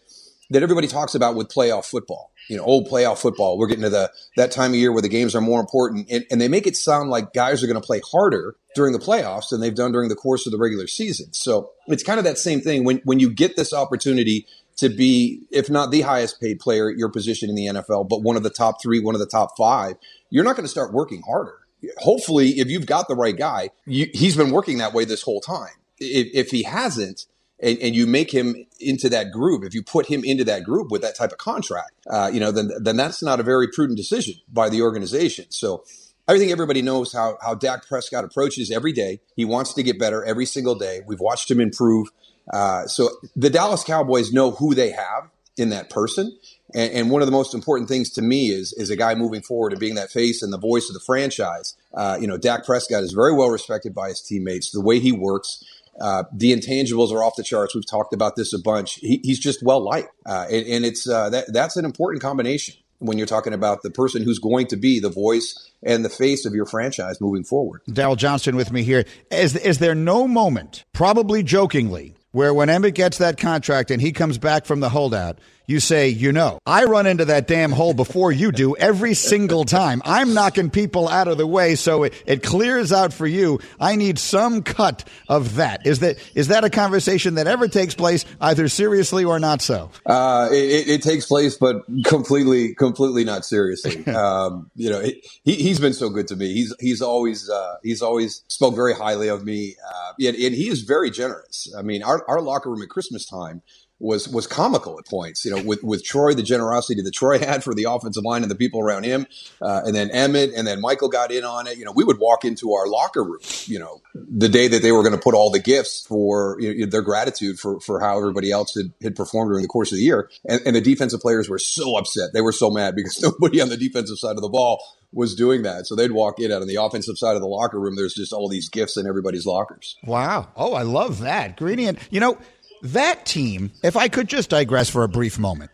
that 0.51 0.63
everybody 0.63 0.87
talks 0.87 1.15
about 1.15 1.35
with 1.35 1.49
playoff 1.49 1.85
football. 1.85 2.31
You 2.49 2.59
know, 2.59 2.65
old 2.65 2.89
playoff 2.89 3.19
football. 3.19 3.57
We're 3.57 3.67
getting 3.69 3.85
to 3.85 3.91
the 3.91 4.13
that 4.37 4.51
time 4.51 4.73
of 4.73 4.77
year 4.77 4.93
where 4.93 5.03
the 5.03 5.09
games 5.09 5.35
are 5.35 5.41
more 5.41 5.61
important, 5.61 6.09
and, 6.11 6.25
and 6.31 6.41
they 6.41 6.49
make 6.49 6.67
it 6.67 6.77
sound 6.77 7.09
like 7.11 7.33
guys 7.33 7.63
are 7.63 7.67
going 7.67 7.81
to 7.81 7.87
play 7.87 8.03
harder 8.13 8.55
during 8.75 8.93
the 8.93 8.99
playoffs 8.99 9.49
than 9.49 9.61
they've 9.61 9.75
done 9.75 9.93
during 9.93 10.11
the 10.11 10.15
course 10.15 10.47
of 10.47 10.53
the 10.53 10.59
regular 10.59 10.87
season. 10.87 11.33
So 11.33 11.71
it's 11.87 12.03
kind 12.03 12.19
of 12.19 12.25
that 12.25 12.39
same 12.39 12.61
thing 12.61 12.85
when 12.85 13.01
when 13.05 13.19
you 13.19 13.31
get 13.31 13.57
this 13.57 13.73
opportunity 13.73 14.47
to 14.77 14.89
be, 14.89 15.41
if 15.51 15.71
not 15.71 15.91
the 15.91 16.03
highest 16.03 16.41
paid 16.41 16.59
player 16.61 16.91
at 16.91 16.97
your 16.97 17.09
position 17.09 17.49
in 17.49 17.55
the 17.55 17.67
NFL, 17.67 18.09
but 18.09 18.23
one 18.23 18.37
of 18.37 18.43
the 18.43 18.51
top 18.51 18.83
three, 18.83 19.01
one 19.01 19.15
of 19.15 19.21
the 19.21 19.27
top 19.27 19.57
five, 19.57 19.95
you're 20.31 20.45
not 20.45 20.57
going 20.57 20.65
to 20.65 20.71
start 20.71 20.93
working 20.93 21.23
harder 21.23 21.64
hopefully, 21.99 22.51
if 22.59 22.69
you've 22.69 22.87
got 22.87 23.09
the 23.09 23.15
right 23.15 23.37
guy, 23.37 23.71
you, 23.87 24.09
he's 24.13 24.37
been 24.37 24.51
working 24.51 24.79
that 24.79 24.93
way 24.93 25.05
this 25.05 25.23
whole 25.23 25.41
time. 25.41 25.73
If, 25.99 26.47
if 26.47 26.51
he 26.51 26.63
hasn't, 26.65 27.27
and, 27.61 27.79
and, 27.79 27.95
you 27.95 28.07
make 28.07 28.33
him 28.33 28.67
into 28.81 29.09
that 29.11 29.31
group, 29.31 29.65
if 29.65 29.75
you 29.75 29.83
put 29.83 30.07
him 30.07 30.25
into 30.25 30.45
that 30.45 30.65
group 30.65 30.91
with 30.91 31.03
that 31.03 31.17
type 31.17 31.31
of 31.33 31.39
contract, 31.39 31.93
uh, 32.11 32.31
you 32.33 32.41
know, 32.41 32.51
then 32.51 32.71
then 32.83 32.97
that's 32.97 33.23
not 33.23 33.39
a 33.41 33.45
very 33.45 33.69
prudent 33.69 33.97
decision 33.97 34.35
by 34.53 34.69
the 34.69 34.83
organization. 34.83 35.47
So. 35.51 35.85
I 36.27 36.39
think 36.39 36.51
everybody 36.51 36.81
knows 36.81 37.13
how 37.13 37.37
how 37.43 37.55
Dak 37.55 37.87
Prescott 37.87 38.25
approaches 38.25 38.71
every 38.71 38.93
day. 38.93 39.21
He 39.37 39.45
wants 39.45 39.75
to 39.75 39.83
get 39.83 39.99
better 39.99 40.25
every 40.25 40.47
single 40.47 40.75
day. 40.75 41.03
We've 41.07 41.21
watched 41.21 41.51
him 41.51 41.61
improve 41.61 42.09
Uh, 42.53 42.87
so 42.87 43.11
the 43.37 43.51
Dallas 43.51 43.85
Cowboys 43.85 44.33
know 44.33 44.51
who 44.51 44.75
they 44.75 44.91
have 44.91 45.31
in 45.57 45.71
that 45.71 45.91
person. 45.91 46.37
And, 46.75 46.93
and, 46.93 47.11
one 47.11 47.23
of 47.23 47.27
the 47.27 47.33
most 47.33 47.55
important 47.55 47.89
things 47.89 48.11
to 48.11 48.23
me 48.23 48.51
is 48.51 48.73
is 48.73 48.91
a 48.91 48.97
guy 48.97 49.15
moving 49.15 49.43
forward 49.43 49.73
and 49.73 49.81
being 49.81 49.95
that 49.95 50.11
face 50.11 50.43
and 50.43 50.53
the 50.53 50.59
voice 50.59 50.89
of 50.89 50.95
the 50.95 51.01
franchise. 51.01 51.77
Uh, 51.95 52.19
you 52.21 52.27
know, 52.27 52.37
Dak 52.37 52.65
Prescott 52.65 53.03
is 53.03 53.13
very 53.13 53.33
well 53.33 53.49
respected 53.49 53.95
by 53.95 54.09
his 54.09 54.21
teammates. 54.21 54.71
The 54.71 54.81
way 54.81 54.99
he 54.99 55.13
works, 55.13 55.63
uh, 56.01 56.25
the 56.33 56.53
intangibles 56.53 57.13
are 57.13 57.23
off 57.23 57.37
the 57.37 57.45
charts. 57.45 57.75
We've 57.75 57.87
talked 57.87 58.13
about 58.13 58.37
this 58.37 58.53
a 58.53 58.59
bunch. 58.59 58.95
He, 58.95 59.21
he's 59.23 59.39
just 59.39 59.63
well 59.63 59.81
liked, 59.81 60.11
uh, 60.27 60.47
and, 60.51 60.67
and, 60.67 60.85
it's 60.85 61.09
uh, 61.09 61.31
that 61.31 61.53
that's 61.53 61.77
an 61.77 61.85
important 61.85 62.23
combination 62.23 62.75
when 62.99 63.19
you're 63.19 63.27
talking 63.27 63.53
about 63.53 63.83
the 63.83 63.91
person 63.91 64.23
who's 64.23 64.39
going 64.39 64.67
to 64.69 64.77
be 64.77 64.99
the 64.99 65.11
voice 65.11 65.71
and 65.83 66.05
the 66.05 66.09
face 66.09 66.45
of 66.47 66.55
your 66.55 66.67
franchise 66.67 67.21
moving 67.21 67.45
forward. 67.45 67.83
Daryl 67.89 68.17
Johnston 68.17 68.57
with 68.57 68.73
me 68.73 68.83
here. 68.83 69.05
Is 69.31 69.55
is 69.57 69.79
there 69.79 69.95
no 69.95 70.27
moment, 70.27 70.85
probably 70.93 71.43
jokingly, 71.43 72.15
where 72.33 72.53
when 72.53 72.69
Emmitt 72.69 72.95
gets 72.95 73.19
that 73.19 73.37
contract 73.39 73.91
and 73.91 74.01
he 74.01 74.11
comes 74.11 74.39
back 74.39 74.65
from 74.65 74.81
the 74.81 74.89
holdout, 74.89 75.39
you 75.67 75.81
say, 75.81 76.09
you 76.09 76.33
know, 76.33 76.59
I 76.67 76.85
run 76.85 77.07
into 77.07 77.27
that 77.27 77.47
damn 77.47 77.73
hole 77.73 77.95
before 77.95 78.31
you 78.31 78.53
do 78.53 78.77
every 78.77 79.15
single 79.15 79.65
time. 79.65 80.03
I'm 80.05 80.35
knocking 80.35 80.71
people 80.71 81.09
out 81.09 81.29
of 81.29 81.39
the 81.39 81.47
way 81.47 81.75
so 81.75 82.05
it, 82.05 82.15
it 82.27 82.43
clears 82.43 82.93
out 82.93 83.13
for 83.13 83.27
you. 83.27 83.61
I 83.81 83.97
need 83.97 84.19
some 84.19 84.63
cut 84.63 85.05
of 85.29 85.57
that. 85.57 85.87
Is 85.87 86.01
that 86.01 86.19
is 86.35 86.49
that 86.49 86.65
a 86.65 86.71
conversation 86.71 87.35
that 87.37 87.47
ever 87.47 87.69
takes 87.69 87.95
place, 87.95 88.25
either 88.41 88.69
seriously 88.69 89.25
or 89.25 89.39
not 89.39 89.63
so? 89.63 89.91
Uh, 90.05 90.49
it, 90.53 90.89
it, 90.89 91.03
takes 91.03 91.27
place, 91.27 91.57
but 91.57 91.83
completely, 92.05 92.75
completely 92.75 93.25
not 93.25 93.45
seriously. 93.45 94.07
um, 94.15 94.71
you 94.75 94.91
know, 94.91 95.01
he 95.01 95.55
he's 95.55 95.81
been 95.81 95.93
so 95.93 96.09
good 96.11 96.29
to 96.29 96.37
me. 96.37 96.53
He's 96.53 96.75
he's 96.79 97.03
always 97.03 97.49
uh, 97.49 97.77
he's 97.83 98.03
always 98.03 98.43
spoke 98.49 98.75
very 98.75 98.95
highly 98.95 99.29
of 99.29 99.45
me, 99.45 99.77
uh, 99.87 100.13
and, 100.19 100.37
and 100.37 100.55
he 100.55 100.69
is 100.69 100.83
very 100.83 101.11
generous. 101.11 101.73
I 101.77 101.83
mean, 101.83 102.03
our 102.03 102.25
our 102.29 102.41
locker 102.41 102.71
room 102.71 102.83
at 102.83 102.89
Christmas 102.89 103.25
time 103.27 103.63
was 103.99 104.29
was 104.29 104.47
comical 104.47 104.99
at 104.99 105.07
points. 105.07 105.45
You 105.45 105.55
know, 105.55 105.63
with 105.63 105.83
with 105.83 106.05
Troy, 106.05 106.35
the 106.35 106.43
generosity 106.43 107.01
that 107.03 107.13
Troy 107.13 107.39
had 107.39 107.63
for 107.63 107.75
the 107.75 107.85
offensive 107.85 108.25
line 108.25 108.43
and 108.43 108.51
the 108.51 108.57
people 108.57 108.81
around 108.81 109.05
him, 109.05 109.27
uh, 109.63 109.83
and 109.85 109.95
then 109.95 110.09
Emmitt, 110.11 110.53
and 110.57 110.67
then 110.67 110.81
Michael 110.81 111.09
got 111.09 111.31
in 111.31 111.45
on 111.45 111.67
it. 111.67 111.79
You 111.79 111.85
know, 111.85 111.93
we 111.93 112.05
would 112.05 112.19
walk 112.19 112.45
into 112.45 112.73
our 112.73 112.89
locker 112.89 113.23
room. 113.23 113.41
You 113.65 113.79
know, 113.79 114.01
the 114.15 114.49
day 114.49 114.69
that 114.69 114.83
they 114.83 114.93
were 114.93 115.03
going 115.03 115.15
to 115.15 115.21
put 115.21 115.35
all 115.35 115.51
the 115.51 115.61
gifts 115.61 116.05
for 116.07 116.57
you 116.61 116.87
know, 116.87 116.87
their 116.87 117.03
gratitude 117.03 117.59
for 117.59 117.81
for 117.81 118.01
how 118.01 118.19
everybody 118.19 118.51
else 118.51 118.75
had, 118.75 118.93
had 119.03 119.17
performed 119.17 119.51
during 119.51 119.63
the 119.63 119.69
course 119.69 119.93
of 119.93 119.99
the 119.99 120.05
year, 120.05 120.31
and, 120.49 120.61
and 120.67 120.77
the 120.77 120.81
defensive 120.81 121.21
players 121.21 121.49
were 121.49 121.59
so 121.59 121.97
upset. 121.97 122.33
They 122.33 122.41
were 122.41 122.53
so 122.53 122.71
mad 122.71 122.95
because 122.97 123.21
nobody 123.23 123.61
on 123.61 123.69
the 123.69 123.77
defensive 123.77 124.19
side 124.19 124.37
of 124.37 124.43
the 124.43 124.49
ball 124.49 124.83
was 125.13 125.35
doing 125.37 125.63
that. 125.63 125.87
So 125.87 125.95
they'd 125.95 126.11
walk 126.11 126.41
in 126.41 126.51
out 126.51 126.61
on 126.61 126.69
the 126.69 126.83
offensive 126.83 127.17
side 127.17 127.37
of 127.37 127.41
the 127.41 127.47
locker 127.47 127.79
room. 127.79 127.95
There's 127.95 128.15
just 128.15 128.33
all 128.33 128.49
these 128.49 128.69
gifts 128.69 128.97
in 128.97 129.07
everybody's 129.07 129.47
lockers. 129.47 129.97
Wow. 130.05 130.49
Oh, 130.57 130.75
I 130.75 130.83
love 130.83 131.21
that. 131.21 131.61
And 131.61 131.99
you 132.11 132.19
know, 132.21 132.37
that 132.83 133.27
team, 133.27 133.73
if 133.83 133.97
I 133.97 134.09
could 134.09 134.29
just 134.29 134.51
digress 134.51 134.89
for 134.89 135.05
a 135.05 135.09
brief 135.09 135.39
moment, 135.39 135.71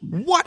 what, 0.00 0.46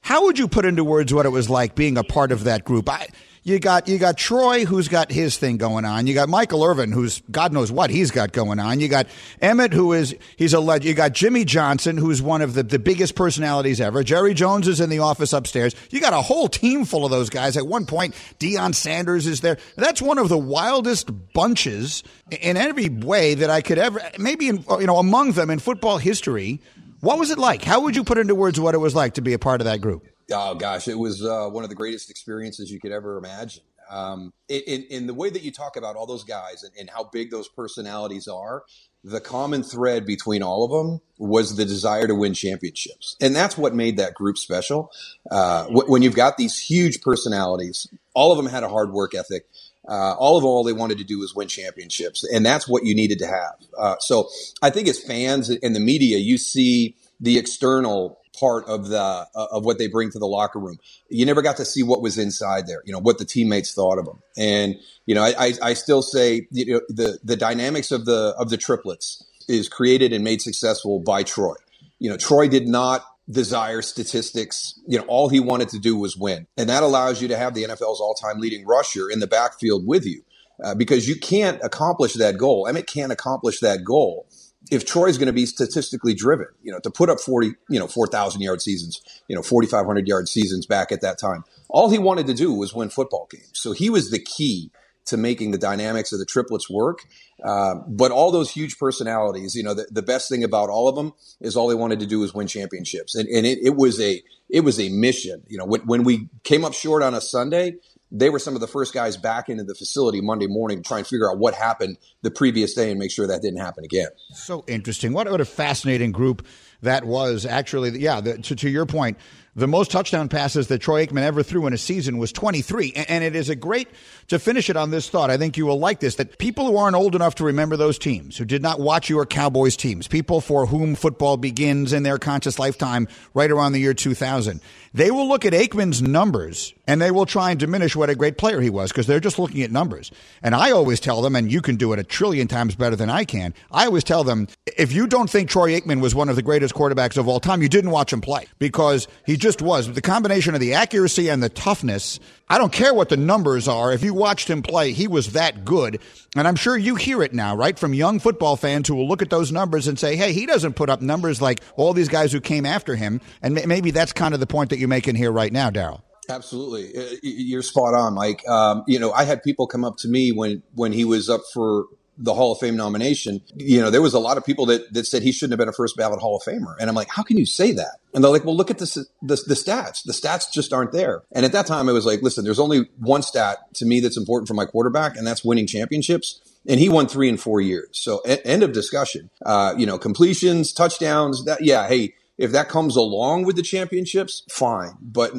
how 0.00 0.24
would 0.24 0.38
you 0.38 0.48
put 0.48 0.64
into 0.64 0.84
words 0.84 1.12
what 1.12 1.26
it 1.26 1.30
was 1.30 1.50
like 1.50 1.74
being 1.74 1.96
a 1.98 2.04
part 2.04 2.32
of 2.32 2.44
that 2.44 2.64
group? 2.64 2.88
I, 2.88 3.08
you 3.42 3.58
got 3.58 3.88
you 3.88 3.98
got 3.98 4.18
Troy 4.18 4.64
who's 4.64 4.88
got 4.88 5.10
his 5.10 5.38
thing 5.38 5.56
going 5.56 5.84
on. 5.84 6.06
You 6.06 6.14
got 6.14 6.28
Michael 6.28 6.62
Irvin 6.62 6.92
who's 6.92 7.22
God 7.30 7.52
knows 7.52 7.72
what 7.72 7.90
he's 7.90 8.10
got 8.10 8.32
going 8.32 8.58
on. 8.58 8.80
You 8.80 8.88
got 8.88 9.06
Emmitt, 9.40 9.72
who 9.72 9.92
is 9.92 10.14
he's 10.36 10.52
a 10.52 10.60
legend. 10.60 10.84
You 10.86 10.94
got 10.94 11.12
Jimmy 11.12 11.44
Johnson 11.44 11.96
who's 11.96 12.20
one 12.20 12.42
of 12.42 12.54
the, 12.54 12.62
the 12.62 12.78
biggest 12.78 13.14
personalities 13.14 13.80
ever. 13.80 14.02
Jerry 14.04 14.34
Jones 14.34 14.68
is 14.68 14.80
in 14.80 14.90
the 14.90 14.98
office 14.98 15.32
upstairs. 15.32 15.74
You 15.90 16.00
got 16.00 16.12
a 16.12 16.20
whole 16.20 16.48
team 16.48 16.84
full 16.84 17.04
of 17.04 17.10
those 17.10 17.30
guys. 17.30 17.56
At 17.56 17.66
one 17.66 17.86
point, 17.86 18.14
Deion 18.38 18.74
Sanders 18.74 19.26
is 19.26 19.40
there. 19.40 19.56
That's 19.76 20.02
one 20.02 20.18
of 20.18 20.28
the 20.28 20.38
wildest 20.38 21.10
bunches 21.32 22.02
in 22.30 22.56
every 22.56 22.88
way 22.90 23.34
that 23.34 23.48
I 23.48 23.62
could 23.62 23.78
ever 23.78 24.02
maybe 24.18 24.48
in, 24.48 24.64
you 24.78 24.86
know 24.86 24.98
among 24.98 25.32
them 25.32 25.50
in 25.50 25.58
football 25.58 25.96
history. 25.98 26.60
What 27.00 27.18
was 27.18 27.30
it 27.30 27.38
like? 27.38 27.64
How 27.64 27.80
would 27.80 27.96
you 27.96 28.04
put 28.04 28.18
into 28.18 28.34
words 28.34 28.60
what 28.60 28.74
it 28.74 28.78
was 28.78 28.94
like 28.94 29.14
to 29.14 29.22
be 29.22 29.32
a 29.32 29.38
part 29.38 29.62
of 29.62 29.64
that 29.64 29.80
group? 29.80 30.06
Oh 30.32 30.54
gosh, 30.54 30.88
it 30.88 30.98
was 30.98 31.24
uh, 31.24 31.48
one 31.48 31.64
of 31.64 31.70
the 31.70 31.76
greatest 31.76 32.10
experiences 32.10 32.70
you 32.70 32.80
could 32.80 32.92
ever 32.92 33.18
imagine. 33.18 33.62
Um, 33.90 34.32
in, 34.48 34.84
in, 34.84 35.06
the 35.08 35.14
way 35.14 35.30
that 35.30 35.42
you 35.42 35.50
talk 35.50 35.76
about 35.76 35.96
all 35.96 36.06
those 36.06 36.22
guys 36.22 36.62
and, 36.62 36.72
and, 36.78 36.88
how 36.88 37.02
big 37.12 37.32
those 37.32 37.48
personalities 37.48 38.28
are, 38.28 38.62
the 39.02 39.20
common 39.20 39.64
thread 39.64 40.06
between 40.06 40.44
all 40.44 40.64
of 40.64 40.70
them 40.70 41.00
was 41.18 41.56
the 41.56 41.64
desire 41.64 42.06
to 42.06 42.14
win 42.14 42.32
championships, 42.32 43.16
and 43.20 43.34
that's 43.34 43.58
what 43.58 43.74
made 43.74 43.96
that 43.96 44.14
group 44.14 44.38
special. 44.38 44.92
Uh, 45.28 45.66
when 45.70 46.02
you've 46.02 46.14
got 46.14 46.36
these 46.36 46.56
huge 46.56 47.00
personalities, 47.00 47.88
all 48.14 48.30
of 48.30 48.36
them 48.36 48.46
had 48.46 48.62
a 48.62 48.68
hard 48.68 48.92
work 48.92 49.12
ethic. 49.12 49.46
Uh, 49.88 50.14
all 50.14 50.38
of 50.38 50.44
all 50.44 50.62
they 50.62 50.72
wanted 50.72 50.98
to 50.98 51.04
do 51.04 51.18
was 51.18 51.34
win 51.34 51.48
championships, 51.48 52.24
and 52.32 52.46
that's 52.46 52.68
what 52.68 52.84
you 52.84 52.94
needed 52.94 53.18
to 53.18 53.26
have. 53.26 53.54
Uh, 53.76 53.96
so 53.98 54.28
I 54.62 54.70
think 54.70 54.86
as 54.86 55.02
fans 55.02 55.50
and 55.50 55.74
the 55.74 55.80
media, 55.80 56.18
you 56.18 56.38
see 56.38 56.94
the 57.18 57.38
external 57.38 58.19
part 58.38 58.66
of 58.66 58.88
the 58.88 59.00
uh, 59.00 59.26
of 59.34 59.64
what 59.64 59.78
they 59.78 59.88
bring 59.88 60.10
to 60.10 60.18
the 60.18 60.26
locker 60.26 60.58
room. 60.58 60.78
You 61.08 61.26
never 61.26 61.42
got 61.42 61.56
to 61.58 61.64
see 61.64 61.82
what 61.82 62.02
was 62.02 62.18
inside 62.18 62.66
there. 62.66 62.82
You 62.84 62.92
know 62.92 63.00
what 63.00 63.18
the 63.18 63.24
teammates 63.24 63.74
thought 63.74 63.98
of 63.98 64.04
them, 64.04 64.20
and 64.36 64.76
you 65.06 65.14
know 65.14 65.22
I, 65.22 65.54
I, 65.62 65.74
still 65.74 66.02
say 66.02 66.46
you 66.50 66.74
know, 66.74 66.80
the 66.88 67.18
the 67.22 67.36
dynamics 67.36 67.90
of 67.90 68.04
the 68.04 68.34
of 68.38 68.50
the 68.50 68.56
triplets 68.56 69.24
is 69.48 69.68
created 69.68 70.12
and 70.12 70.22
made 70.22 70.40
successful 70.40 71.00
by 71.00 71.22
Troy. 71.22 71.56
You 71.98 72.10
know 72.10 72.16
Troy 72.16 72.48
did 72.48 72.68
not 72.68 73.04
desire 73.28 73.82
statistics. 73.82 74.78
You 74.86 74.98
know 74.98 75.04
all 75.06 75.28
he 75.28 75.40
wanted 75.40 75.68
to 75.70 75.78
do 75.78 75.96
was 75.96 76.16
win, 76.16 76.46
and 76.56 76.68
that 76.68 76.82
allows 76.82 77.20
you 77.20 77.28
to 77.28 77.36
have 77.36 77.54
the 77.54 77.64
NFL's 77.64 78.00
all 78.00 78.14
time 78.14 78.38
leading 78.38 78.66
rusher 78.66 79.10
in 79.10 79.20
the 79.20 79.26
backfield 79.26 79.86
with 79.86 80.06
you. 80.06 80.22
Uh, 80.62 80.74
because 80.74 81.08
you 81.08 81.18
can't 81.18 81.58
accomplish 81.62 82.12
that 82.12 82.36
goal. 82.36 82.66
Emmitt 82.66 82.86
can't 82.86 83.10
accomplish 83.10 83.60
that 83.60 83.82
goal 83.82 84.26
if 84.70 84.84
Troy's 84.84 85.18
going 85.18 85.26
to 85.26 85.32
be 85.32 85.46
statistically 85.46 86.14
driven, 86.14 86.48
you 86.62 86.70
know, 86.70 86.78
to 86.80 86.90
put 86.90 87.08
up 87.08 87.20
40, 87.20 87.54
you 87.68 87.78
know, 87.78 87.86
4,000 87.86 88.40
yard 88.40 88.60
seasons, 88.60 89.00
you 89.28 89.34
know, 89.34 89.42
4,500 89.42 90.06
yard 90.06 90.28
seasons 90.28 90.66
back 90.66 90.92
at 90.92 91.00
that 91.00 91.18
time, 91.18 91.44
all 91.68 91.90
he 91.90 91.98
wanted 91.98 92.26
to 92.26 92.34
do 92.34 92.52
was 92.52 92.74
win 92.74 92.90
football 92.90 93.26
games. 93.30 93.50
So 93.54 93.72
he 93.72 93.90
was 93.90 94.10
the 94.10 94.18
key 94.18 94.70
to 95.06 95.16
making 95.16 95.50
the 95.50 95.58
dynamics 95.58 96.12
of 96.12 96.18
the 96.18 96.26
triplets 96.26 96.68
work. 96.68 97.04
Uh, 97.42 97.76
but 97.88 98.10
all 98.12 98.30
those 98.30 98.50
huge 98.50 98.78
personalities, 98.78 99.54
you 99.54 99.62
know, 99.62 99.74
the, 99.74 99.86
the, 99.90 100.02
best 100.02 100.28
thing 100.28 100.44
about 100.44 100.68
all 100.68 100.88
of 100.88 100.94
them 100.94 101.14
is 101.40 101.56
all 101.56 101.68
they 101.68 101.74
wanted 101.74 101.98
to 101.98 102.06
do 102.06 102.20
was 102.20 102.34
win 102.34 102.46
championships. 102.46 103.14
And, 103.14 103.26
and 103.28 103.46
it, 103.46 103.58
it 103.62 103.76
was 103.76 103.98
a, 103.98 104.22
it 104.50 104.60
was 104.60 104.78
a 104.78 104.90
mission. 104.90 105.42
You 105.48 105.56
know, 105.58 105.64
when, 105.64 105.80
when 105.82 106.04
we 106.04 106.28
came 106.44 106.64
up 106.64 106.74
short 106.74 107.02
on 107.02 107.14
a 107.14 107.20
Sunday, 107.20 107.76
they 108.12 108.30
were 108.30 108.38
some 108.38 108.54
of 108.54 108.60
the 108.60 108.66
first 108.66 108.92
guys 108.92 109.16
back 109.16 109.48
into 109.48 109.64
the 109.64 109.74
facility 109.74 110.20
Monday 110.20 110.46
morning 110.46 110.78
to 110.78 110.82
try 110.82 110.98
and 110.98 111.06
figure 111.06 111.30
out 111.30 111.38
what 111.38 111.54
happened 111.54 111.96
the 112.22 112.30
previous 112.30 112.74
day 112.74 112.90
and 112.90 112.98
make 112.98 113.10
sure 113.10 113.26
that 113.26 113.42
didn't 113.42 113.60
happen 113.60 113.84
again. 113.84 114.08
So 114.32 114.64
interesting. 114.66 115.12
What, 115.12 115.28
a 115.40 115.44
fascinating 115.44 116.12
group 116.12 116.46
that 116.82 117.04
was. 117.04 117.46
Actually, 117.46 117.98
yeah, 117.98 118.20
the, 118.20 118.38
to, 118.38 118.56
to 118.56 118.68
your 118.68 118.86
point, 118.86 119.16
the 119.56 119.66
most 119.66 119.90
touchdown 119.90 120.28
passes 120.28 120.68
that 120.68 120.78
Troy 120.78 121.04
Aikman 121.04 121.22
ever 121.22 121.42
threw 121.42 121.66
in 121.66 121.72
a 121.72 121.78
season 121.78 122.18
was 122.18 122.32
23. 122.32 122.92
And 123.08 123.24
it 123.24 123.34
is 123.34 123.48
a 123.48 123.56
great 123.56 123.88
to 124.28 124.38
finish 124.38 124.70
it 124.70 124.76
on 124.76 124.90
this 124.90 125.08
thought. 125.08 125.30
I 125.30 125.36
think 125.36 125.56
you 125.56 125.66
will 125.66 125.78
like 125.78 126.00
this 126.00 126.14
that 126.16 126.38
people 126.38 126.66
who 126.66 126.76
aren't 126.76 126.96
old 126.96 127.14
enough 127.14 127.34
to 127.36 127.44
remember 127.44 127.76
those 127.76 127.98
teams, 127.98 128.36
who 128.36 128.44
did 128.44 128.62
not 128.62 128.78
watch 128.78 129.10
your 129.10 129.26
Cowboys 129.26 129.76
teams, 129.76 130.06
people 130.06 130.40
for 130.40 130.66
whom 130.66 130.94
football 130.94 131.36
begins 131.36 131.92
in 131.92 132.04
their 132.04 132.18
conscious 132.18 132.58
lifetime 132.58 133.08
right 133.34 133.50
around 133.50 133.72
the 133.72 133.80
year 133.80 133.94
2000, 133.94 134.60
they 134.94 135.10
will 135.10 135.28
look 135.28 135.44
at 135.44 135.52
Aikman's 135.52 136.00
numbers 136.00 136.74
and 136.86 137.00
they 137.00 137.10
will 137.10 137.26
try 137.26 137.50
and 137.50 137.60
diminish 137.60 137.94
what 137.94 138.10
a 138.10 138.14
great 138.14 138.38
player 138.38 138.60
he 138.60 138.70
was 138.70 138.90
because 138.90 139.06
they're 139.06 139.20
just 139.20 139.38
looking 139.38 139.62
at 139.62 139.70
numbers. 139.70 140.10
And 140.42 140.54
I 140.54 140.70
always 140.72 141.00
tell 141.00 141.22
them, 141.22 141.36
and 141.36 141.50
you 141.50 141.60
can 141.60 141.76
do 141.76 141.92
it 141.92 141.98
a 141.98 142.04
trillion 142.04 142.48
times 142.48 142.74
better 142.74 142.96
than 142.96 143.10
I 143.10 143.24
can, 143.24 143.54
I 143.70 143.86
always 143.86 144.04
tell 144.04 144.24
them 144.24 144.48
if 144.76 144.92
you 144.92 145.06
don't 145.06 145.30
think 145.30 145.50
Troy 145.50 145.78
Aikman 145.78 146.00
was 146.00 146.14
one 146.14 146.28
of 146.28 146.36
the 146.36 146.42
greatest 146.42 146.74
quarterbacks 146.74 147.16
of 147.16 147.28
all 147.28 147.40
time, 147.40 147.62
you 147.62 147.68
didn't 147.68 147.90
watch 147.90 148.12
him 148.12 148.20
play 148.20 148.46
because 148.58 149.06
he 149.26 149.36
just 149.36 149.49
was. 149.58 149.92
The 149.92 150.02
combination 150.02 150.54
of 150.54 150.60
the 150.60 150.74
accuracy 150.74 151.28
and 151.28 151.42
the 151.42 151.48
toughness, 151.48 152.20
I 152.48 152.58
don't 152.58 152.72
care 152.72 152.92
what 152.92 153.08
the 153.08 153.16
numbers 153.16 153.66
are. 153.68 153.92
If 153.92 154.02
you 154.02 154.14
watched 154.14 154.48
him 154.48 154.62
play, 154.62 154.92
he 154.92 155.08
was 155.08 155.32
that 155.32 155.64
good. 155.64 156.00
And 156.36 156.46
I'm 156.46 156.56
sure 156.56 156.76
you 156.76 156.94
hear 156.94 157.22
it 157.22 157.32
now, 157.32 157.56
right? 157.56 157.78
From 157.78 157.94
young 157.94 158.18
football 158.20 158.56
fans 158.56 158.88
who 158.88 158.94
will 158.94 159.08
look 159.08 159.22
at 159.22 159.30
those 159.30 159.50
numbers 159.50 159.88
and 159.88 159.98
say, 159.98 160.16
hey, 160.16 160.32
he 160.32 160.46
doesn't 160.46 160.74
put 160.74 160.90
up 160.90 161.00
numbers 161.00 161.40
like 161.40 161.60
all 161.76 161.92
these 161.92 162.08
guys 162.08 162.32
who 162.32 162.40
came 162.40 162.66
after 162.66 162.96
him. 162.96 163.20
And 163.42 163.54
maybe 163.66 163.90
that's 163.90 164.12
kind 164.12 164.34
of 164.34 164.40
the 164.40 164.46
point 164.46 164.70
that 164.70 164.78
you're 164.78 164.88
making 164.88 165.14
here 165.14 165.32
right 165.32 165.52
now, 165.52 165.70
Daryl. 165.70 166.02
Absolutely, 166.28 166.96
uh, 166.96 167.16
you're 167.22 167.62
spot 167.62 167.92
on, 167.92 168.14
Mike. 168.14 168.46
Um, 168.48 168.84
you 168.86 169.00
know, 169.00 169.10
I 169.10 169.24
had 169.24 169.42
people 169.42 169.66
come 169.66 169.84
up 169.84 169.96
to 169.98 170.08
me 170.08 170.30
when 170.30 170.62
when 170.74 170.92
he 170.92 171.04
was 171.04 171.28
up 171.28 171.40
for 171.52 171.86
the 172.22 172.34
Hall 172.34 172.52
of 172.52 172.58
Fame 172.58 172.76
nomination, 172.76 173.40
you 173.56 173.80
know, 173.80 173.90
there 173.90 174.02
was 174.02 174.12
a 174.12 174.18
lot 174.18 174.36
of 174.36 174.44
people 174.44 174.66
that, 174.66 174.92
that 174.92 175.06
said 175.06 175.22
he 175.22 175.32
shouldn't 175.32 175.52
have 175.52 175.58
been 175.58 175.68
a 175.68 175.72
first 175.72 175.96
ballot 175.96 176.20
Hall 176.20 176.36
of 176.36 176.42
Famer. 176.42 176.74
And 176.78 176.90
I'm 176.90 176.94
like, 176.94 177.08
how 177.08 177.22
can 177.22 177.38
you 177.38 177.46
say 177.46 177.72
that? 177.72 177.98
And 178.12 178.22
they're 178.22 178.30
like, 178.30 178.44
well, 178.44 178.56
look 178.56 178.70
at 178.70 178.78
the, 178.78 179.06
the, 179.22 179.36
the 179.46 179.54
stats. 179.54 180.04
The 180.04 180.12
stats 180.12 180.52
just 180.52 180.72
aren't 180.72 180.92
there. 180.92 181.22
And 181.32 181.46
at 181.46 181.52
that 181.52 181.66
time, 181.66 181.88
I 181.88 181.92
was 181.92 182.04
like, 182.04 182.20
listen, 182.20 182.44
there's 182.44 182.58
only 182.58 182.88
one 182.98 183.22
stat 183.22 183.58
to 183.74 183.86
me 183.86 184.00
that's 184.00 184.18
important 184.18 184.48
for 184.48 184.54
my 184.54 184.66
quarterback, 184.66 185.16
and 185.16 185.26
that's 185.26 185.44
winning 185.44 185.66
championships. 185.66 186.40
And 186.68 186.78
he 186.78 186.90
won 186.90 187.08
three 187.08 187.30
in 187.30 187.38
four 187.38 187.60
years. 187.60 187.88
So 187.92 188.20
a- 188.26 188.46
end 188.46 188.62
of 188.62 188.72
discussion. 188.72 189.30
Uh, 189.44 189.74
you 189.78 189.86
know, 189.86 189.98
completions, 189.98 190.74
touchdowns, 190.74 191.44
that, 191.46 191.64
yeah, 191.64 191.88
hey, 191.88 192.14
if 192.36 192.52
that 192.52 192.68
comes 192.68 192.96
along 192.96 193.44
with 193.44 193.56
the 193.56 193.62
championships, 193.62 194.44
fine. 194.50 194.92
But 195.00 195.32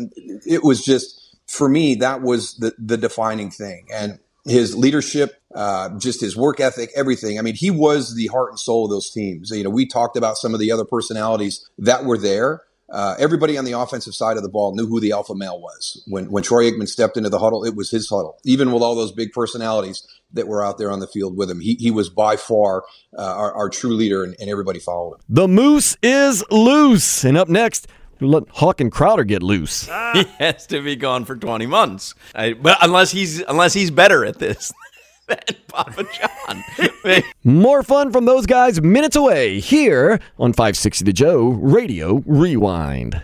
it 0.48 0.64
was 0.64 0.84
just, 0.84 1.38
for 1.48 1.70
me, 1.70 1.96
that 1.96 2.22
was 2.22 2.56
the, 2.56 2.74
the 2.80 2.98
defining 2.98 3.52
thing. 3.52 3.86
And 3.94 4.20
his 4.46 4.76
leadership, 4.76 5.42
uh, 5.54 5.90
just 6.00 6.22
his 6.22 6.36
work 6.36 6.60
ethic, 6.60 6.90
everything. 6.96 7.38
I 7.38 7.42
mean, 7.42 7.56
he 7.56 7.72
was 7.72 8.16
the 8.16 8.28
heart 8.28 8.50
and 8.50 8.60
soul 8.60 8.86
of 8.86 8.92
those 8.92 9.12
teams. 9.12 9.52
You 9.52 9.64
know, 9.64 9.70
we 9.70 9.86
talked 9.86 10.18
about 10.18 10.38
some 10.38 10.54
of 10.54 10.60
the 10.60 10.72
other 10.72 10.86
personalities 10.86 11.68
that 11.78 12.06
were 12.06 12.18
there. 12.18 12.62
Uh, 12.92 13.16
everybody 13.20 13.58
on 13.58 13.64
the 13.64 13.72
offensive 13.72 14.14
side 14.14 14.36
of 14.36 14.44
the 14.44 14.50
ball 14.50 14.76
knew 14.76 14.86
who 14.86 15.00
the 15.00 15.14
alpha 15.14 15.34
male 15.34 15.62
was. 15.62 16.04
When 16.08 16.30
when 16.30 16.44
Troy 16.44 16.70
Aikman 16.70 16.90
stepped 16.90 17.16
into 17.16 17.30
the 17.30 17.40
huddle, 17.40 17.64
it 17.64 17.74
was 17.74 17.90
his 17.90 18.10
huddle. 18.10 18.38
Even 18.44 18.74
with 18.74 18.84
all 18.84 18.96
those 18.96 19.14
big 19.14 19.32
personalities 19.32 20.06
that 20.34 20.48
were 20.48 20.64
out 20.64 20.78
there 20.78 20.92
on 20.92 21.00
the 21.00 21.08
field 21.08 21.38
with 21.38 21.50
him, 21.50 21.62
he, 21.62 21.76
he 21.76 21.90
was 21.90 22.10
by 22.10 22.36
far 22.36 22.84
uh, 23.18 23.22
our, 23.22 23.54
our 23.54 23.70
true 23.70 23.94
leader, 23.94 24.26
and, 24.26 24.36
and 24.42 24.50
everybody 24.50 24.80
followed 24.80 25.16
him. 25.16 25.20
The 25.30 25.48
moose 25.48 25.96
is 26.04 26.44
loose. 26.52 27.24
And 27.24 27.38
up 27.38 27.48
next, 27.48 27.88
let 28.28 28.44
Hawk 28.50 28.80
and 28.82 28.92
Crowder 28.92 29.24
get 29.24 29.44
loose. 29.44 29.90
He 30.14 30.26
has 30.40 30.68
to 30.68 30.82
be 30.82 30.96
gone 30.98 31.24
for 31.26 31.36
20 31.38 31.66
months. 31.68 32.14
I, 32.36 32.54
but 32.54 32.78
unless 32.82 33.12
he's 33.12 33.42
unless 33.48 33.74
he's 33.74 33.90
better 33.92 34.26
at 34.26 34.40
this 34.40 34.72
than 35.28 35.38
Papa 35.68 36.04
John. 36.04 37.24
More 37.44 37.82
fun 37.82 38.12
from 38.12 38.26
those 38.26 38.46
guys 38.46 38.82
minutes 38.82 39.16
away 39.16 39.60
here 39.62 40.20
on 40.38 40.52
560 40.52 41.06
The 41.06 41.14
Joe 41.14 41.48
Radio 41.50 42.22
Rewind. 42.26 43.22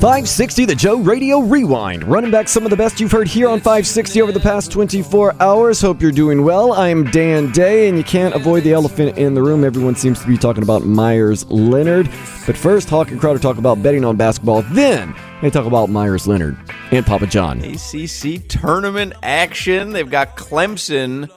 560 0.00 0.64
The 0.64 0.76
Joe 0.76 1.00
Radio 1.00 1.40
Rewind. 1.40 2.04
Running 2.04 2.30
back 2.30 2.46
some 2.46 2.62
of 2.62 2.70
the 2.70 2.76
best 2.76 3.00
you've 3.00 3.10
heard 3.10 3.26
here 3.26 3.48
on 3.48 3.58
560 3.58 4.22
over 4.22 4.30
the 4.30 4.38
past 4.38 4.70
24 4.70 5.34
hours. 5.42 5.80
Hope 5.80 6.00
you're 6.00 6.12
doing 6.12 6.44
well. 6.44 6.72
I'm 6.72 7.10
Dan 7.10 7.50
Day, 7.50 7.88
and 7.88 7.98
you 7.98 8.04
can't 8.04 8.32
avoid 8.32 8.62
the 8.62 8.72
elephant 8.72 9.18
in 9.18 9.34
the 9.34 9.42
room. 9.42 9.64
Everyone 9.64 9.96
seems 9.96 10.20
to 10.20 10.28
be 10.28 10.38
talking 10.38 10.62
about 10.62 10.84
Meyers 10.84 11.44
Leonard. 11.46 12.08
But 12.46 12.56
first, 12.56 12.88
Hawk 12.88 13.10
and 13.10 13.18
Crowder 13.18 13.40
talk 13.40 13.58
about 13.58 13.82
betting 13.82 14.04
on 14.04 14.14
basketball. 14.14 14.62
Then 14.70 15.16
they 15.42 15.50
talk 15.50 15.66
about 15.66 15.90
Meyers 15.90 16.28
Leonard 16.28 16.56
and 16.92 17.04
Papa 17.04 17.26
John. 17.26 17.60
ACC 17.64 18.46
tournament 18.46 19.14
action. 19.24 19.90
They've 19.94 20.08
got 20.08 20.36
Clemson. 20.36 21.28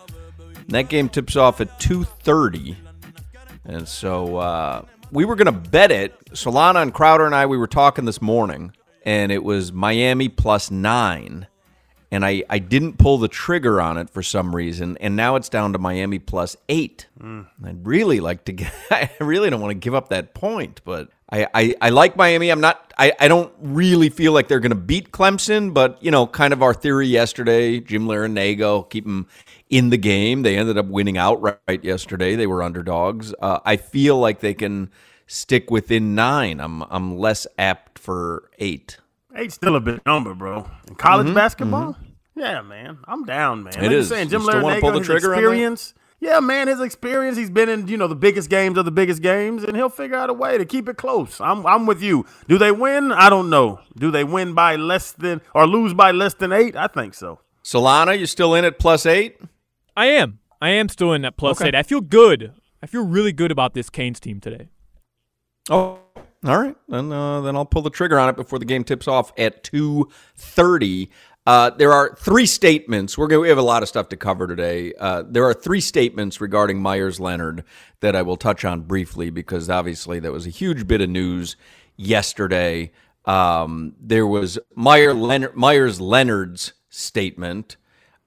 That 0.67 0.87
game 0.87 1.09
tips 1.09 1.35
off 1.35 1.61
at 1.61 1.79
2:30. 1.79 2.75
And 3.65 3.87
so 3.87 4.37
uh, 4.37 4.85
we 5.11 5.25
were 5.25 5.35
going 5.35 5.45
to 5.53 5.69
bet 5.69 5.91
it. 5.91 6.17
Solana 6.31 6.81
and 6.81 6.93
Crowder 6.93 7.25
and 7.25 7.35
I, 7.35 7.45
we 7.45 7.57
were 7.57 7.67
talking 7.67 8.05
this 8.05 8.21
morning, 8.21 8.73
and 9.03 9.31
it 9.31 9.43
was 9.43 9.71
Miami 9.71 10.29
plus 10.29 10.71
nine. 10.71 11.47
And 12.13 12.25
I, 12.25 12.43
I 12.49 12.59
didn't 12.59 12.97
pull 12.97 13.19
the 13.19 13.29
trigger 13.29 13.79
on 13.79 13.97
it 13.97 14.09
for 14.09 14.21
some 14.21 14.53
reason, 14.53 14.97
and 14.99 15.15
now 15.15 15.37
it's 15.37 15.47
down 15.47 15.73
to 15.73 15.79
Miami 15.79 16.19
plus 16.19 16.57
eight. 16.67 17.07
Mm. 17.21 17.47
I'd 17.63 17.85
really 17.87 18.19
like 18.19 18.45
to 18.45 18.51
get. 18.51 18.73
I 18.91 19.09
really 19.19 19.49
don't 19.49 19.61
want 19.61 19.71
to 19.71 19.75
give 19.75 19.95
up 19.95 20.09
that 20.09 20.33
point, 20.33 20.81
but 20.83 21.09
I, 21.31 21.47
I, 21.53 21.75
I 21.81 21.89
like 21.89 22.15
Miami. 22.17 22.49
I'm 22.51 22.61
not. 22.61 22.93
I, 22.97 23.13
I 23.19 23.27
don't 23.29 23.53
really 23.61 24.09
feel 24.09 24.33
like 24.33 24.47
they're 24.49 24.59
going 24.59 24.71
to 24.71 24.75
beat 24.75 25.11
Clemson, 25.11 25.73
but 25.73 25.97
you 26.03 26.11
know, 26.11 26.27
kind 26.27 26.53
of 26.53 26.63
our 26.63 26.73
theory 26.73 27.07
yesterday. 27.07 27.79
Jim 27.79 28.05
Larrañaga 28.07 28.89
keep 28.89 29.05
them 29.05 29.27
in 29.69 29.89
the 29.91 29.97
game. 29.97 30.43
They 30.43 30.57
ended 30.57 30.77
up 30.77 30.87
winning 30.87 31.17
outright 31.17 31.83
yesterday. 31.83 32.35
They 32.35 32.47
were 32.47 32.63
underdogs. 32.63 33.33
Uh, 33.41 33.59
I 33.65 33.77
feel 33.77 34.19
like 34.19 34.41
they 34.41 34.53
can 34.53 34.91
stick 35.27 35.71
within 35.71 36.15
nine. 36.15 36.59
I'm 36.59 36.83
I'm 36.83 37.17
less 37.17 37.47
apt 37.57 37.99
for 37.99 38.49
eight. 38.59 38.97
Eight's 39.35 39.55
still 39.55 39.75
a 39.77 39.81
big 39.81 40.01
number, 40.05 40.33
bro. 40.33 40.69
In 40.87 40.95
college 40.95 41.27
Mhm, 41.27 41.35
basketball, 41.35 41.97
yeah, 42.35 42.61
man, 42.61 42.99
I'm 43.07 43.25
down, 43.25 43.63
man. 43.63 43.75
It 43.81 43.87
Like 43.87 43.91
you 43.91 43.97
is. 43.99 44.09
saying, 44.09 44.29
Jim 44.29 44.41
You 44.41 44.45
still 44.45 44.61
wanna 44.63 44.75
pull 44.81 44.91
the 44.91 44.99
his 44.99 45.07
trigger 45.07 45.35
on 45.35 45.45
that? 45.45 45.51
experience. 45.51 45.93
Yeah, 46.23 46.39
man, 46.39 46.67
his 46.67 46.79
experience. 46.79 47.35
He's 47.35 47.49
been 47.49 47.67
in 47.67 47.87
you 47.87 47.97
know 47.97 48.07
the 48.07 48.15
biggest 48.15 48.49
games 48.49 48.77
of 48.77 48.85
the 48.85 48.91
biggest 48.91 49.23
games, 49.23 49.63
and 49.63 49.75
he'll 49.75 49.89
figure 49.89 50.15
out 50.15 50.29
a 50.29 50.33
way 50.33 50.55
to 50.57 50.65
keep 50.65 50.87
it 50.87 50.95
close. 50.95 51.41
I'm 51.41 51.65
I'm 51.65 51.87
with 51.87 52.01
you. 52.03 52.25
Do 52.47 52.59
they 52.59 52.71
win? 52.71 53.11
I 53.11 53.29
don't 53.29 53.49
know. 53.49 53.79
Do 53.97 54.11
they 54.11 54.23
win 54.23 54.53
by 54.53 54.75
less 54.75 55.11
than 55.11 55.41
or 55.55 55.65
lose 55.65 55.95
by 55.95 56.11
less 56.11 56.35
than 56.35 56.51
eight? 56.53 56.75
I 56.75 56.85
think 56.87 57.15
so. 57.15 57.39
Solana, 57.63 58.17
you 58.17 58.27
still 58.27 58.53
in 58.53 58.65
at 58.65 58.77
plus 58.77 59.05
eight? 59.07 59.39
I 59.97 60.05
am. 60.05 60.39
I 60.61 60.69
am 60.69 60.89
still 60.89 61.11
in 61.11 61.25
at 61.25 61.37
plus 61.37 61.59
Okay. 61.59 61.69
eight. 61.69 61.75
I 61.75 61.81
feel 61.83 62.01
good. 62.01 62.53
I 62.83 62.85
feel 62.85 63.03
really 63.05 63.33
good 63.33 63.51
about 63.51 63.73
this 63.73 63.89
Canes 63.89 64.19
team 64.19 64.39
today. 64.39 64.69
Oh, 65.69 65.99
all 66.43 66.59
right. 66.59 66.75
Then 66.87 67.11
uh, 67.11 67.41
then 67.41 67.55
I'll 67.55 67.65
pull 67.65 67.81
the 67.81 67.89
trigger 67.89 68.19
on 68.19 68.29
it 68.29 68.35
before 68.35 68.59
the 68.59 68.65
game 68.65 68.83
tips 68.83 69.07
off 69.07 69.31
at 69.39 69.63
two 69.63 70.07
thirty. 70.35 71.09
Uh, 71.45 71.71
there 71.71 71.91
are 71.91 72.15
three 72.15 72.45
statements. 72.45 73.17
We're 73.17 73.27
going. 73.27 73.41
We 73.41 73.49
have 73.49 73.57
a 73.57 73.63
lot 73.63 73.81
of 73.81 73.89
stuff 73.89 74.09
to 74.09 74.17
cover 74.17 74.47
today. 74.47 74.93
Uh, 74.99 75.23
there 75.27 75.43
are 75.45 75.53
three 75.53 75.81
statements 75.81 76.39
regarding 76.39 76.81
Meyers 76.81 77.19
Leonard 77.19 77.63
that 78.01 78.15
I 78.15 78.21
will 78.21 78.37
touch 78.37 78.63
on 78.63 78.81
briefly 78.81 79.31
because 79.31 79.69
obviously 79.69 80.19
that 80.19 80.31
was 80.31 80.45
a 80.45 80.51
huge 80.51 80.87
bit 80.87 81.01
of 81.01 81.09
news 81.09 81.55
yesterday. 81.97 82.91
Um, 83.25 83.93
there 83.99 84.27
was 84.27 84.59
Meyer 84.75 85.13
Leonard, 85.13 85.55
Meyers 85.55 85.99
Leonard's 85.99 86.73
statement. 86.89 87.77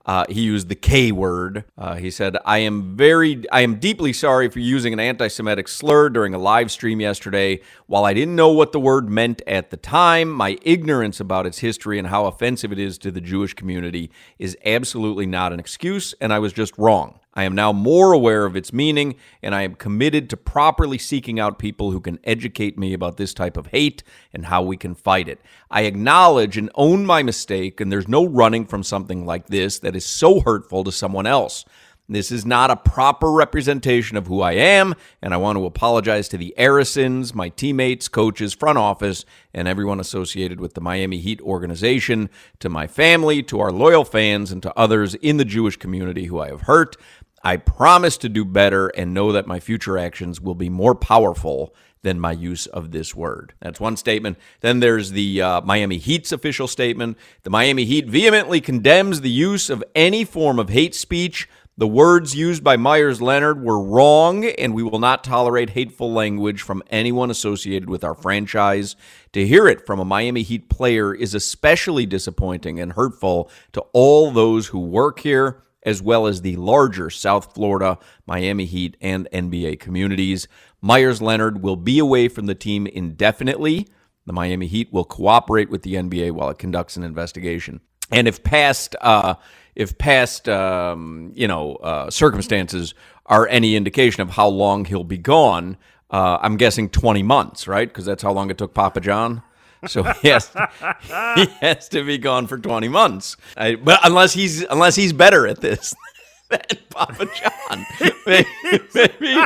Uh, 0.06 0.24
he 0.28 0.42
used 0.42 0.68
the 0.68 0.74
K 0.74 1.12
word. 1.12 1.64
Uh, 1.78 1.94
he 1.94 2.10
said, 2.10 2.36
"I 2.44 2.58
am 2.58 2.96
very, 2.96 3.48
I 3.50 3.62
am 3.62 3.76
deeply 3.76 4.12
sorry 4.12 4.50
for 4.50 4.58
using 4.58 4.92
an 4.92 5.00
anti-Semitic 5.00 5.66
slur 5.68 6.10
during 6.10 6.34
a 6.34 6.38
live 6.38 6.70
stream 6.70 7.00
yesterday. 7.00 7.60
While 7.86 8.04
I 8.04 8.12
didn't 8.12 8.36
know 8.36 8.50
what 8.52 8.72
the 8.72 8.80
word 8.80 9.08
meant 9.08 9.40
at 9.46 9.70
the 9.70 9.76
time, 9.76 10.30
my 10.30 10.58
ignorance 10.62 11.20
about 11.20 11.46
its 11.46 11.58
history 11.58 11.98
and 11.98 12.08
how 12.08 12.26
offensive 12.26 12.72
it 12.72 12.78
is 12.78 12.98
to 12.98 13.10
the 13.10 13.20
Jewish 13.20 13.54
community 13.54 14.10
is 14.38 14.56
absolutely 14.64 15.26
not 15.26 15.52
an 15.52 15.60
excuse, 15.60 16.14
and 16.20 16.32
I 16.32 16.38
was 16.38 16.52
just 16.52 16.76
wrong. 16.76 17.20
I 17.34 17.42
am 17.44 17.54
now 17.54 17.72
more 17.72 18.12
aware 18.12 18.46
of 18.46 18.54
its 18.54 18.72
meaning, 18.72 19.16
and 19.42 19.54
I 19.54 19.62
am 19.62 19.74
committed 19.74 20.30
to 20.30 20.36
properly 20.36 20.98
seeking 20.98 21.40
out 21.40 21.58
people 21.58 21.90
who 21.90 22.00
can 22.00 22.20
educate 22.22 22.78
me 22.78 22.92
about 22.92 23.16
this 23.16 23.34
type 23.34 23.56
of 23.56 23.66
hate 23.66 24.04
and 24.32 24.46
how 24.46 24.62
we 24.62 24.76
can 24.76 24.94
fight 24.94 25.28
it. 25.28 25.40
I 25.70 25.82
acknowledge 25.82 26.56
and 26.56 26.70
own 26.76 27.04
my 27.04 27.24
mistake, 27.24 27.80
and 27.80 27.90
there's 27.90 28.08
no 28.08 28.24
running 28.24 28.66
from 28.66 28.84
something 28.84 29.26
like 29.26 29.48
this 29.48 29.80
that 29.80 29.96
is 29.96 30.04
so 30.04 30.40
hurtful 30.40 30.84
to 30.84 30.92
someone 30.92 31.26
else. 31.26 31.64
This 32.06 32.30
is 32.30 32.44
not 32.44 32.70
a 32.70 32.76
proper 32.76 33.32
representation 33.32 34.18
of 34.18 34.26
who 34.26 34.42
I 34.42 34.52
am, 34.52 34.94
and 35.22 35.32
I 35.32 35.38
want 35.38 35.56
to 35.56 35.64
apologize 35.64 36.28
to 36.28 36.36
the 36.36 36.54
Arisons, 36.58 37.34
my 37.34 37.48
teammates, 37.48 38.08
coaches, 38.08 38.52
front 38.52 38.76
office, 38.76 39.24
and 39.54 39.66
everyone 39.66 40.00
associated 40.00 40.60
with 40.60 40.74
the 40.74 40.82
Miami 40.82 41.16
Heat 41.18 41.40
organization, 41.40 42.28
to 42.58 42.68
my 42.68 42.86
family, 42.86 43.42
to 43.44 43.58
our 43.58 43.72
loyal 43.72 44.04
fans, 44.04 44.52
and 44.52 44.62
to 44.62 44.78
others 44.78 45.14
in 45.14 45.38
the 45.38 45.46
Jewish 45.46 45.78
community 45.78 46.26
who 46.26 46.40
I 46.40 46.48
have 46.48 46.62
hurt. 46.62 46.98
I 47.44 47.58
promise 47.58 48.16
to 48.18 48.30
do 48.30 48.44
better 48.44 48.88
and 48.88 49.12
know 49.12 49.30
that 49.32 49.46
my 49.46 49.60
future 49.60 49.98
actions 49.98 50.40
will 50.40 50.54
be 50.54 50.70
more 50.70 50.94
powerful 50.94 51.74
than 52.02 52.18
my 52.18 52.32
use 52.32 52.66
of 52.66 52.90
this 52.90 53.14
word. 53.14 53.52
That's 53.60 53.80
one 53.80 53.98
statement. 53.98 54.38
Then 54.60 54.80
there's 54.80 55.10
the 55.10 55.42
uh, 55.42 55.60
Miami 55.60 55.98
Heat's 55.98 56.32
official 56.32 56.66
statement. 56.66 57.18
The 57.42 57.50
Miami 57.50 57.84
Heat 57.84 58.06
vehemently 58.06 58.62
condemns 58.62 59.20
the 59.20 59.30
use 59.30 59.68
of 59.68 59.84
any 59.94 60.24
form 60.24 60.58
of 60.58 60.70
hate 60.70 60.94
speech. 60.94 61.46
The 61.76 61.88
words 61.88 62.34
used 62.34 62.62
by 62.62 62.76
Meyers 62.76 63.20
Leonard 63.20 63.62
were 63.62 63.82
wrong, 63.82 64.44
and 64.44 64.74
we 64.74 64.82
will 64.82 65.00
not 65.00 65.24
tolerate 65.24 65.70
hateful 65.70 66.12
language 66.12 66.62
from 66.62 66.82
anyone 66.88 67.30
associated 67.30 67.90
with 67.90 68.04
our 68.04 68.14
franchise. 68.14 68.96
To 69.32 69.46
hear 69.46 69.66
it 69.66 69.84
from 69.84 69.98
a 69.98 70.04
Miami 70.04 70.42
Heat 70.42 70.70
player 70.70 71.12
is 71.12 71.34
especially 71.34 72.06
disappointing 72.06 72.80
and 72.80 72.92
hurtful 72.92 73.50
to 73.72 73.80
all 73.92 74.30
those 74.30 74.68
who 74.68 74.78
work 74.78 75.20
here 75.20 75.64
as 75.84 76.02
well 76.02 76.26
as 76.26 76.40
the 76.40 76.56
larger 76.56 77.10
South 77.10 77.54
Florida, 77.54 77.98
Miami 78.26 78.64
Heat, 78.64 78.96
and 79.00 79.28
NBA 79.32 79.80
communities. 79.80 80.48
Meyers 80.80 81.20
Leonard 81.20 81.62
will 81.62 81.76
be 81.76 81.98
away 81.98 82.28
from 82.28 82.46
the 82.46 82.54
team 82.54 82.86
indefinitely. 82.86 83.88
The 84.26 84.32
Miami 84.32 84.66
Heat 84.66 84.92
will 84.92 85.04
cooperate 85.04 85.70
with 85.70 85.82
the 85.82 85.94
NBA 85.94 86.32
while 86.32 86.50
it 86.50 86.58
conducts 86.58 86.96
an 86.96 87.02
investigation. 87.02 87.80
And 88.10 88.28
if 88.28 88.42
past, 88.42 88.96
uh, 89.00 89.34
if 89.74 89.98
past, 89.98 90.48
um, 90.48 91.32
you 91.34 91.48
know, 91.48 91.76
uh, 91.76 92.10
circumstances 92.10 92.94
are 93.26 93.48
any 93.48 93.76
indication 93.76 94.22
of 94.22 94.30
how 94.30 94.48
long 94.48 94.84
he'll 94.84 95.04
be 95.04 95.18
gone, 95.18 95.76
uh, 96.10 96.38
I'm 96.40 96.56
guessing 96.56 96.90
20 96.90 97.22
months, 97.22 97.66
right? 97.66 97.88
Because 97.88 98.04
that's 98.04 98.22
how 98.22 98.32
long 98.32 98.50
it 98.50 98.58
took 98.58 98.74
Papa 98.74 99.00
John. 99.00 99.42
So 99.86 100.02
he 100.22 100.28
has, 100.28 100.50
he 101.36 101.46
has 101.60 101.88
to 101.90 102.04
be 102.04 102.18
gone 102.18 102.46
for 102.46 102.58
20 102.58 102.88
months. 102.88 103.36
I, 103.56 103.74
but 103.76 104.00
unless 104.04 104.32
he's 104.32 104.62
unless 104.64 104.96
he's 104.96 105.12
better 105.12 105.46
at 105.46 105.60
this 105.60 105.94
than 106.50 106.60
Papa 106.90 107.26
John, 107.26 107.86
maybe, 108.26 108.46
maybe, 108.94 109.36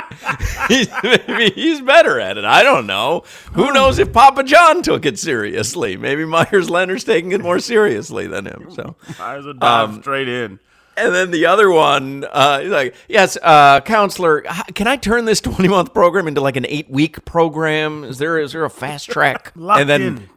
he's, 0.69 0.89
maybe 1.03 1.51
he's 1.55 1.81
better 1.81 2.21
at 2.21 2.37
it. 2.39 2.45
I 2.45 2.63
don't 2.63 2.87
know. 2.87 3.25
Who 3.53 3.73
knows 3.73 3.99
if 3.99 4.13
Papa 4.13 4.43
John 4.45 4.83
took 4.83 5.07
it 5.07 5.19
seriously? 5.19 5.97
Maybe 5.97 6.25
Meyers 6.25 6.69
Leonard's 6.71 7.05
taking 7.05 7.33
it 7.33 7.41
more 7.41 7.59
seriously 7.59 8.27
than 8.27 8.47
him. 8.47 8.71
So 8.71 8.97
Might 9.19 9.37
as 9.37 9.45
well 9.45 9.55
dive 9.55 9.89
Um, 9.91 10.01
straight 10.03 10.29
in. 10.29 10.59
and 10.97 11.15
then 11.15 11.31
the 11.31 11.47
other 11.47 11.71
one, 11.71 12.25
uh, 12.31 12.59
he's 12.61 12.71
like, 12.73 12.95
yes, 13.09 13.39
uh, 13.41 13.81
counselor, 13.81 14.43
can 14.75 14.87
I 14.89 14.97
turn 14.97 15.25
this 15.25 15.41
20 15.41 15.69
month 15.69 15.95
program 15.95 16.27
into 16.27 16.41
like 16.41 16.57
an 16.57 16.67
eight 16.69 16.91
week 16.91 17.25
program? 17.25 18.03
Is 18.05 18.19
there 18.19 18.39
is 18.41 18.53
there 18.53 18.65
a 18.65 18.71
fast 18.71 19.09
track? 19.09 19.53
And 19.59 19.89
then 19.89 20.03
in. 20.03 20.29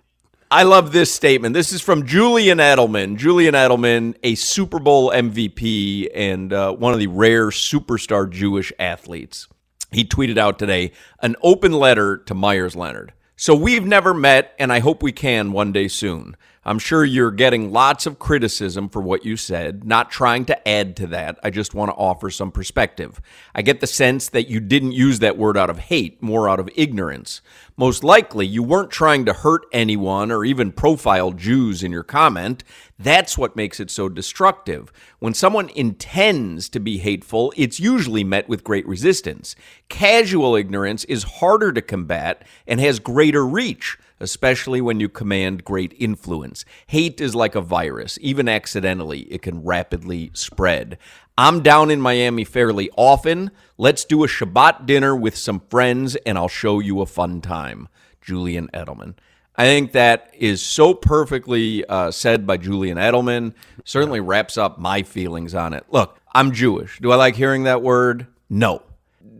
I 0.53 0.63
love 0.63 0.91
this 0.91 1.09
statement. 1.09 1.53
This 1.53 1.71
is 1.71 1.79
from 1.79 2.05
Julian 2.05 2.57
Edelman. 2.57 3.15
Julian 3.15 3.53
Edelman, 3.53 4.17
a 4.21 4.35
Super 4.35 4.79
Bowl 4.79 5.09
MVP 5.09 6.09
and 6.13 6.51
uh, 6.51 6.73
one 6.73 6.91
of 6.91 6.99
the 6.99 7.07
rare 7.07 7.47
superstar 7.51 8.29
Jewish 8.29 8.73
athletes. 8.77 9.47
He 9.93 10.03
tweeted 10.03 10.37
out 10.37 10.59
today 10.59 10.91
an 11.21 11.37
open 11.41 11.71
letter 11.71 12.17
to 12.17 12.33
Meyers 12.33 12.75
Leonard. 12.75 13.13
So 13.37 13.55
we've 13.55 13.85
never 13.85 14.13
met, 14.13 14.53
and 14.59 14.73
I 14.73 14.79
hope 14.79 15.01
we 15.01 15.13
can 15.13 15.53
one 15.53 15.71
day 15.71 15.87
soon. 15.87 16.35
I'm 16.63 16.77
sure 16.77 17.03
you're 17.03 17.31
getting 17.31 17.71
lots 17.71 18.05
of 18.05 18.19
criticism 18.19 18.87
for 18.87 19.01
what 19.01 19.25
you 19.25 19.35
said, 19.35 19.83
not 19.83 20.11
trying 20.11 20.45
to 20.45 20.67
add 20.67 20.95
to 20.97 21.07
that. 21.07 21.39
I 21.41 21.49
just 21.49 21.73
want 21.73 21.89
to 21.89 21.95
offer 21.95 22.29
some 22.29 22.51
perspective. 22.51 23.19
I 23.55 23.63
get 23.63 23.79
the 23.79 23.87
sense 23.87 24.29
that 24.29 24.47
you 24.47 24.59
didn't 24.59 24.91
use 24.91 25.17
that 25.19 25.39
word 25.39 25.57
out 25.57 25.71
of 25.71 25.79
hate, 25.79 26.21
more 26.21 26.47
out 26.47 26.59
of 26.59 26.69
ignorance. 26.75 27.41
Most 27.77 28.03
likely, 28.03 28.45
you 28.45 28.61
weren't 28.61 28.91
trying 28.91 29.25
to 29.25 29.33
hurt 29.33 29.63
anyone 29.73 30.31
or 30.31 30.45
even 30.45 30.71
profile 30.71 31.31
Jews 31.31 31.81
in 31.81 31.91
your 31.91 32.03
comment. 32.03 32.63
That's 32.99 33.39
what 33.39 33.55
makes 33.55 33.79
it 33.79 33.89
so 33.89 34.07
destructive. 34.07 34.93
When 35.17 35.33
someone 35.33 35.69
intends 35.69 36.69
to 36.69 36.79
be 36.79 36.99
hateful, 36.99 37.51
it's 37.57 37.79
usually 37.79 38.23
met 38.23 38.47
with 38.47 38.63
great 38.63 38.87
resistance. 38.87 39.55
Casual 39.89 40.55
ignorance 40.55 41.05
is 41.05 41.23
harder 41.23 41.71
to 41.71 41.81
combat 41.81 42.43
and 42.67 42.79
has 42.79 42.99
greater 42.99 43.47
reach 43.47 43.97
especially 44.21 44.79
when 44.79 44.99
you 44.99 45.09
command 45.09 45.65
great 45.65 45.93
influence. 45.97 46.63
Hate 46.87 47.19
is 47.19 47.35
like 47.35 47.55
a 47.55 47.61
virus. 47.61 48.17
Even 48.21 48.47
accidentally, 48.47 49.21
it 49.21 49.41
can 49.41 49.63
rapidly 49.63 50.31
spread. 50.33 50.97
I'm 51.37 51.61
down 51.61 51.89
in 51.91 51.99
Miami 51.99 52.43
fairly 52.43 52.89
often. 52.95 53.51
Let's 53.77 54.05
do 54.05 54.23
a 54.23 54.27
Shabbat 54.27 54.85
dinner 54.85 55.15
with 55.15 55.35
some 55.35 55.61
friends, 55.69 56.15
and 56.17 56.37
I'll 56.37 56.47
show 56.47 56.79
you 56.79 57.01
a 57.01 57.05
fun 57.05 57.41
time. 57.41 57.89
Julian 58.21 58.69
Edelman. 58.73 59.15
I 59.55 59.65
think 59.65 59.91
that 59.91 60.33
is 60.37 60.61
so 60.61 60.93
perfectly 60.93 61.83
uh, 61.85 62.11
said 62.11 62.47
by 62.47 62.57
Julian 62.57 62.97
Edelman. 62.97 63.53
Certainly 63.83 64.21
wraps 64.21 64.57
up 64.57 64.79
my 64.79 65.03
feelings 65.03 65.55
on 65.55 65.73
it. 65.73 65.85
Look, 65.89 66.19
I'm 66.33 66.51
Jewish. 66.51 66.99
Do 66.99 67.11
I 67.11 67.15
like 67.15 67.35
hearing 67.35 67.63
that 67.63 67.81
word? 67.81 68.27
No. 68.49 68.83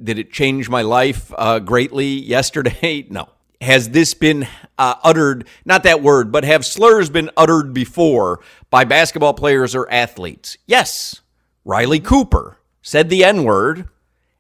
Did 0.04 0.18
it 0.18 0.32
change 0.32 0.68
my 0.68 0.82
life 0.82 1.32
uh, 1.38 1.60
greatly 1.60 2.08
yesterday? 2.08 3.06
No 3.10 3.30
has 3.62 3.90
this 3.90 4.14
been 4.14 4.48
uh, 4.78 4.96
uttered, 5.04 5.48
not 5.66 5.84
that 5.84 6.02
word, 6.02 6.32
but 6.32 6.44
have 6.44 6.66
slurs 6.66 7.10
been 7.10 7.30
uttered 7.38 7.74
before 7.74 8.40
by 8.70 8.84
basketball 8.84 9.34
players 9.34 9.76
or 9.76 9.90
athletes? 9.92 10.58
Yes. 10.66 11.22
Riley 11.64 12.00
Cooper 12.00 12.58
said 12.82 13.10
the 13.10 13.24
N 13.24 13.44
word 13.44 13.88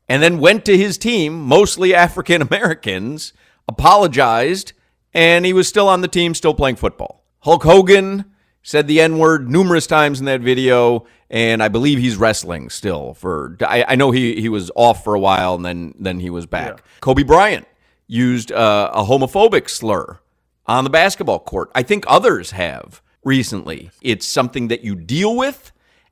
and 0.09 0.23
then 0.23 0.39
went 0.39 0.65
to 0.65 0.77
his 0.77 0.97
team, 0.97 1.39
mostly 1.39 1.93
African 1.93 2.41
Americans, 2.41 3.33
apologized, 3.67 4.73
and 5.13 5.45
he 5.45 5.53
was 5.53 5.67
still 5.67 5.87
on 5.87 6.01
the 6.01 6.07
team, 6.07 6.33
still 6.33 6.55
playing 6.55 6.77
football. 6.77 7.23
Hulk 7.41 7.63
Hogan 7.63 8.25
said 8.63 8.87
the 8.87 9.01
N 9.01 9.19
word 9.19 9.49
numerous 9.49 9.85
times 9.85 10.19
in 10.19 10.25
that 10.25 10.41
video, 10.41 11.05
and 11.29 11.61
I 11.61 11.67
believe 11.67 11.99
he's 11.99 12.17
wrestling 12.17 12.69
still. 12.69 13.13
For 13.13 13.55
I, 13.61 13.85
I, 13.89 13.95
know 13.95 14.09
he, 14.09 14.41
he 14.41 14.49
was 14.49 14.71
off 14.75 15.03
for 15.03 15.13
a 15.13 15.19
while, 15.19 15.55
and 15.55 15.63
then 15.63 15.93
then 15.99 16.19
he 16.19 16.29
was 16.31 16.47
back. 16.47 16.77
Yeah. 16.77 16.83
Kobe 17.01 17.23
Bryant 17.23 17.67
used 18.11 18.51
uh, 18.51 18.91
a 18.93 19.03
homophobic 19.03 19.69
slur 19.69 20.19
on 20.65 20.83
the 20.83 20.89
basketball 20.89 21.39
court. 21.39 21.71
I 21.73 21.81
think 21.81 22.03
others 22.07 22.51
have 22.51 23.01
recently. 23.23 23.89
It's 24.01 24.27
something 24.27 24.67
that 24.67 24.83
you 24.83 24.95
deal 24.95 25.35
with, 25.35 25.71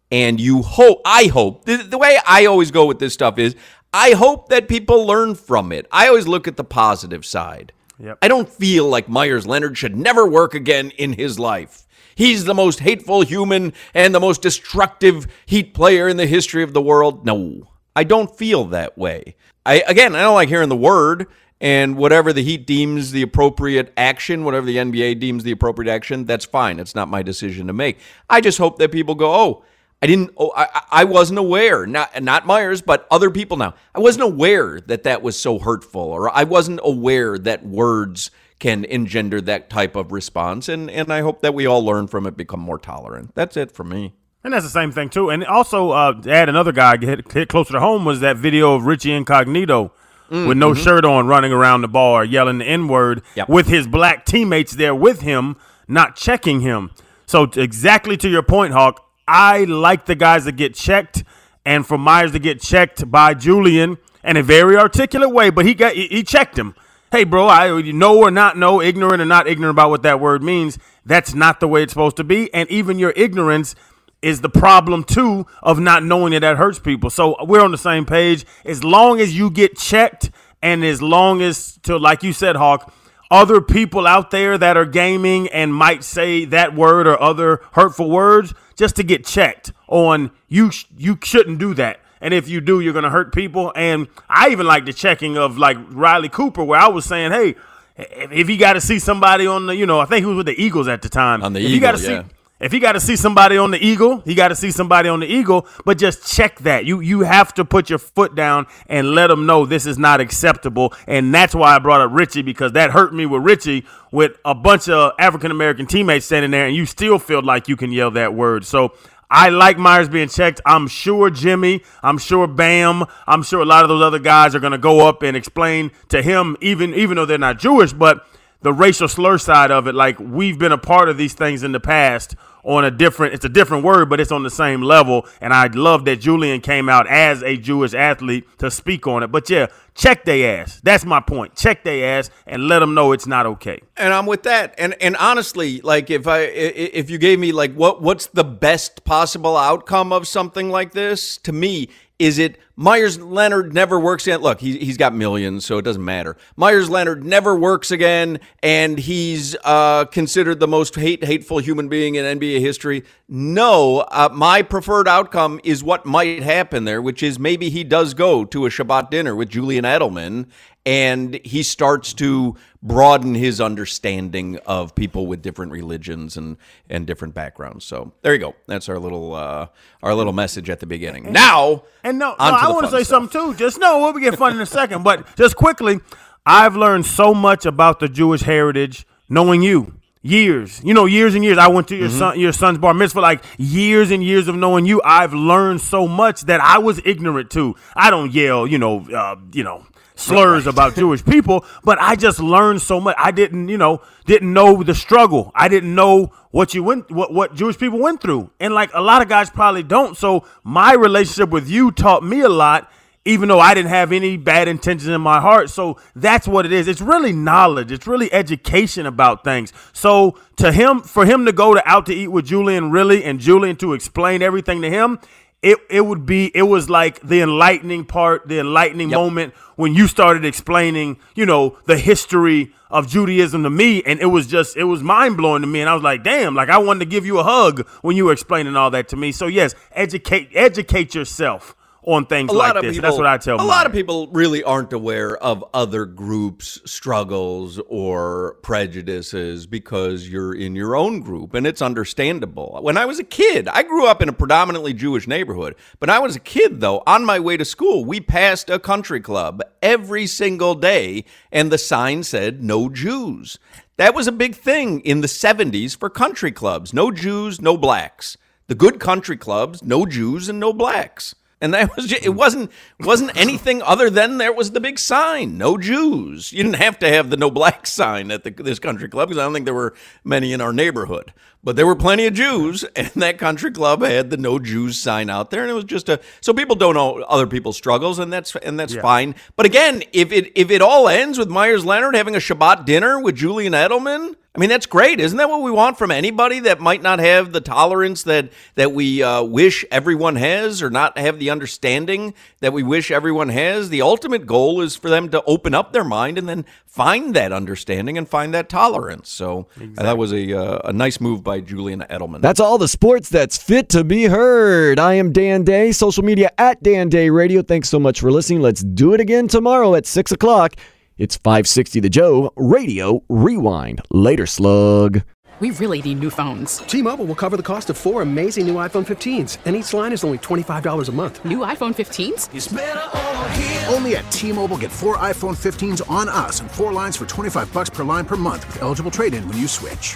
and 0.10 0.40
you 0.40 0.62
hope, 0.62 1.02
I 1.04 1.26
hope, 1.26 1.66
the, 1.66 1.78
the 1.78 1.98
way 1.98 2.18
I 2.26 2.46
always 2.46 2.72
go 2.72 2.86
with 2.86 3.00
this 3.00 3.14
stuff 3.14 3.38
is 3.38 3.56
I 3.94 4.12
hope 4.12 4.50
that 4.50 4.70
people 4.70 5.06
learn 5.06 5.36
from 5.36 5.72
it. 5.72 5.88
I 5.92 6.08
always 6.08 6.28
look 6.28 6.48
at 6.48 6.56
the 6.56 6.64
positive 6.64 7.26
side. 7.26 7.74
Yep. 8.00 8.20
I 8.22 8.30
don't 8.30 8.48
feel 8.48 8.88
like 8.88 9.10
Meyers 9.10 9.46
Leonard 9.46 9.78
should 9.78 9.98
never 9.98 10.26
work 10.26 10.54
again 10.54 10.92
in 10.92 11.14
his 11.14 11.38
life. 11.38 11.86
He's 12.16 12.46
the 12.46 12.56
most 12.56 12.80
hateful 12.80 13.22
human 13.22 13.74
and 13.94 14.16
the 14.16 14.20
most 14.22 14.42
destructive 14.42 15.28
Heat 15.46 15.74
player 15.74 16.08
in 16.08 16.16
the 16.16 16.28
history 16.28 16.64
of 16.64 16.74
the 16.74 16.82
world. 16.82 17.26
No, 17.26 17.72
I 17.94 18.06
don't 18.06 18.34
feel 18.38 18.66
that 18.66 18.98
way. 18.98 19.36
I 19.66 19.84
again, 19.86 20.16
I 20.16 20.22
don't 20.22 20.36
like 20.36 20.50
hearing 20.50 20.70
the 20.70 20.78
word, 20.78 21.28
and 21.62 21.98
whatever 21.98 22.32
the 22.32 22.44
Heat 22.44 22.66
deems 22.66 23.12
the 23.12 23.22
appropriate 23.22 23.92
action, 23.98 24.44
whatever 24.44 24.66
the 24.66 24.78
NBA 24.78 25.20
deems 25.20 25.44
the 25.44 25.52
appropriate 25.52 25.92
action, 25.92 26.26
that's 26.26 26.46
fine. 26.46 26.80
It's 26.80 26.96
not 26.96 27.10
my 27.10 27.22
decision 27.22 27.68
to 27.68 27.74
make. 27.74 28.00
I 28.30 28.42
just 28.42 28.58
hope 28.58 28.78
that 28.80 28.92
people 28.92 29.16
go, 29.16 29.34
oh, 29.34 29.64
I 30.02 30.08
didn't. 30.08 30.32
Oh, 30.38 30.54
I, 30.56 30.82
I 30.92 31.04
wasn't 31.04 31.40
aware. 31.40 31.86
Not 31.86 32.24
not 32.24 32.46
Meyers, 32.46 32.82
but 32.82 33.06
other 33.12 33.30
people 33.30 33.58
now. 33.58 33.74
I 33.94 34.00
wasn't 34.00 34.24
aware 34.24 34.80
that 34.82 35.04
that 35.04 35.22
was 35.22 35.38
so 35.38 35.60
hurtful, 35.60 36.02
or 36.02 36.34
I 36.34 36.46
wasn't 36.46 36.80
aware 36.84 37.38
that 37.38 37.66
words 37.66 38.32
can 38.60 38.86
engender 38.86 39.42
that 39.42 39.70
type 39.70 39.98
of 39.98 40.14
response. 40.14 40.70
And 40.70 40.90
and 40.90 41.12
I 41.12 41.20
hope 41.20 41.42
that 41.42 41.54
we 41.54 41.66
all 41.66 41.84
learn 41.84 42.08
from 42.08 42.26
it, 42.26 42.38
become 42.38 42.62
more 42.62 42.80
tolerant. 42.80 43.36
That's 43.36 43.58
it 43.58 43.74
for 43.74 43.84
me. 43.84 44.14
And 44.42 44.54
that's 44.54 44.64
the 44.64 44.70
same 44.70 44.94
thing 44.94 45.10
too. 45.10 45.30
And 45.30 45.44
also, 45.44 45.90
uh, 45.92 46.22
to 46.22 46.32
add 46.32 46.48
another 46.48 46.72
guy 46.72 46.96
hit, 46.98 47.30
hit 47.30 47.50
closer 47.50 47.74
to 47.74 47.82
home 47.82 48.06
was 48.06 48.22
that 48.22 48.38
video 48.38 48.76
of 48.76 48.86
Richie 48.86 49.12
Incognito 49.12 49.92
mm, 50.30 50.48
with 50.48 50.58
no 50.58 50.72
mm-hmm. 50.72 50.84
shirt 50.84 51.06
on, 51.06 51.28
running 51.28 51.52
around 51.52 51.82
the 51.82 51.88
bar, 51.88 52.24
yelling 52.24 52.60
the 52.60 52.66
N 52.66 52.88
word 52.88 53.22
yep. 53.36 53.50
with 53.50 53.68
his 53.68 53.88
black 53.88 54.26
teammates 54.26 54.74
there 54.74 54.96
with 54.96 55.22
him, 55.22 55.56
not 55.88 56.16
checking 56.16 56.62
him. 56.62 56.92
So, 57.26 57.44
exactly 57.44 58.18
to 58.18 58.30
your 58.30 58.44
point, 58.44 58.74
Hawk, 58.74 59.06
I 59.28 59.66
like 59.66 60.06
the 60.06 60.16
guys 60.16 60.46
that 60.46 60.54
get 60.54 60.74
checked, 60.74 61.24
and 61.66 61.86
for 61.86 61.98
Meyers 61.98 62.32
to 62.32 62.40
get 62.40 62.60
checked 62.62 63.10
by 63.12 63.34
Julian 63.34 63.98
in 64.24 64.38
a 64.38 64.44
very 64.44 64.76
articulate 64.76 65.32
way, 65.32 65.50
but 65.50 65.66
he 65.66 65.74
got 65.74 65.94
he 65.94 66.24
checked 66.24 66.58
him. 66.58 66.76
Hey, 67.12 67.24
bro, 67.24 67.48
I 67.48 67.82
know 67.82 68.20
or 68.20 68.30
not 68.30 68.58
know, 68.58 68.82
ignorant 68.82 69.22
or 69.22 69.26
not 69.26 69.48
ignorant 69.48 69.76
about 69.76 69.90
what 69.90 70.04
that 70.04 70.20
word 70.20 70.44
means. 70.44 70.78
That's 71.06 71.34
not 71.34 71.60
the 71.60 71.68
way 71.68 71.84
it's 71.84 71.94
supposed 71.94 72.18
to 72.18 72.24
be, 72.24 72.54
and 72.54 72.70
even 72.70 73.00
your 73.00 73.14
ignorance 73.16 73.76
is 74.22 74.42
the 74.42 74.50
problem 74.50 75.04
too 75.04 75.46
of 75.64 75.80
not 75.80 76.04
knowing 76.04 76.32
that 76.32 76.42
that 76.42 76.58
hurts 76.58 76.80
people. 76.80 77.10
So 77.10 77.36
we're 77.46 77.62
on 77.62 77.72
the 77.72 77.78
same 77.78 78.06
page. 78.06 78.46
As 78.66 78.84
long 78.84 79.20
as 79.20 79.38
you 79.38 79.50
get 79.50 79.78
checked, 79.78 80.32
and 80.62 80.84
as 80.84 81.02
long 81.02 81.42
as 81.42 81.78
to 81.84 81.98
like 81.98 82.24
you 82.24 82.34
said, 82.34 82.56
Hawk, 82.56 82.94
other 83.32 83.62
people 83.62 84.08
out 84.08 84.32
there 84.32 84.58
that 84.58 84.76
are 84.76 84.86
gaming 84.86 85.48
and 85.50 85.74
might 85.74 86.04
say 86.04 86.46
that 86.46 86.76
word 86.76 87.08
or 87.08 87.22
other 87.22 87.62
hurtful 87.74 88.10
words, 88.10 88.54
just 88.76 88.96
to 88.96 89.04
get 89.04 89.26
checked 89.26 89.72
on 89.88 90.32
you. 90.48 90.72
Sh- 90.72 90.86
you 90.98 91.18
shouldn't 91.24 91.60
do 91.60 91.74
that. 91.76 92.00
And 92.22 92.34
if 92.34 92.50
you 92.50 92.60
do, 92.60 92.82
you're 92.82 92.94
going 92.94 93.04
to 93.04 93.10
hurt 93.10 93.34
people. 93.34 93.72
And 93.76 94.08
I 94.28 94.50
even 94.50 94.66
like 94.66 94.86
the 94.86 94.94
checking 94.94 95.38
of 95.38 95.58
like 95.58 95.78
Riley 95.90 96.28
Cooper, 96.28 96.64
where 96.64 96.80
I 96.80 96.90
was 96.90 97.06
saying, 97.06 97.32
hey, 97.32 97.56
if 97.96 98.48
he 98.48 98.58
got 98.58 98.74
to 98.74 98.82
see 98.82 99.00
somebody 99.00 99.48
on 99.48 99.68
the, 99.68 99.76
you 99.76 99.86
know, 99.86 100.00
I 100.00 100.06
think 100.06 100.24
he 100.24 100.26
was 100.26 100.38
with 100.38 100.46
the 100.48 100.62
Eagles 100.62 100.88
at 100.88 101.02
the 101.02 101.10
time. 101.10 101.44
On 101.44 101.54
the 101.54 101.60
if 101.60 101.66
Eagle, 101.66 101.76
you 101.76 101.82
got 101.82 101.98
to 101.98 102.04
yeah. 102.04 102.24
see 102.24 102.30
if 102.60 102.72
he 102.72 102.80
got 102.80 102.94
to 102.94 103.00
see 103.00 103.16
somebody 103.16 103.58
on 103.58 103.72
the 103.72 103.84
eagle, 103.84 104.20
he 104.22 104.36
got 104.36 104.50
to 104.50 104.56
see 104.56 104.72
somebody 104.72 105.08
on 105.08 105.22
the 105.22 105.28
eagle. 105.28 105.68
But 105.86 105.98
just 105.98 106.28
check 106.28 106.60
that. 106.60 106.86
You 106.86 107.00
you 107.00 107.22
have 107.22 107.54
to 107.56 107.66
put 107.66 107.90
your 107.90 108.00
foot 108.00 108.36
down 108.36 108.68
and 108.88 109.12
let 109.12 109.28
them 109.28 109.46
know 109.46 109.66
this 109.66 109.86
is 109.86 109.98
not 109.98 110.20
acceptable. 110.20 110.94
And 111.08 111.34
that's 111.34 111.56
why 111.56 111.76
I 111.76 111.80
brought 111.80 112.02
up 112.02 112.12
Richie 112.12 112.42
because 112.42 112.74
that 112.74 112.92
hurt 112.92 113.14
me 113.14 113.26
with 113.26 113.44
Richie 113.44 113.86
with 114.12 114.34
a 114.44 114.56
bunch 114.56 114.90
of 114.90 115.14
African 115.20 115.52
American 115.52 115.86
teammates 115.86 116.26
standing 116.26 116.52
there, 116.52 116.68
and 116.68 116.76
you 116.76 116.86
still 116.86 117.20
feel 117.20 117.42
like 117.42 117.68
you 117.68 117.78
can 117.78 117.92
yell 117.92 118.12
that 118.12 118.34
word. 118.34 118.66
So 118.66 118.94
I 119.32 119.50
like 119.50 119.78
Meyers 119.78 120.10
being 120.10 120.28
checked. 120.28 120.60
I'm 120.66 120.88
sure 120.88 121.30
Jimmy, 121.30 121.84
I'm 122.02 122.18
sure 122.18 122.48
Bam, 122.48 123.06
I'm 123.28 123.44
sure 123.44 123.62
a 123.62 123.66
lot 123.66 123.84
of 123.84 123.90
those 123.90 124.02
other 124.02 124.20
guys 124.20 124.56
are 124.56 124.60
going 124.60 124.72
to 124.72 124.80
go 124.80 125.08
up 125.08 125.22
and 125.22 125.38
explain 125.38 125.92
to 126.10 126.22
him, 126.22 126.58
even 126.62 126.94
even 126.94 127.16
though 127.16 127.26
they're 127.26 127.38
not 127.38 127.60
Jewish, 127.60 127.94
but 127.94 128.26
the 128.62 128.74
racial 128.74 129.08
slur 129.08 129.38
side 129.38 129.72
of 129.72 129.88
it. 129.88 129.96
Like 129.96 130.20
we've 130.20 130.60
been 130.60 130.72
a 130.72 130.78
part 130.78 131.10
of 131.10 131.18
these 131.18 131.34
things 131.34 131.64
in 131.64 131.72
the 131.72 131.80
past 131.80 132.36
on 132.64 132.84
a 132.84 132.92
different 132.92 133.34
it's 133.34 133.46
a 133.46 133.50
different 133.50 133.86
word 133.86 134.10
but 134.10 134.20
it's 134.20 134.34
on 134.34 134.44
the 134.44 134.50
same 134.50 134.82
level. 134.82 135.26
And 135.40 135.54
i 135.54 135.68
love 135.68 136.04
that 136.06 136.18
julian 136.18 136.60
came 136.60 136.90
out 136.90 137.08
as 137.08 137.42
a 137.42 137.56
jewish 137.56 137.94
athlete 137.94 138.46
to 138.60 138.70
speak 138.70 139.08
on 139.08 139.24
it. 139.24 139.28
But 139.28 139.50
yeah 139.50 139.68
check 139.96 140.26
their 140.26 140.62
ass. 140.62 140.80
That's 140.84 141.06
my 141.06 141.20
point. 141.20 141.56
Check 141.56 141.84
their 141.84 142.20
ass 142.20 142.30
and 142.46 142.68
let 142.68 142.80
them 142.80 142.94
know 142.94 143.14
it's 143.14 143.28
not 143.28 143.46
okay. 143.46 143.82
And 143.96 144.14
i'm 144.14 144.26
with 144.26 144.44
that. 144.44 144.76
And 144.78 144.94
and 145.02 145.16
honestly 145.16 145.80
like 145.82 146.10
if 146.10 146.28
i 146.28 146.40
if 146.42 147.10
you 147.10 147.18
gave 147.18 147.40
me 147.40 147.54
like 147.54 147.74
what 147.76 148.02
what's 148.02 148.28
the 148.28 148.44
best 148.44 149.06
possible 149.06 149.56
outcome 149.56 150.12
of 150.12 150.28
something 150.28 150.70
like 150.70 150.92
this 150.92 151.38
to 151.38 151.54
me 151.54 151.90
is 152.20 152.38
it 152.38 152.60
Meyers 152.76 153.20
Leonard 153.20 153.74
never 153.74 153.98
works 153.98 154.28
again? 154.28 154.42
Look, 154.42 154.60
he, 154.60 154.78
he's 154.78 154.98
got 154.98 155.16
millions, 155.16 155.66
so 155.66 155.78
it 155.78 155.84
doesn't 155.84 156.04
matter. 156.04 156.36
Meyers 156.58 156.90
Leonard 156.90 157.24
never 157.24 157.56
works 157.56 157.92
again, 157.92 158.40
and 158.62 159.00
he's 159.00 159.56
uh, 159.64 160.06
considered 160.06 160.60
the 160.60 160.68
most 160.68 160.96
hate 160.96 161.24
hateful 161.24 161.60
human 161.60 161.88
being 161.88 162.16
in 162.16 162.40
NBA 162.40 162.60
history. 162.60 163.04
No, 163.30 164.00
uh, 164.00 164.30
my 164.34 164.62
preferred 164.62 165.08
outcome 165.08 165.62
is 165.64 165.84
what 165.84 166.06
might 166.06 166.44
happen 166.44 166.84
there, 166.84 167.02
which 167.02 167.24
is 167.24 167.40
maybe 167.40 167.70
he 167.70 167.86
does 167.86 168.14
go 168.14 168.44
to 168.46 168.66
a 168.66 168.70
Shabbat 168.70 169.10
dinner 169.10 169.36
with 169.36 169.50
Julian 169.50 169.86
Edelman 169.86 170.48
and 170.90 171.40
he 171.46 171.62
starts 171.62 172.14
to 172.16 172.56
broaden 172.82 173.36
his 173.36 173.60
understanding 173.62 174.58
of 174.66 174.96
people 174.96 175.28
with 175.28 175.42
different 175.42 175.72
religions 175.72 176.36
and 176.38 176.58
and 176.90 177.06
different 177.06 177.34
backgrounds. 177.36 177.86
So 177.86 178.12
there 178.24 178.34
you 178.34 178.40
go. 178.40 178.56
That's 178.68 178.90
our 178.90 178.98
little 178.98 179.36
uh, 179.36 179.68
our 180.02 180.14
little 180.16 180.34
message 180.34 180.70
at 180.70 180.80
the 180.80 180.88
beginning. 180.88 181.32
Now 181.32 181.84
and 182.04 182.18
no, 182.18 182.30
no 182.32 182.36
I 182.40 182.72
want 182.72 182.86
to 182.86 182.92
say 182.92 183.04
stuff. 183.04 183.32
something 183.32 183.54
too. 183.54 183.58
Just 183.58 183.80
no, 183.80 184.00
we'll 184.00 184.14
be 184.14 184.22
get 184.22 184.38
fun 184.38 184.54
in 184.56 184.62
a 184.62 184.66
second, 184.66 185.04
but 185.04 185.36
just 185.36 185.56
quickly, 185.56 186.00
I've 186.46 186.76
learned 186.76 187.06
so 187.06 187.34
much 187.34 187.66
about 187.66 188.00
the 188.00 188.08
Jewish 188.10 188.42
heritage 188.42 189.06
knowing 189.30 189.62
you. 189.62 189.94
Years, 190.22 190.82
you 190.84 190.94
know, 190.94 191.06
years 191.06 191.34
and 191.34 191.46
years. 191.46 191.58
I 191.58 191.70
went 191.70 191.88
to 191.90 191.96
your 191.96 192.10
Mm-hmm. 192.10 192.18
son, 192.20 192.40
your 192.40 192.52
son's 192.52 192.78
bar 192.78 192.94
mitzvah, 192.94 193.22
like 193.22 193.42
years 193.58 194.12
and 194.12 194.22
years 194.22 194.50
of 194.50 194.56
knowing 194.56 194.86
you. 194.86 195.02
I've 195.06 195.34
learned 195.34 195.80
so 195.80 196.10
much 196.10 196.42
that 196.42 196.60
I 196.60 196.78
was 196.80 197.00
ignorant 197.06 197.50
to. 197.52 197.76
I 197.96 198.10
don't 198.10 198.30
yell, 198.34 198.68
you 198.68 198.78
know, 198.78 198.96
uh, 199.16 199.38
you 199.54 199.64
know, 199.64 199.86
slurs 200.20 200.68
about 200.68 200.96
Jewish 200.96 201.24
people, 201.24 201.66
but 201.84 202.00
I 202.00 202.16
just 202.16 202.40
learned 202.40 202.82
so 202.82 203.00
much. 203.00 203.16
I 203.18 203.32
didn't, 203.32 203.70
you 203.70 203.78
know, 203.78 204.02
didn't 204.26 204.54
know 204.54 204.84
the 204.84 204.96
struggle. 204.96 205.52
I 205.56 205.68
didn't 205.68 205.96
know 205.96 206.32
what 206.52 206.74
you 206.74 206.84
went 206.84 207.10
what 207.12 207.34
what 207.34 207.56
Jewish 207.56 207.78
people 207.78 208.00
went 208.00 208.22
through. 208.22 208.52
And 208.60 208.74
like 208.74 208.92
a 208.94 209.02
lot 209.02 209.22
of 209.22 209.30
guys 209.30 209.50
probably 209.50 209.84
don't. 209.84 210.18
So 210.18 210.46
my 210.64 210.94
relationship 210.94 211.50
with 211.50 211.70
you 211.70 211.92
taught 211.92 212.24
me 212.24 212.42
a 212.42 212.50
lot 212.50 212.92
even 213.26 213.50
though 213.50 213.60
I 213.60 213.74
didn't 213.74 213.90
have 213.90 214.12
any 214.12 214.38
bad 214.38 214.68
intentions 214.68 215.08
in 215.08 215.22
my 215.22 215.40
heart. 215.42 215.70
So 215.70 216.00
that's 216.16 216.48
what 216.48 216.66
it 216.66 216.72
is. 216.72 216.88
It's 216.88 217.02
really 217.02 217.34
knowledge. 217.34 217.92
It's 217.92 218.08
really 218.08 218.32
education 218.32 219.06
about 219.06 219.44
things. 219.44 219.74
So 219.94 220.40
to 220.56 220.72
him, 220.72 221.02
for 221.02 221.26
him 221.26 221.46
to 221.46 221.52
go 221.52 221.74
to 221.74 221.88
out 221.88 222.06
to 222.08 222.14
eat 222.14 222.30
with 222.30 222.46
Julian 222.46 222.92
really 222.92 223.24
and 223.24 223.40
Julian 223.40 223.76
to 223.78 223.94
explain 223.94 224.42
everything 224.42 224.82
to 224.82 224.90
him, 224.90 225.20
it 225.62 225.78
it 225.90 226.02
would 226.02 226.26
be 226.26 226.52
it 226.56 226.64
was 226.64 226.90
like 226.90 227.20
the 227.22 227.42
enlightening 227.42 228.06
part, 228.06 228.48
the 228.48 228.60
enlightening 228.60 229.10
yep. 229.10 229.18
moment 229.18 229.54
when 229.76 229.94
you 229.94 230.08
started 230.08 230.46
explaining, 230.46 231.18
you 231.36 231.46
know, 231.46 231.78
the 231.86 231.98
history 231.98 232.74
of 232.90 233.08
Judaism 233.08 233.64
to 233.64 233.70
me, 233.70 234.02
and 234.04 234.20
it 234.20 234.28
was 234.28 234.48
just 234.48 234.78
it 234.78 234.86
was 234.86 235.04
mind 235.04 235.38
blowing 235.38 235.62
to 235.62 235.68
me, 235.68 235.82
and 235.82 235.90
I 235.90 235.94
was 235.94 236.04
like, 236.04 236.24
damn, 236.24 236.56
like 236.56 236.70
I 236.70 236.78
wanted 236.78 237.00
to 237.00 237.06
give 237.06 237.26
you 237.26 237.40
a 237.40 237.44
hug 237.44 237.88
when 238.02 238.16
you 238.16 238.26
were 238.26 238.34
explaining 238.34 238.76
all 238.76 238.92
that 238.92 239.10
to 239.10 239.18
me. 239.18 239.32
So 239.32 239.48
yes, 239.48 239.76
educate 239.92 240.50
educate 240.54 241.14
yourself 241.14 241.76
on 242.14 242.26
things 242.26 242.52
a 242.52 242.54
like 242.54 242.76
lot 242.76 242.82
this. 242.82 242.90
Of 242.90 242.96
people, 242.96 243.10
That's 243.10 243.18
what 243.18 243.28
I 243.28 243.38
tell. 243.38 243.58
People. 243.58 243.66
A 243.66 243.70
lot 243.70 243.86
of 243.86 243.92
people 243.92 244.28
really 244.28 244.64
aren't 244.64 244.94
aware 244.94 245.38
of 245.38 245.64
other 245.74 246.06
groups' 246.06 246.80
struggles 246.86 247.80
or 247.88 248.58
prejudices 248.62 249.68
because 249.68 250.28
you're 250.28 250.54
in 250.54 250.76
your 250.76 250.96
own 250.96 251.22
group, 251.22 251.54
and 251.54 251.68
it's 251.68 251.82
understandable. 251.82 252.80
When 252.82 252.98
I 252.98 253.06
was 253.06 253.20
a 253.20 253.24
kid, 253.24 253.68
I 253.68 253.84
grew 253.84 254.06
up 254.08 254.22
in 254.22 254.30
a 254.30 254.34
predominantly 254.34 254.94
Jewish 254.94 255.28
neighborhood. 255.28 255.76
But 256.00 256.10
I 256.10 256.20
was 256.20 256.36
a 256.36 256.40
kid, 256.40 256.82
though, 256.82 257.04
on 257.06 257.26
my 257.26 257.40
way 257.40 257.58
to 257.58 257.66
school, 257.66 258.06
we 258.06 258.20
passed 258.20 258.70
a 258.70 258.80
country 258.80 259.20
club 259.20 259.62
every 259.82 260.28
single 260.28 260.76
day, 260.76 261.26
and 261.52 261.72
the 261.72 261.78
sign 261.78 262.24
said 262.24 262.64
"No 262.64 262.90
Jews." 262.90 263.60
That 263.98 264.16
was 264.16 264.28
a 264.28 264.32
big 264.32 264.56
thing 264.56 265.02
in 265.02 265.20
the 265.20 265.28
70s 265.28 265.94
for 265.94 266.10
country 266.10 266.54
clubs. 266.54 266.94
No 266.94 267.12
Jews, 267.12 267.60
no 267.60 267.76
blacks. 267.76 268.38
The 268.68 268.76
good 268.76 269.00
country 269.00 269.36
clubs, 269.36 269.84
no 269.84 270.06
Jews 270.06 270.48
and 270.48 270.60
no 270.60 270.72
blacks 270.72 271.36
and 271.62 271.74
that 271.74 271.96
was 271.96 272.08
just, 272.08 272.24
it 272.24 272.30
wasn't 272.30 272.72
wasn't 273.00 273.36
anything 273.36 273.82
other 273.82 274.10
than 274.10 274.38
there 274.38 274.54
was 274.54 274.72
the 274.72 274.80
big 274.80 275.00
sign 275.00 275.58
no 275.58 275.78
jews. 275.78 276.54
You 276.54 276.64
didn't 276.64 276.78
have 276.78 277.00
to 277.00 277.10
have 277.10 277.30
the 277.30 277.38
no 277.38 277.52
black 277.52 277.88
sign 277.88 278.32
at 278.32 278.44
the, 278.44 278.52
this 278.52 278.80
country 278.80 279.10
club 279.10 279.30
because 279.30 279.40
i 279.40 279.44
don't 279.44 279.54
think 279.54 279.66
there 279.66 279.74
were 279.74 279.94
many 280.24 280.54
in 280.54 280.62
our 280.62 280.74
neighborhood 280.74 281.34
but 281.64 281.76
there 281.76 281.86
were 281.86 281.96
plenty 281.96 282.26
of 282.26 282.34
jews 282.34 282.84
and 282.96 283.10
that 283.16 283.38
country 283.38 283.72
club 283.72 284.02
had 284.02 284.30
the 284.30 284.38
no 284.38 284.60
jews 284.60 284.98
sign 284.98 285.30
out 285.30 285.52
there 285.52 285.62
and 285.62 285.72
it 285.72 285.76
was 285.76 285.84
just 285.84 286.10
a 286.10 286.20
so 286.42 286.54
people 286.54 286.76
don't 286.76 286.96
know 286.96 287.22
other 287.24 287.48
people's 287.48 287.78
struggles 287.78 288.20
and 288.20 288.32
that's 288.32 288.56
and 288.58 288.80
that's 288.80 288.96
yeah. 288.96 289.02
fine 289.02 289.36
but 289.56 289.66
again 289.66 290.04
if 290.14 290.32
it 290.32 290.52
if 290.56 290.72
it 290.72 290.82
all 290.82 291.08
ends 291.08 291.38
with 291.38 291.50
Meyers 291.50 291.86
Leonard 291.86 292.16
having 292.16 292.36
a 292.36 292.40
shabbat 292.40 292.86
dinner 292.86 293.20
with 293.20 293.36
julian 293.36 293.74
edelman 293.74 294.36
I 294.56 294.60
mean, 294.60 294.70
that's 294.70 294.88
great. 294.88 295.20
Isn't 295.20 295.38
that 295.38 295.48
what 295.48 295.62
we 295.62 295.70
want 295.70 296.00
from 296.00 296.10
anybody 296.10 296.60
that 296.62 296.80
might 296.80 297.04
not 297.04 297.20
have 297.20 297.52
the 297.52 297.62
tolerance 297.62 298.24
that, 298.24 298.52
that 298.76 298.92
we 298.92 299.22
uh, 299.22 299.44
wish 299.44 299.86
everyone 299.92 300.38
has 300.38 300.82
or 300.82 300.90
not 300.90 301.20
have 301.20 301.38
the 301.38 301.52
understanding 301.52 302.34
that 302.60 302.74
we 302.74 302.82
wish 302.82 303.12
everyone 303.12 303.50
has? 303.50 303.90
The 303.90 304.02
ultimate 304.02 304.48
goal 304.48 304.82
is 304.82 304.96
for 304.96 305.08
them 305.08 305.30
to 305.30 305.44
open 305.44 305.76
up 305.76 305.94
their 305.94 306.04
mind 306.04 306.40
and 306.40 306.50
then 306.50 306.66
find 306.88 307.36
that 307.36 307.52
understanding 307.52 308.18
and 308.18 308.28
find 308.28 308.52
that 308.56 308.70
tolerance. 308.70 309.30
So 309.30 309.68
exactly. 309.76 310.04
that 310.04 310.18
was 310.18 310.34
a, 310.34 310.54
uh, 310.54 310.90
a 310.90 310.94
nice 310.94 311.22
move 311.22 311.44
by 311.50 311.60
Julian 311.60 312.02
Edelman. 312.12 312.42
That's 312.42 312.60
all 312.60 312.78
the 312.78 312.88
sports 312.88 313.28
that's 313.28 313.58
fit 313.58 313.90
to 313.90 314.04
be 314.04 314.26
heard. 314.26 315.00
I 315.00 315.16
am 315.16 315.32
Dan 315.32 315.64
Day, 315.64 315.92
social 315.92 316.24
media 316.24 316.52
at 316.60 316.84
Dan 316.84 317.10
Day 317.10 317.32
Radio. 317.32 317.64
Thanks 317.64 317.90
so 317.90 318.00
much 318.00 318.20
for 318.20 318.32
listening. 318.32 318.62
Let's 318.62 318.84
do 318.84 319.16
it 319.16 319.20
again 319.20 319.48
tomorrow 319.48 319.96
at 319.96 320.06
6 320.06 320.32
o'clock. 320.32 320.76
It's 321.18 321.38
560 321.38 322.02
The 322.02 322.10
Joe 322.10 322.54
Radio 322.56 323.24
Rewind. 323.30 324.00
Later, 324.12 324.46
slug. 324.46 325.24
We 325.60 325.72
really 325.72 326.04
need 326.04 326.20
new 326.20 326.30
phones. 326.30 326.78
T 326.86 327.02
Mobile 327.02 327.26
will 327.26 327.34
cover 327.34 327.58
the 327.58 327.64
cost 327.64 327.90
of 327.90 327.98
four 327.98 328.22
amazing 328.22 328.68
new 328.68 328.76
iPhone 328.76 329.08
15s, 329.08 329.58
and 329.66 329.76
each 329.76 329.92
line 329.92 330.14
is 330.14 330.24
only 330.24 330.38
$25 330.38 331.10
a 331.10 331.12
month. 331.12 331.44
New 331.44 331.60
iPhone 331.60 331.94
15s? 331.96 333.92
Only 333.92 334.18
at 334.18 334.32
T 334.32 334.52
Mobile 334.52 334.78
get 334.78 334.92
four 334.92 335.18
iPhone 335.18 335.58
15s 335.58 336.08
on 336.08 336.30
us 336.30 336.60
and 336.60 336.70
four 336.70 336.94
lines 336.94 337.18
for 337.18 337.26
25 337.26 337.74
bucks 337.74 337.90
per 337.90 338.04
line 338.04 338.26
per 338.26 338.36
month 338.36 338.68
with 338.68 338.84
eligible 338.84 339.10
trade 339.10 339.34
in 339.34 339.46
when 339.48 339.58
you 339.58 339.68
switch. 339.68 340.16